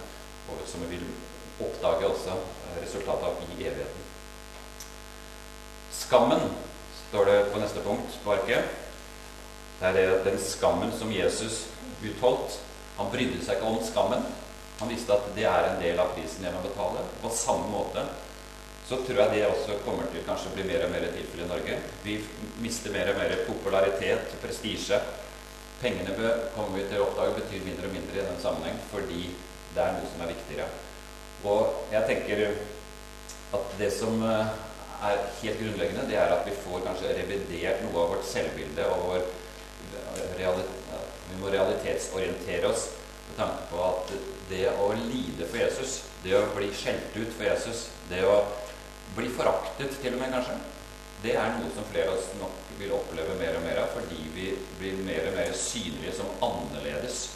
og 0.49 0.63
som 0.71 0.85
vi 0.87 0.95
vil 0.95 1.05
oppdage 1.67 2.09
også 2.09 2.37
eh, 2.39 2.79
resultatet 2.85 3.27
av 3.29 3.59
i 3.59 3.67
evigheten. 3.67 4.07
Skammen 5.97 6.49
står 7.09 7.29
det 7.29 7.39
på 7.53 7.61
neste 7.61 7.83
punkt 7.85 8.17
på 8.25 8.33
arket. 8.33 8.71
Det 9.81 9.91
er 9.91 9.99
det 9.99 10.25
den 10.25 10.39
skammen 10.41 10.93
som 10.97 11.13
Jesus 11.13 11.67
utholdt, 12.05 12.61
han 12.97 13.11
brydde 13.13 13.43
seg 13.45 13.59
ikke 13.59 13.69
om 13.69 13.83
skammen. 13.85 14.25
Han 14.81 14.89
visste 14.93 15.13
at 15.17 15.29
det 15.37 15.45
er 15.49 15.71
en 15.71 15.81
del 15.81 16.01
av 16.01 16.15
prisen 16.17 16.45
jeg 16.45 16.55
må 16.55 16.63
betale. 16.65 17.03
På 17.21 17.33
samme 17.33 17.69
måte 17.73 18.05
så 18.87 19.01
tror 19.03 19.21
jeg 19.21 19.33
det 19.35 19.47
også 19.49 19.79
kommer 19.85 20.07
til 20.13 20.23
kanskje 20.27 20.53
å 20.53 20.57
bli 20.57 20.67
mer 20.69 20.85
og 20.87 20.93
mer 20.93 21.07
tilfelle 21.11 21.47
i 21.47 21.51
Norge. 21.51 21.79
Vi 22.05 22.19
mister 22.63 22.95
mer 22.95 23.11
og 23.11 23.19
mer 23.19 23.33
popularitet, 23.49 24.37
prestisje. 24.43 25.01
Pengene 25.81 26.15
kommer 26.55 26.79
vi 26.79 26.85
til 26.87 27.03
å 27.03 27.09
oppdage 27.09 27.41
betyr 27.41 27.65
mindre 27.67 27.91
og 27.91 27.97
mindre 27.97 28.21
i 28.21 28.27
den 28.29 28.39
sammenheng 28.41 28.79
fordi 28.93 29.33
det 29.75 29.83
er 29.83 29.97
noe 29.97 30.13
som 30.13 30.23
er 30.23 30.31
viktigere. 30.33 30.69
Og 31.47 31.91
jeg 31.93 32.07
tenker 32.09 32.45
at 33.57 33.75
det 33.81 33.91
som 33.95 34.23
eh, 34.25 34.55
er 35.11 35.27
helt 35.43 35.61
grunnleggende, 35.61 36.07
det 36.09 36.17
er 36.23 36.33
at 36.33 36.47
vi 36.47 36.55
får 36.63 36.87
kanskje 36.87 37.17
revidert 37.19 37.83
noe 37.85 38.05
av 38.05 38.15
vårt 38.15 38.31
selvbilde 38.31 38.87
og 38.95 39.11
vår 39.11 39.27
vi 40.37 41.41
må 41.41 41.51
realitetsorientere 41.53 42.69
oss 42.71 42.87
med 43.27 43.39
tanke 43.41 43.67
på 43.71 43.81
at 43.85 44.13
det 44.51 44.69
å 44.79 44.93
lide 44.97 45.49
for 45.49 45.59
Jesus, 45.61 45.99
det 46.23 46.37
å 46.39 46.45
bli 46.55 46.71
skjelt 46.75 47.17
ut 47.17 47.33
for 47.35 47.45
Jesus, 47.49 47.89
det 48.11 48.23
å 48.25 48.39
bli 49.15 49.31
foraktet 49.33 49.95
til 50.03 50.17
og 50.17 50.21
med, 50.21 50.35
kanskje, 50.35 50.59
det 51.23 51.33
er 51.41 51.55
noe 51.57 51.71
som 51.75 51.87
flere 51.89 52.13
av 52.13 52.19
oss 52.19 52.29
nok 52.41 52.75
vil 52.77 52.93
oppleve 52.93 53.39
mer 53.41 53.57
og 53.59 53.65
mer 53.65 53.81
av 53.81 53.95
fordi 53.97 54.21
vi 54.35 54.51
blir 54.81 54.99
mer 55.07 55.31
og 55.31 55.39
mer 55.39 55.55
synlige 55.57 56.13
som 56.19 56.29
annerledes. 56.45 57.31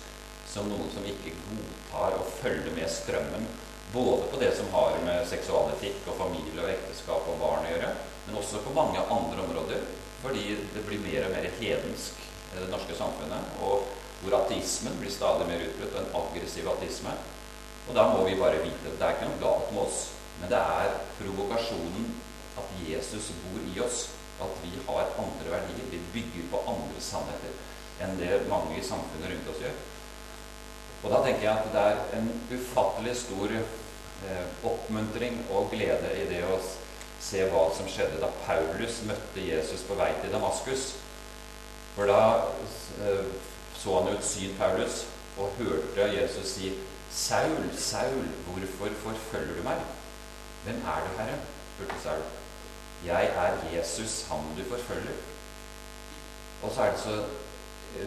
Som 0.50 0.68
noen 0.68 0.90
som 0.92 1.06
ikke 1.06 1.32
godtar 1.46 2.16
å 2.18 2.26
følge 2.40 2.74
med 2.74 2.90
strømmen. 2.90 3.46
Både 3.94 4.28
på 4.30 4.38
det 4.42 4.50
som 4.58 4.68
har 4.74 4.98
med 5.06 5.24
seksualetikk 5.30 6.06
og 6.10 6.18
familie 6.18 6.60
og 6.62 6.70
ekteskap 6.70 7.26
og 7.30 7.40
barn 7.40 7.66
å 7.66 7.72
gjøre, 7.72 7.90
men 8.26 8.38
også 8.38 8.62
på 8.66 8.74
mange 8.74 9.02
andre 9.02 9.46
områder. 9.46 9.88
Fordi 10.20 10.58
det 10.74 10.84
blir 10.86 11.02
mer 11.02 11.26
og 11.26 11.34
mer 11.34 11.48
hedensk 11.58 12.20
i 12.50 12.58
det 12.58 12.68
norske 12.70 12.94
samfunnet, 12.98 13.54
og 13.64 13.86
hvor 14.20 14.36
ateismen 14.42 14.98
blir 15.00 15.12
stadig 15.12 15.46
mer 15.48 15.62
utbrutt, 15.64 15.94
og 15.94 16.00
en 16.02 16.16
aggressiv 16.20 16.68
ateisme. 16.68 17.14
Og 17.88 17.94
da 17.96 18.10
må 18.12 18.26
vi 18.26 18.38
bare 18.38 18.60
vite 18.60 18.90
at 18.90 18.98
det 18.98 19.06
er 19.06 19.16
ikke 19.16 19.30
noe 19.30 19.42
galt 19.42 19.70
med 19.72 19.86
oss, 19.86 20.02
men 20.40 20.50
det 20.52 20.60
er 20.60 20.96
provokasjonen 21.18 22.08
at 22.60 22.74
Jesus 22.88 23.30
bor 23.44 23.60
i 23.60 23.80
oss, 23.84 24.08
at 24.40 24.60
vi 24.64 24.72
har 24.86 25.12
andre 25.20 25.52
verdier. 25.52 25.88
Vi 25.92 26.00
bygger 26.14 26.48
på 26.52 26.62
andre 26.72 27.02
sannheter 27.04 27.58
enn 28.00 28.16
det 28.16 28.46
mange 28.48 28.78
i 28.78 28.84
samfunnet 28.84 29.34
rundt 29.34 29.50
oss 29.52 29.60
gjør. 29.60 29.80
Og 31.00 31.12
da 31.12 31.20
tenker 31.24 31.46
jeg 31.46 31.52
at 31.52 31.74
det 31.74 31.82
er 31.90 32.00
en 32.16 32.30
ufattelig 32.52 33.14
stor 33.20 33.52
eh, 33.56 34.46
oppmuntring 34.68 35.36
og 35.52 35.68
glede 35.72 36.14
i 36.16 36.26
det 36.28 36.40
å 36.48 36.56
se 37.20 37.44
hva 37.52 37.66
som 37.76 37.88
skjedde 37.88 38.20
da 38.22 38.32
Paulus 38.46 39.02
møtte 39.08 39.44
Jesus 39.44 39.84
på 39.88 39.96
vei 40.00 40.10
til 40.22 40.32
Damaskus. 40.32 40.94
For 41.96 42.08
da 42.08 42.20
eh, 43.04 43.24
så 43.80 43.96
han 43.96 44.10
jo 44.10 44.16
et 44.18 44.28
syn, 44.28 44.56
Paulus, 44.58 45.04
og 45.40 45.56
hørte 45.60 46.08
Jesus 46.12 46.56
si, 46.56 46.72
'Saul, 47.10 47.70
Saul, 47.76 48.26
hvorfor 48.46 48.92
forfølger 49.04 49.56
du 49.56 49.62
meg?' 49.64 49.88
'Hvem 50.64 50.76
er 50.92 51.00
du, 51.04 51.10
Herre?' 51.18 51.40
spurte 51.74 52.02
Saul. 52.02 52.22
'Jeg 53.04 53.24
er 53.24 53.76
Jesus, 53.76 54.26
han 54.28 54.38
du 54.58 54.64
forfølger.' 54.74 55.22
Og 56.62 56.70
så 56.74 56.82
er 56.82 56.90
det 56.90 57.00
så 57.00 57.24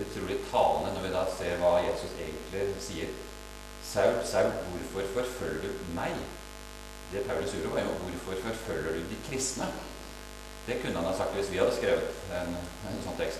utrolig 0.01 0.38
talende 0.51 0.93
når 0.93 1.01
vi 1.08 1.14
da 1.14 1.24
ser 1.38 1.58
hva 1.62 1.72
Jesus 1.89 2.12
egentlig 2.26 2.76
sier. 2.88 3.10
'Saul, 3.84 4.26
Saul, 4.26 4.51
hvorfor 4.91 5.08
forfølger 5.14 5.62
du 5.62 5.70
meg?' 5.95 6.26
Det 7.14 7.26
Paulus 7.26 7.51
gjorde, 7.51 7.74
var 7.74 7.82
jo 7.82 7.88
'Hvorfor 7.88 8.36
forfølger 8.47 8.91
du 8.91 8.99
de 8.99 9.18
kristne?' 9.30 9.74
Det 10.68 10.82
kunne 10.82 10.95
han 10.95 11.06
ha 11.06 11.18
sagt 11.18 11.34
hvis 11.36 11.51
vi 11.51 11.58
hadde 11.58 11.76
skrevet 11.76 12.08
en, 12.39 12.56
en 12.89 13.04
sånn 13.04 13.20
tekst 13.20 13.39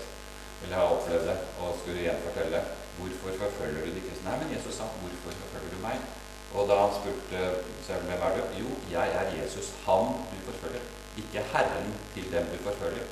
eller 0.64 0.76
ha 0.76 0.84
opplevd 0.96 1.26
det, 1.28 1.36
og 1.60 1.78
skulle 1.80 2.04
gjenfortelle 2.04 2.60
hvorfor 2.98 3.32
forfølger 3.42 3.86
du 3.86 3.90
de 3.96 4.04
kristne? 4.06 4.30
Nei, 4.30 4.36
men 4.42 4.54
Jesus 4.56 4.74
sa 4.74 4.84
'Hvorfor 4.84 5.32
forfølger 5.40 5.70
du 5.76 5.80
meg?' 5.82 6.23
Og 6.54 6.68
da 6.70 6.78
han 6.78 6.94
spurte 6.94 7.42
selv 7.86 8.06
hvem 8.06 8.22
er 8.22 8.36
du? 8.36 8.42
Jo, 8.62 8.70
jeg 8.92 9.14
er 9.20 9.32
Jesus, 9.40 9.72
han 9.86 10.14
du 10.30 10.36
forfølger. 10.46 10.84
Ikke 11.18 11.46
Herren 11.52 11.94
til 12.14 12.30
dem 12.32 12.46
du 12.52 12.58
forfølger. 12.62 13.06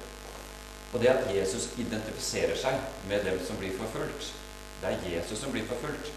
Og 0.93 1.01
det 1.01 1.09
at 1.09 1.31
Jesus 1.37 1.71
identifiserer 1.79 2.57
seg 2.59 2.79
med 3.09 3.25
dem 3.25 3.41
som 3.47 3.57
blir 3.57 3.73
forfulgt 3.79 4.35
Det 4.83 4.91
er 4.91 5.17
Jesus 5.17 5.39
som 5.39 5.53
blir 5.53 5.65
forfulgt. 5.65 6.13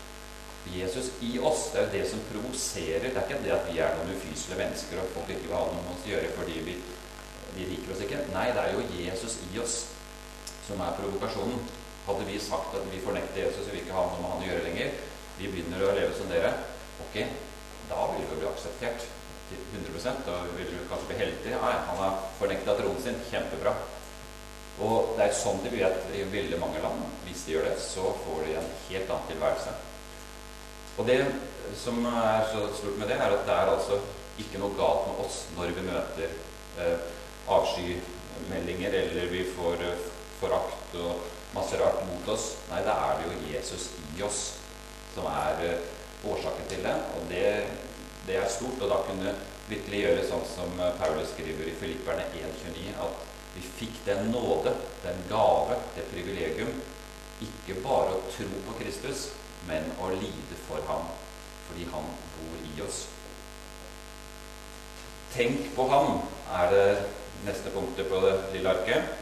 Jesus 0.74 1.12
i 1.22 1.40
oss, 1.40 1.68
det 1.72 1.80
er 1.80 1.86
jo 1.86 1.92
det 1.94 2.06
som 2.10 2.22
provoserer. 2.32 3.10
Det 3.10 3.18
er 3.18 3.28
ikke 3.28 3.44
det 3.44 3.54
at 3.54 3.68
vi 3.70 3.80
er 3.80 3.98
noen 3.98 4.16
ufyselige 4.18 4.62
mennesker 4.64 5.02
og 5.02 5.12
folk 5.14 5.30
ikke 5.30 5.46
vil 5.46 5.54
ha 5.54 5.66
noe 5.70 5.84
med 5.84 5.92
oss 5.94 6.08
å 6.08 6.12
gjøre 6.12 6.32
fordi 6.38 6.64
vi, 6.66 6.78
vi 7.58 7.68
liker 7.70 7.94
oss 7.94 8.02
ikke. 8.06 8.24
Nei, 8.34 8.48
det 8.58 8.64
er 8.64 8.74
jo 8.74 8.88
Jesus 8.98 9.38
i 9.46 9.62
oss 9.62 9.76
som 10.66 10.82
er 10.82 10.98
provokasjonen. 10.98 11.62
Hadde 12.06 12.26
vi 12.30 12.40
sagt 12.42 12.74
at 12.78 12.90
vi 12.90 13.04
fornekter 13.06 13.46
Jesus 13.46 13.68
og 13.68 13.74
vil 13.74 13.84
ikke 13.84 13.98
ha 13.98 14.08
noe 14.10 14.22
med 14.22 14.32
han 14.34 14.44
å 14.44 14.50
gjøre 14.50 14.66
lenger, 14.66 14.98
vi 15.38 15.52
begynner 15.52 15.86
å 15.86 15.94
leve 15.98 16.18
som 16.18 16.30
dere, 16.32 16.52
ok, 17.04 17.20
da 17.90 18.08
vil 18.14 18.26
vi 18.30 18.40
bli 18.40 18.50
akseptert 18.50 19.08
til 19.50 19.62
100 19.74 20.16
Da 20.26 20.40
vil 20.58 20.72
du 20.72 20.88
kanskje 20.90 21.10
bli 21.12 21.18
heldig. 21.20 21.52
Ja, 21.52 21.60
han 21.90 22.00
har 22.02 22.24
fornekta 22.40 22.78
troen 22.80 23.02
sin. 23.04 23.20
Kjempebra. 23.30 23.76
Og 24.84 25.16
det 25.16 25.28
er 25.28 25.38
sånn 25.38 25.62
de 25.64 25.72
vet 25.72 26.10
i 26.16 26.24
veldig 26.32 26.60
mange 26.60 26.82
land. 26.84 27.04
Hvis 27.28 27.46
de 27.46 27.56
gjør 27.56 27.70
det, 27.70 27.76
så 27.80 28.10
får 28.26 28.42
de 28.48 28.58
en 28.60 28.72
helt 28.90 29.12
annen 29.12 29.30
tilværelse. 29.30 29.76
Og 30.98 31.08
det 31.08 31.20
som 31.80 32.02
er 32.08 32.50
så 32.52 32.66
stort 32.76 33.00
med 33.00 33.10
det, 33.12 33.20
er 33.20 33.36
at 33.38 33.48
det 33.48 33.56
er 33.56 33.72
altså 33.72 34.00
ikke 34.40 34.60
noe 34.60 34.76
galt 34.76 35.08
med 35.10 35.22
oss 35.24 35.40
når 35.56 35.72
vi 35.78 35.86
møter 35.88 36.36
eh, 36.84 37.08
avskymeldinger, 37.52 38.98
eller 39.00 39.32
vi 39.32 39.46
får 39.56 39.84
eh, 39.86 40.06
forakt 40.42 40.98
og 41.00 41.24
masse 41.56 41.80
rart 41.80 42.04
mot 42.10 42.32
oss. 42.36 42.52
Nei, 42.72 42.82
da 42.84 42.96
er 43.08 43.22
det 43.22 43.30
jo 43.30 43.54
Jesus 43.54 43.90
i 44.16 44.24
oss 44.28 44.42
som 45.16 45.28
er 45.32 45.64
eh, 45.64 45.94
årsaken 46.24 46.70
til 46.72 46.86
det. 46.86 46.96
Og 47.18 47.28
det, 47.32 47.46
det 48.28 48.40
er 48.40 48.50
stort. 48.52 48.82
Og 48.82 48.92
da 48.92 49.02
kunne 49.08 49.36
virkelig 49.70 50.04
gjøre 50.04 50.28
sånn 50.30 50.46
som 50.50 50.80
eh, 50.80 50.94
Paulus 51.00 51.32
skriver 51.34 51.70
i 51.70 51.78
Filipperne 51.80 52.28
1,29, 52.38 52.94
at 53.02 53.24
vi 53.56 53.64
fikk 53.80 54.02
den 54.06 54.30
nåde, 54.34 54.76
den 55.04 55.22
gave, 55.30 55.80
det 55.96 56.06
privilegium, 56.12 56.72
ikke 57.44 57.80
bare 57.84 58.16
å 58.16 58.24
tro 58.32 58.48
på 58.68 58.78
Kristus, 58.80 59.30
men 59.68 59.88
å 60.04 60.12
lide 60.14 60.58
for 60.68 60.84
ham, 60.90 61.08
fordi 61.68 61.88
han 61.92 62.10
bor 62.36 62.66
i 62.68 62.74
oss. 62.86 63.06
Tenk 65.36 65.72
på 65.76 65.88
ham 65.92 66.22
er 66.56 66.70
det 66.72 66.90
neste 67.48 67.72
punktet 67.74 68.08
på 68.12 68.22
det 68.24 68.36
lille 68.54 68.72
arket. 68.72 69.16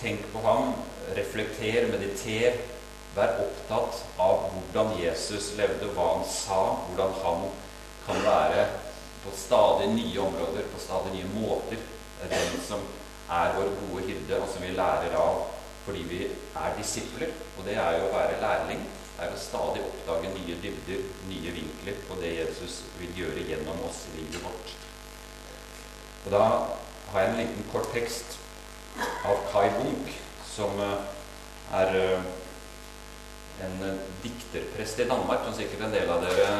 Tenk 0.00 0.24
på 0.32 0.40
ham, 0.44 0.72
reflekter, 1.16 1.90
mediter. 1.90 2.56
Vær 3.14 3.36
opptatt 3.44 4.00
av 4.18 4.48
hvordan 4.50 4.96
Jesus 4.98 5.52
levde, 5.58 5.92
hva 5.94 6.16
han 6.16 6.26
sa, 6.26 6.60
hvordan 6.88 7.14
han 7.22 7.44
kan 8.06 8.20
være 8.26 8.66
på 9.24 9.32
stadig 9.38 9.92
nye 9.94 10.20
områder, 10.20 10.66
på 10.72 10.82
stadig 10.82 11.14
nye 11.14 11.30
måter. 11.36 11.78
Den 12.24 12.60
som 12.66 12.82
er 13.30 13.54
vår 13.56 13.70
gode 13.80 14.04
hyrde, 14.08 14.40
og 14.40 14.48
som 14.50 14.64
vi 14.64 14.74
lærer 14.76 15.14
av 15.20 15.44
fordi 15.84 16.02
vi 16.08 16.20
er 16.56 16.76
disipler. 16.78 17.32
Og 17.58 17.66
det 17.66 17.74
er 17.76 17.98
jo 17.98 18.06
å 18.08 18.14
være 18.14 18.40
lærling. 18.40 18.86
Det 19.14 19.26
er 19.26 19.34
å 19.34 19.40
stadig 19.40 19.82
oppdage 19.84 20.30
nye 20.32 20.56
dybder, 20.62 21.02
nye 21.28 21.52
vinkler 21.54 21.98
på 22.08 22.16
det 22.22 22.32
Jesus 22.38 22.80
vil 22.98 23.12
gjøre 23.20 23.44
gjennom 23.50 23.84
oss 23.86 24.06
i 24.08 24.16
livet 24.16 24.40
vårt. 24.42 24.72
Og 26.24 26.32
Da 26.32 26.46
har 27.12 27.20
jeg 27.20 27.30
en 27.30 27.38
liten 27.42 27.68
kort 27.70 27.92
tekst 27.92 28.38
av 29.28 29.44
Kai 29.52 29.68
Bunk, 29.76 30.08
som 30.48 30.80
eh, 30.80 31.12
er 31.78 31.94
eh, 32.00 32.32
en 33.62 33.78
eh, 33.86 34.02
dikterprest 34.24 35.04
i 35.04 35.08
Danmark, 35.10 35.44
som 35.44 35.54
sikkert 35.56 35.86
en 35.86 35.94
del 35.94 36.10
av 36.10 36.24
dere 36.24 36.50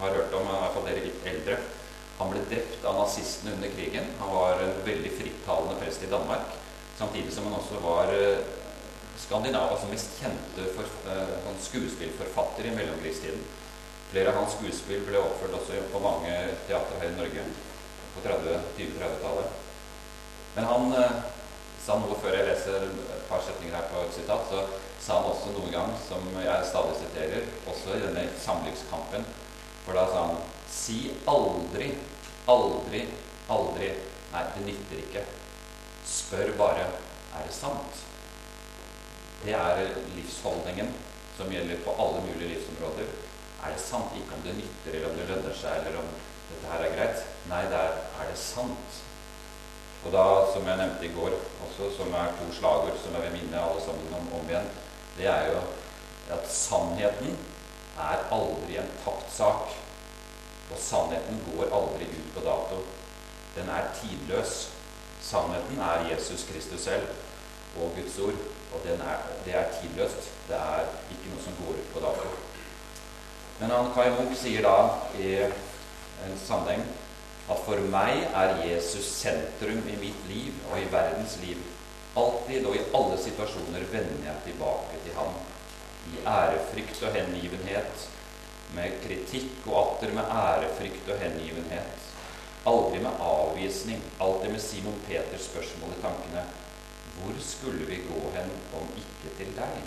har 0.00 0.18
hørt 0.18 0.34
om, 0.34 0.50
i 0.50 0.58
hvert 0.58 0.76
fall 0.76 0.88
dere 0.88 1.06
litt 1.06 1.30
eldre. 1.30 1.60
Han 2.18 2.30
ble 2.30 2.42
drept 2.50 2.84
av 2.86 2.98
nazistene 2.98 3.54
under 3.56 3.72
krigen. 3.74 4.10
Han 4.20 4.34
var 4.34 4.62
en 4.62 4.76
veldig 4.86 5.14
frittalende 5.18 5.78
prest 5.80 6.06
i 6.06 6.10
Danmark, 6.10 6.54
samtidig 6.98 7.34
som 7.34 7.48
han 7.48 7.58
også 7.58 7.80
var 7.82 8.12
Skandinavas 9.18 9.84
mest 9.90 10.16
kjente 10.18 10.64
for, 10.74 10.88
uh, 11.06 11.50
skuespillforfatter 11.62 12.66
i 12.66 12.74
mellomkrigstiden. 12.74 13.44
Flere 14.10 14.30
av 14.30 14.40
hans 14.40 14.56
skuespill 14.56 15.04
ble 15.06 15.18
oppført 15.18 15.54
også 15.58 15.78
på 15.92 16.00
mange 16.02 16.32
teatre 16.68 16.98
her 17.00 17.12
i 17.12 17.18
Norge 17.18 17.44
på 18.14 18.22
20-30-tallet. 18.22 19.62
Men 20.54 20.68
han 20.70 20.92
eh, 20.94 21.16
sa 21.82 21.96
noe 21.98 22.18
før 22.22 22.36
jeg 22.36 22.46
leser 22.46 22.84
et 22.86 23.24
par 23.26 23.42
setninger 23.42 23.74
her 23.74 23.88
på 23.90 24.04
et 24.04 24.14
sitat, 24.14 24.52
så 24.52 24.60
sa 25.04 25.18
han 25.20 25.28
også 25.28 25.52
noen 25.52 25.72
gang, 25.72 25.92
som 26.08 26.24
jeg 26.40 26.68
stadig 26.70 26.96
siterer, 26.96 27.48
også 27.68 27.92
i 27.92 28.02
denne 28.06 28.24
samlivskampen, 28.40 29.26
for 29.84 29.96
da 29.98 30.06
sa 30.08 30.26
han 30.30 30.50
Si 30.74 31.12
aldri, 31.28 31.90
aldri, 32.50 33.02
aldri 33.52 33.90
Nei, 34.34 34.40
det 34.56 34.62
nytter 34.66 34.98
ikke. 34.98 35.20
Spør 36.10 36.48
bare 36.58 36.88
er 36.88 37.44
det 37.46 37.54
sant. 37.54 38.00
Det 39.44 39.54
er 39.54 39.92
livsholdningen 40.16 40.88
som 41.36 41.52
gjelder 41.52 41.84
på 41.84 41.94
alle 42.02 42.24
mulige 42.24 42.56
livsområder. 42.56 43.12
Er 43.62 43.76
det 43.76 43.84
sant? 43.84 44.16
Ikke 44.18 44.34
om 44.34 44.42
det 44.42 44.56
nytter, 44.58 44.96
eller 44.96 45.12
om 45.12 45.20
det 45.20 45.28
lønner 45.28 45.54
seg, 45.54 45.84
eller 45.84 46.00
om 46.00 46.10
dette 46.48 46.72
her 46.72 46.82
er 46.82 46.96
greit. 46.96 47.22
Nei, 47.52 47.62
der 47.70 47.94
er 48.02 48.32
det 48.32 48.40
sant. 48.40 48.98
Og 50.02 50.10
da, 50.12 50.24
som 50.50 50.66
jeg 50.66 50.80
nevnte 50.82 51.06
i 51.06 51.14
går 51.14 51.38
også, 51.68 51.92
som 52.00 52.10
er 52.18 52.34
to 52.40 52.50
slagord 52.58 52.98
som 53.04 53.14
jeg 53.14 53.28
vil 53.28 53.38
minne 53.38 53.62
alle 53.62 53.86
sammen 53.86 54.18
om, 54.18 54.26
om 54.40 54.50
igjen, 54.50 54.66
det 55.16 55.26
er 55.30 55.50
jo 55.52 55.60
at 56.34 56.46
sannheten 56.50 57.36
er 57.98 58.24
aldri 58.32 58.78
en 58.80 58.94
tapt 59.04 59.32
sak. 59.36 59.74
Og 60.72 60.80
sannheten 60.80 61.42
går 61.46 61.74
aldri 61.76 62.08
ut 62.08 62.30
på 62.34 62.40
dato. 62.46 62.80
Den 63.56 63.68
er 63.70 63.92
tidløs. 64.00 64.70
Sannheten 65.22 65.78
er 65.80 66.08
Jesus 66.10 66.46
Kristus 66.50 66.80
selv 66.80 67.06
og 67.80 67.92
Guds 67.96 68.18
ord. 68.18 68.40
Og 68.74 68.80
er, 68.90 69.16
det 69.44 69.54
er 69.54 69.70
tidløst. 69.80 70.30
Det 70.48 70.56
er 70.56 70.88
ikke 71.10 71.30
noe 71.30 71.44
som 71.44 71.58
går 71.60 71.78
ut 71.78 71.92
på 71.94 72.00
dato. 72.00 72.32
Men 73.60 73.70
han 73.70 73.92
Kai 73.94 74.10
Munch 74.10 74.40
sier 74.40 74.64
da 74.66 74.76
i 75.20 75.36
en 76.24 76.38
sammenheng 76.46 76.82
at 77.44 77.60
for 77.66 77.78
meg 77.92 78.24
er 78.32 78.56
Jesus 78.64 79.06
sentrum 79.20 79.84
i 79.92 79.96
mitt 80.00 80.26
liv 80.28 80.52
og 80.70 80.80
i 80.80 80.88
verdens 80.90 81.36
liv. 81.44 81.60
Alltid 82.14 82.66
og 82.66 82.76
i 82.76 82.82
alle 82.94 83.16
situasjoner 83.18 83.86
vender 83.90 84.26
jeg 84.28 84.42
tilbake 84.44 85.00
til 85.02 85.16
ham. 85.18 85.34
I 86.14 86.20
ærefrykt 86.28 87.02
og 87.02 87.16
hengivenhet, 87.16 88.04
med 88.74 89.00
kritikk 89.02 89.66
og 89.66 89.78
atter 89.80 90.14
med 90.14 90.30
ærefrykt 90.30 91.10
og 91.10 91.18
hengivenhet. 91.18 92.10
Aldri 92.66 93.00
med 93.02 93.18
avvisning, 93.20 94.02
alltid 94.20 94.54
med 94.54 94.62
Simon 94.62 95.00
Peters 95.08 95.48
spørsmål 95.50 95.96
i 95.96 96.00
tankene. 96.02 96.46
Hvor 97.16 97.34
skulle 97.40 97.86
vi 97.90 98.00
gå 98.08 98.22
hen 98.36 98.54
om 98.78 98.88
ikke 98.98 99.34
til 99.38 99.52
deg? 99.58 99.82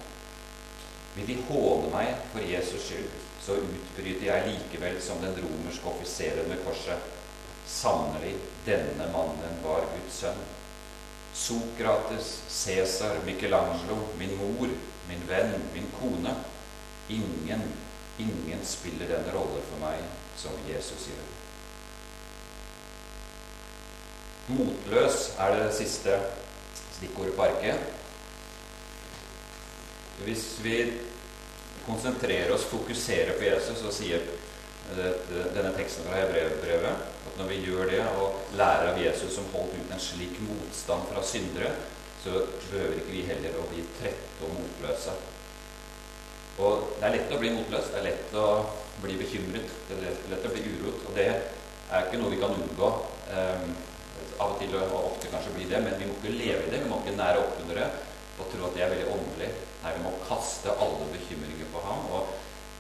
Vil 1.16 1.32
de 1.32 1.40
håne 1.48 1.90
meg 1.96 2.12
for 2.34 2.44
Jesus 2.46 2.84
skyld, 2.86 3.10
så 3.42 3.58
utbryter 3.64 4.28
jeg 4.28 4.52
likevel 4.52 5.00
som 5.02 5.24
den 5.24 5.40
romerske 5.42 5.90
offiseren 5.90 6.52
med 6.52 6.62
korset. 6.68 7.08
Sannelig, 7.68 8.36
denne 8.66 9.10
mannen 9.16 9.60
var 9.64 9.88
Guds 9.96 10.22
sønn. 10.22 10.46
Sokrates, 11.38 12.42
Cæsar, 12.50 13.20
Michelangelo, 13.26 13.98
min 14.18 14.34
mor, 14.38 14.70
min 15.08 15.22
venn, 15.30 15.54
min 15.74 15.86
kone. 16.00 16.34
Ingen, 17.10 17.62
ingen 18.18 18.66
spiller 18.66 19.08
den 19.08 19.30
rolle 19.36 19.62
for 19.70 19.80
meg 19.86 20.02
som 20.38 20.58
Jesus 20.68 21.08
gjør. 21.12 21.28
Motløs 24.48 25.32
er 25.38 25.56
det 25.56 25.70
siste 25.76 26.18
stikkordet 26.98 27.36
på 27.36 27.46
arket. 27.46 27.80
Hvis 30.24 30.46
vi 30.64 30.78
konsentrerer 31.86 32.52
oss, 32.56 32.66
fokuserer 32.68 33.38
på 33.38 33.46
Jesus 33.46 33.84
og 33.86 33.94
sier 33.96 34.24
denne 34.96 35.74
teksten 35.76 36.08
fra 36.08 36.18
Hebrevbrevet. 36.22 37.06
At 37.28 37.40
når 37.40 37.52
vi 37.52 37.62
gjør 37.66 37.90
det 37.92 38.02
og 38.16 38.56
lærer 38.60 38.94
av 38.94 39.02
Jesus 39.02 39.36
som 39.36 39.50
holdt 39.54 39.76
ut 39.78 39.94
en 39.94 40.02
slik 40.02 40.40
motstand 40.46 41.10
fra 41.12 41.24
syndere, 41.26 41.74
så 42.24 42.44
behøver 42.72 42.98
ikke 43.00 43.14
vi 43.14 43.26
heller 43.28 43.60
å 43.60 43.68
bli 43.72 43.84
trette 44.00 44.48
og 44.48 44.56
motløse. 44.58 45.16
Og 46.58 46.88
Det 46.98 47.06
er 47.06 47.14
lett 47.14 47.36
å 47.36 47.42
bli 47.42 47.54
motløs, 47.54 47.92
det 47.94 48.00
er 48.00 48.08
lett 48.08 48.34
å 48.34 48.48
bli 49.04 49.20
bekymret, 49.20 49.76
det 49.90 50.00
er 50.00 50.18
lett 50.32 50.48
å 50.48 50.54
bli 50.56 50.64
urot. 50.74 51.04
Og 51.06 51.14
det 51.18 51.28
er 51.30 52.08
ikke 52.08 52.18
noe 52.22 52.34
vi 52.34 52.42
kan 52.42 52.56
unngå. 52.58 52.90
Um, 53.30 53.76
av 54.38 54.54
og 54.54 54.60
til 54.62 54.74
og 54.78 54.96
ofte 55.00 55.30
kanskje 55.32 55.54
bli 55.56 55.68
det, 55.70 55.80
men 55.82 55.96
vi 55.98 56.08
må 56.10 56.18
ikke 56.18 56.34
leve 56.34 56.66
i 56.66 56.72
det. 56.74 56.82
Vi 56.84 56.90
må 56.90 57.00
ikke 57.02 57.18
nære 57.18 57.44
opp 57.44 57.62
under 57.62 57.82
det 57.82 57.88
og 58.38 58.50
tro 58.52 58.68
at 58.68 58.76
det 58.76 58.84
er 58.86 58.92
veldig 58.94 59.14
åndelig. 59.14 59.48
Nei, 59.82 59.94
vi 59.96 60.04
må 60.04 60.12
kaste 60.28 60.74
alle 60.74 61.08
bekymringer 61.10 61.70
på 61.74 61.82
ham. 61.82 62.04
og 62.14 62.36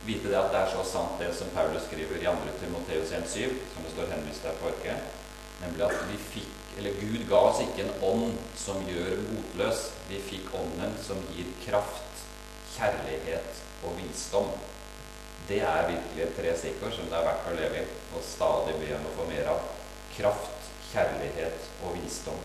vite 0.07 0.31
det 0.31 0.39
at 0.39 0.53
det 0.53 0.59
er 0.61 0.71
så 0.71 0.83
sant 0.87 1.19
det 1.19 1.33
som 1.35 1.51
Paulus 1.55 1.83
skriver 1.87 2.21
i 2.21 2.25
2. 2.25 2.53
Timoteus 2.61 3.11
1,7, 3.11 3.57
som 3.73 3.83
det 3.83 3.91
står 3.91 4.13
henvist 4.13 4.45
der 4.45 4.61
arket, 4.69 5.17
nemlig 5.61 5.85
at 5.89 5.97
vi 6.07 6.19
fikk, 6.31 6.55
eller 6.77 6.99
Gud 7.01 7.25
ga 7.29 7.41
oss 7.49 7.61
ikke 7.63 7.83
en 7.83 8.03
ånd 8.05 8.37
som 8.55 8.83
gjør 8.87 9.17
motløs. 9.31 9.87
Vi 10.07 10.21
fikk 10.21 10.53
ånden 10.55 10.93
som 11.03 11.19
gir 11.33 11.49
kraft, 11.65 12.25
kjærlighet 12.77 13.63
og 13.83 13.97
visdom. 13.97 14.51
Det 15.47 15.61
er 15.63 15.89
virkelig 15.89 16.27
tre 16.37 16.53
stikkord 16.59 16.93
som 16.95 17.07
det 17.09 17.17
er 17.17 17.25
verdt 17.25 17.49
å 17.49 17.55
leve 17.57 17.81
i 17.81 17.87
og 18.15 18.23
stadig 18.25 18.75
be 18.79 18.91
om 18.97 19.07
å 19.09 19.15
få 19.15 19.27
mer 19.29 19.49
av. 19.55 19.65
Kraft, 20.17 20.69
kjærlighet 20.91 21.67
og 21.85 21.97
visdom. 21.97 22.39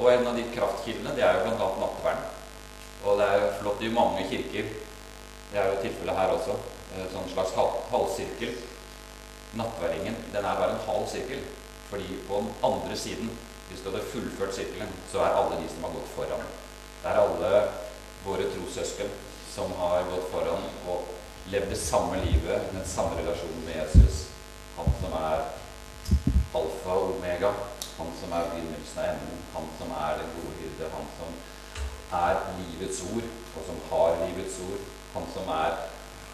Og 0.00 0.10
en 0.10 0.26
av 0.26 0.36
de 0.36 0.44
kraftkildene 0.50 1.14
det 1.14 1.22
er 1.24 1.38
jo 1.38 1.46
bl.a. 1.46 1.68
nattvern. 1.78 2.26
Og 3.04 3.20
det 3.20 3.28
er 3.30 3.54
flott 3.60 3.84
i 3.84 3.92
mange 3.92 4.26
kirker 4.30 4.72
det 5.54 5.62
er 5.62 5.68
jo 5.70 5.82
tilfellet 5.84 6.16
her 6.18 6.32
også. 6.34 6.54
En 6.98 7.10
sånn 7.12 7.28
slags 7.30 7.52
halvsirkel. 7.92 8.56
Nattverdingen 9.54 10.16
den 10.32 10.40
er 10.42 10.58
bare 10.58 10.74
en 10.74 10.86
halv 10.88 11.04
sirkel. 11.10 11.44
Fordi 11.86 12.16
på 12.26 12.40
den 12.42 12.48
andre 12.66 12.96
siden, 12.98 13.28
hvis 13.68 13.84
du 13.84 13.90
hadde 13.92 14.08
fullført 14.10 14.56
sirkelen, 14.56 14.90
så 15.12 15.22
er 15.22 15.36
alle 15.38 15.60
de 15.60 15.68
som 15.70 15.86
har 15.86 15.94
gått 15.94 16.10
foran. 16.16 16.48
Det 17.02 17.12
er 17.12 17.20
alle 17.20 17.52
våre 18.24 18.48
trossøsken 18.50 19.12
som 19.52 19.70
har 19.78 20.08
gått 20.08 20.26
foran 20.32 20.66
og 20.90 21.12
levd 21.52 21.70
det 21.70 21.78
samme 21.78 22.18
livet, 22.24 22.66
den 22.72 22.88
samme 22.88 23.20
relasjonen 23.20 23.62
med 23.68 23.78
Jesus. 23.78 24.24
Han 24.74 24.90
som 25.04 25.14
er 25.20 25.44
alfa 26.58 26.98
og 26.98 27.14
omega. 27.14 27.52
Han 28.00 28.10
som 28.18 28.34
er 28.34 28.50
begynnelsen 28.50 29.04
av 29.04 29.12
enden. 29.12 29.46
Han 29.54 29.70
som 29.78 29.94
er 30.00 30.18
den 30.18 30.34
gode 30.40 30.58
hyrde. 30.58 30.90
Han 30.96 31.08
som 31.20 31.38
er 32.24 32.42
livets 32.58 33.04
ord, 33.06 33.32
og 33.54 33.66
som 33.70 33.80
har 33.92 34.18
livets 34.24 34.58
ord. 34.66 34.82
Han 35.14 35.26
som 35.34 35.50
er 35.54 35.78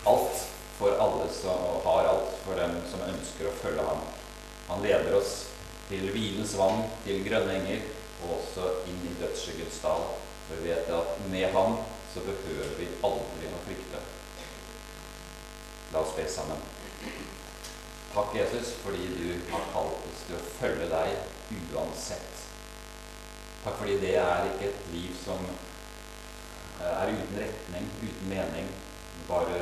alt 0.09 0.45
for 0.79 0.97
alle 1.05 1.29
og 1.53 1.83
har 1.85 2.09
alt 2.09 2.37
for 2.45 2.57
dem 2.57 2.79
som 2.89 3.05
ønsker 3.05 3.51
å 3.51 3.57
følge 3.61 3.85
ham. 3.85 4.05
Han 4.71 4.85
leder 4.85 5.17
oss 5.19 5.35
til 5.91 6.07
hvilens 6.15 6.55
vann, 6.57 6.87
til 7.05 7.21
grønne 7.27 7.59
enger, 7.59 7.85
og 8.23 8.39
også 8.39 8.69
inn 8.89 9.03
i 9.05 9.17
dødsskyggens 9.21 9.81
dal. 9.85 10.07
For 10.47 10.61
vi 10.61 10.71
vet 10.71 10.89
at 10.95 11.21
med 11.33 11.53
ham 11.55 11.77
så 12.15 12.25
behøver 12.25 12.73
vi 12.79 12.89
aldri 13.07 13.51
å 13.51 13.63
frykte. 13.67 14.03
La 15.93 16.03
oss 16.03 16.15
be 16.17 16.27
sammen. 16.31 16.63
Takk, 18.11 18.33
Jesus, 18.35 18.73
fordi 18.83 19.07
du 19.15 19.53
har 19.53 19.69
kalt 19.75 20.07
oss 20.09 20.25
til 20.27 20.39
å 20.39 20.47
følge 20.57 20.89
deg 20.91 21.75
uansett. 21.75 22.47
Takk 23.65 23.77
fordi 23.79 23.99
det 24.03 24.17
er 24.19 24.49
ikke 24.49 24.71
et 24.71 24.89
liv 24.95 25.13
som 25.21 25.45
er 26.81 27.13
uten 27.13 27.39
retning, 27.43 27.89
uten 28.01 28.33
mening, 28.33 28.71
bare 29.29 29.61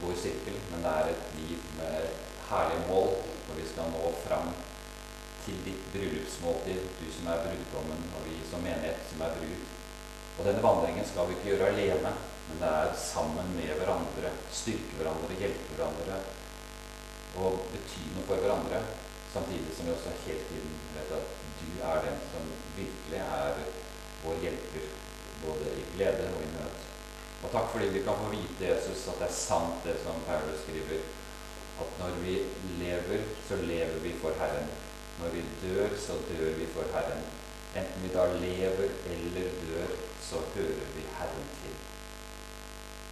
går 0.00 0.14
i 0.14 0.20
sirkel, 0.22 0.58
men 0.70 0.84
det 0.84 0.94
er 0.94 1.12
et 1.12 1.30
liv 1.40 1.68
med 1.78 2.10
herlige 2.48 2.86
mål, 2.88 3.12
hvor 3.46 3.58
vi 3.58 3.66
skal 3.68 3.90
nå 3.92 4.12
fram 4.24 4.52
til 5.44 5.58
ditt 5.66 5.84
bryllupsmåltid, 5.92 6.80
du 7.00 7.06
som 7.12 7.30
er 7.32 7.44
brudgommen, 7.44 8.08
og 8.16 8.26
vi 8.28 8.38
som 8.50 8.64
menighet 8.64 9.04
som 9.10 9.24
er 9.26 9.36
brud. 9.38 9.62
Og 10.38 10.46
denne 10.46 10.62
vandringen 10.62 11.06
skal 11.08 11.28
vi 11.28 11.36
ikke 11.36 11.50
gjøre 11.50 11.72
alene, 11.72 12.12
men 12.48 12.60
det 12.62 12.68
er 12.68 12.94
sammen 13.00 13.50
med 13.56 13.72
hverandre. 13.80 14.30
Styrke 14.54 15.00
hverandre, 15.00 15.40
hjelpe 15.40 15.74
hverandre 15.74 16.20
og 17.38 17.66
bety 17.72 18.06
noe 18.14 18.26
for 18.28 18.40
hverandre. 18.42 18.80
Samtidig 19.32 19.74
som 19.76 19.86
vi 19.86 19.92
også 19.92 20.14
hele 20.24 20.46
tiden 20.48 20.78
vet 20.94 21.12
at 21.18 21.34
du 21.58 21.82
er 21.84 22.00
den 22.06 22.22
som 22.32 22.48
virkelig 22.76 23.20
er 23.20 23.60
vår 24.22 24.40
hjelper, 24.42 24.86
både 25.44 25.72
i 25.80 25.84
glede 25.94 26.28
og 26.34 26.42
i 26.42 26.50
nød. 26.56 26.74
Og 27.42 27.50
takk 27.52 27.70
fordi 27.72 27.88
vi 27.94 28.02
kan 28.06 28.18
få 28.22 28.30
vite, 28.32 28.68
Jesus, 28.70 29.06
at 29.10 29.20
det 29.20 29.28
er 29.28 29.40
sant 29.40 29.84
det 29.86 29.96
som 30.02 30.24
Paulus 30.26 30.64
skriver, 30.64 31.04
at 31.82 31.90
når 32.00 32.16
vi 32.24 32.34
lever, 32.82 33.20
så 33.48 33.56
lever 33.56 33.98
vi 34.02 34.14
for 34.22 34.34
Herren. 34.40 34.70
Når 35.20 35.28
vi 35.34 35.44
dør, 35.62 35.88
så 36.06 36.12
dør 36.30 36.50
vi 36.58 36.66
for 36.74 36.90
Herren. 36.94 37.22
Enten 37.76 38.02
vi 38.02 38.08
da 38.14 38.26
lever 38.32 38.90
eller 39.12 39.48
dør, 39.62 39.94
så 40.30 40.42
hører 40.54 40.92
vi 40.96 41.06
Herren 41.18 41.48
til. 41.62 41.74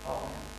Amen. 0.07 0.56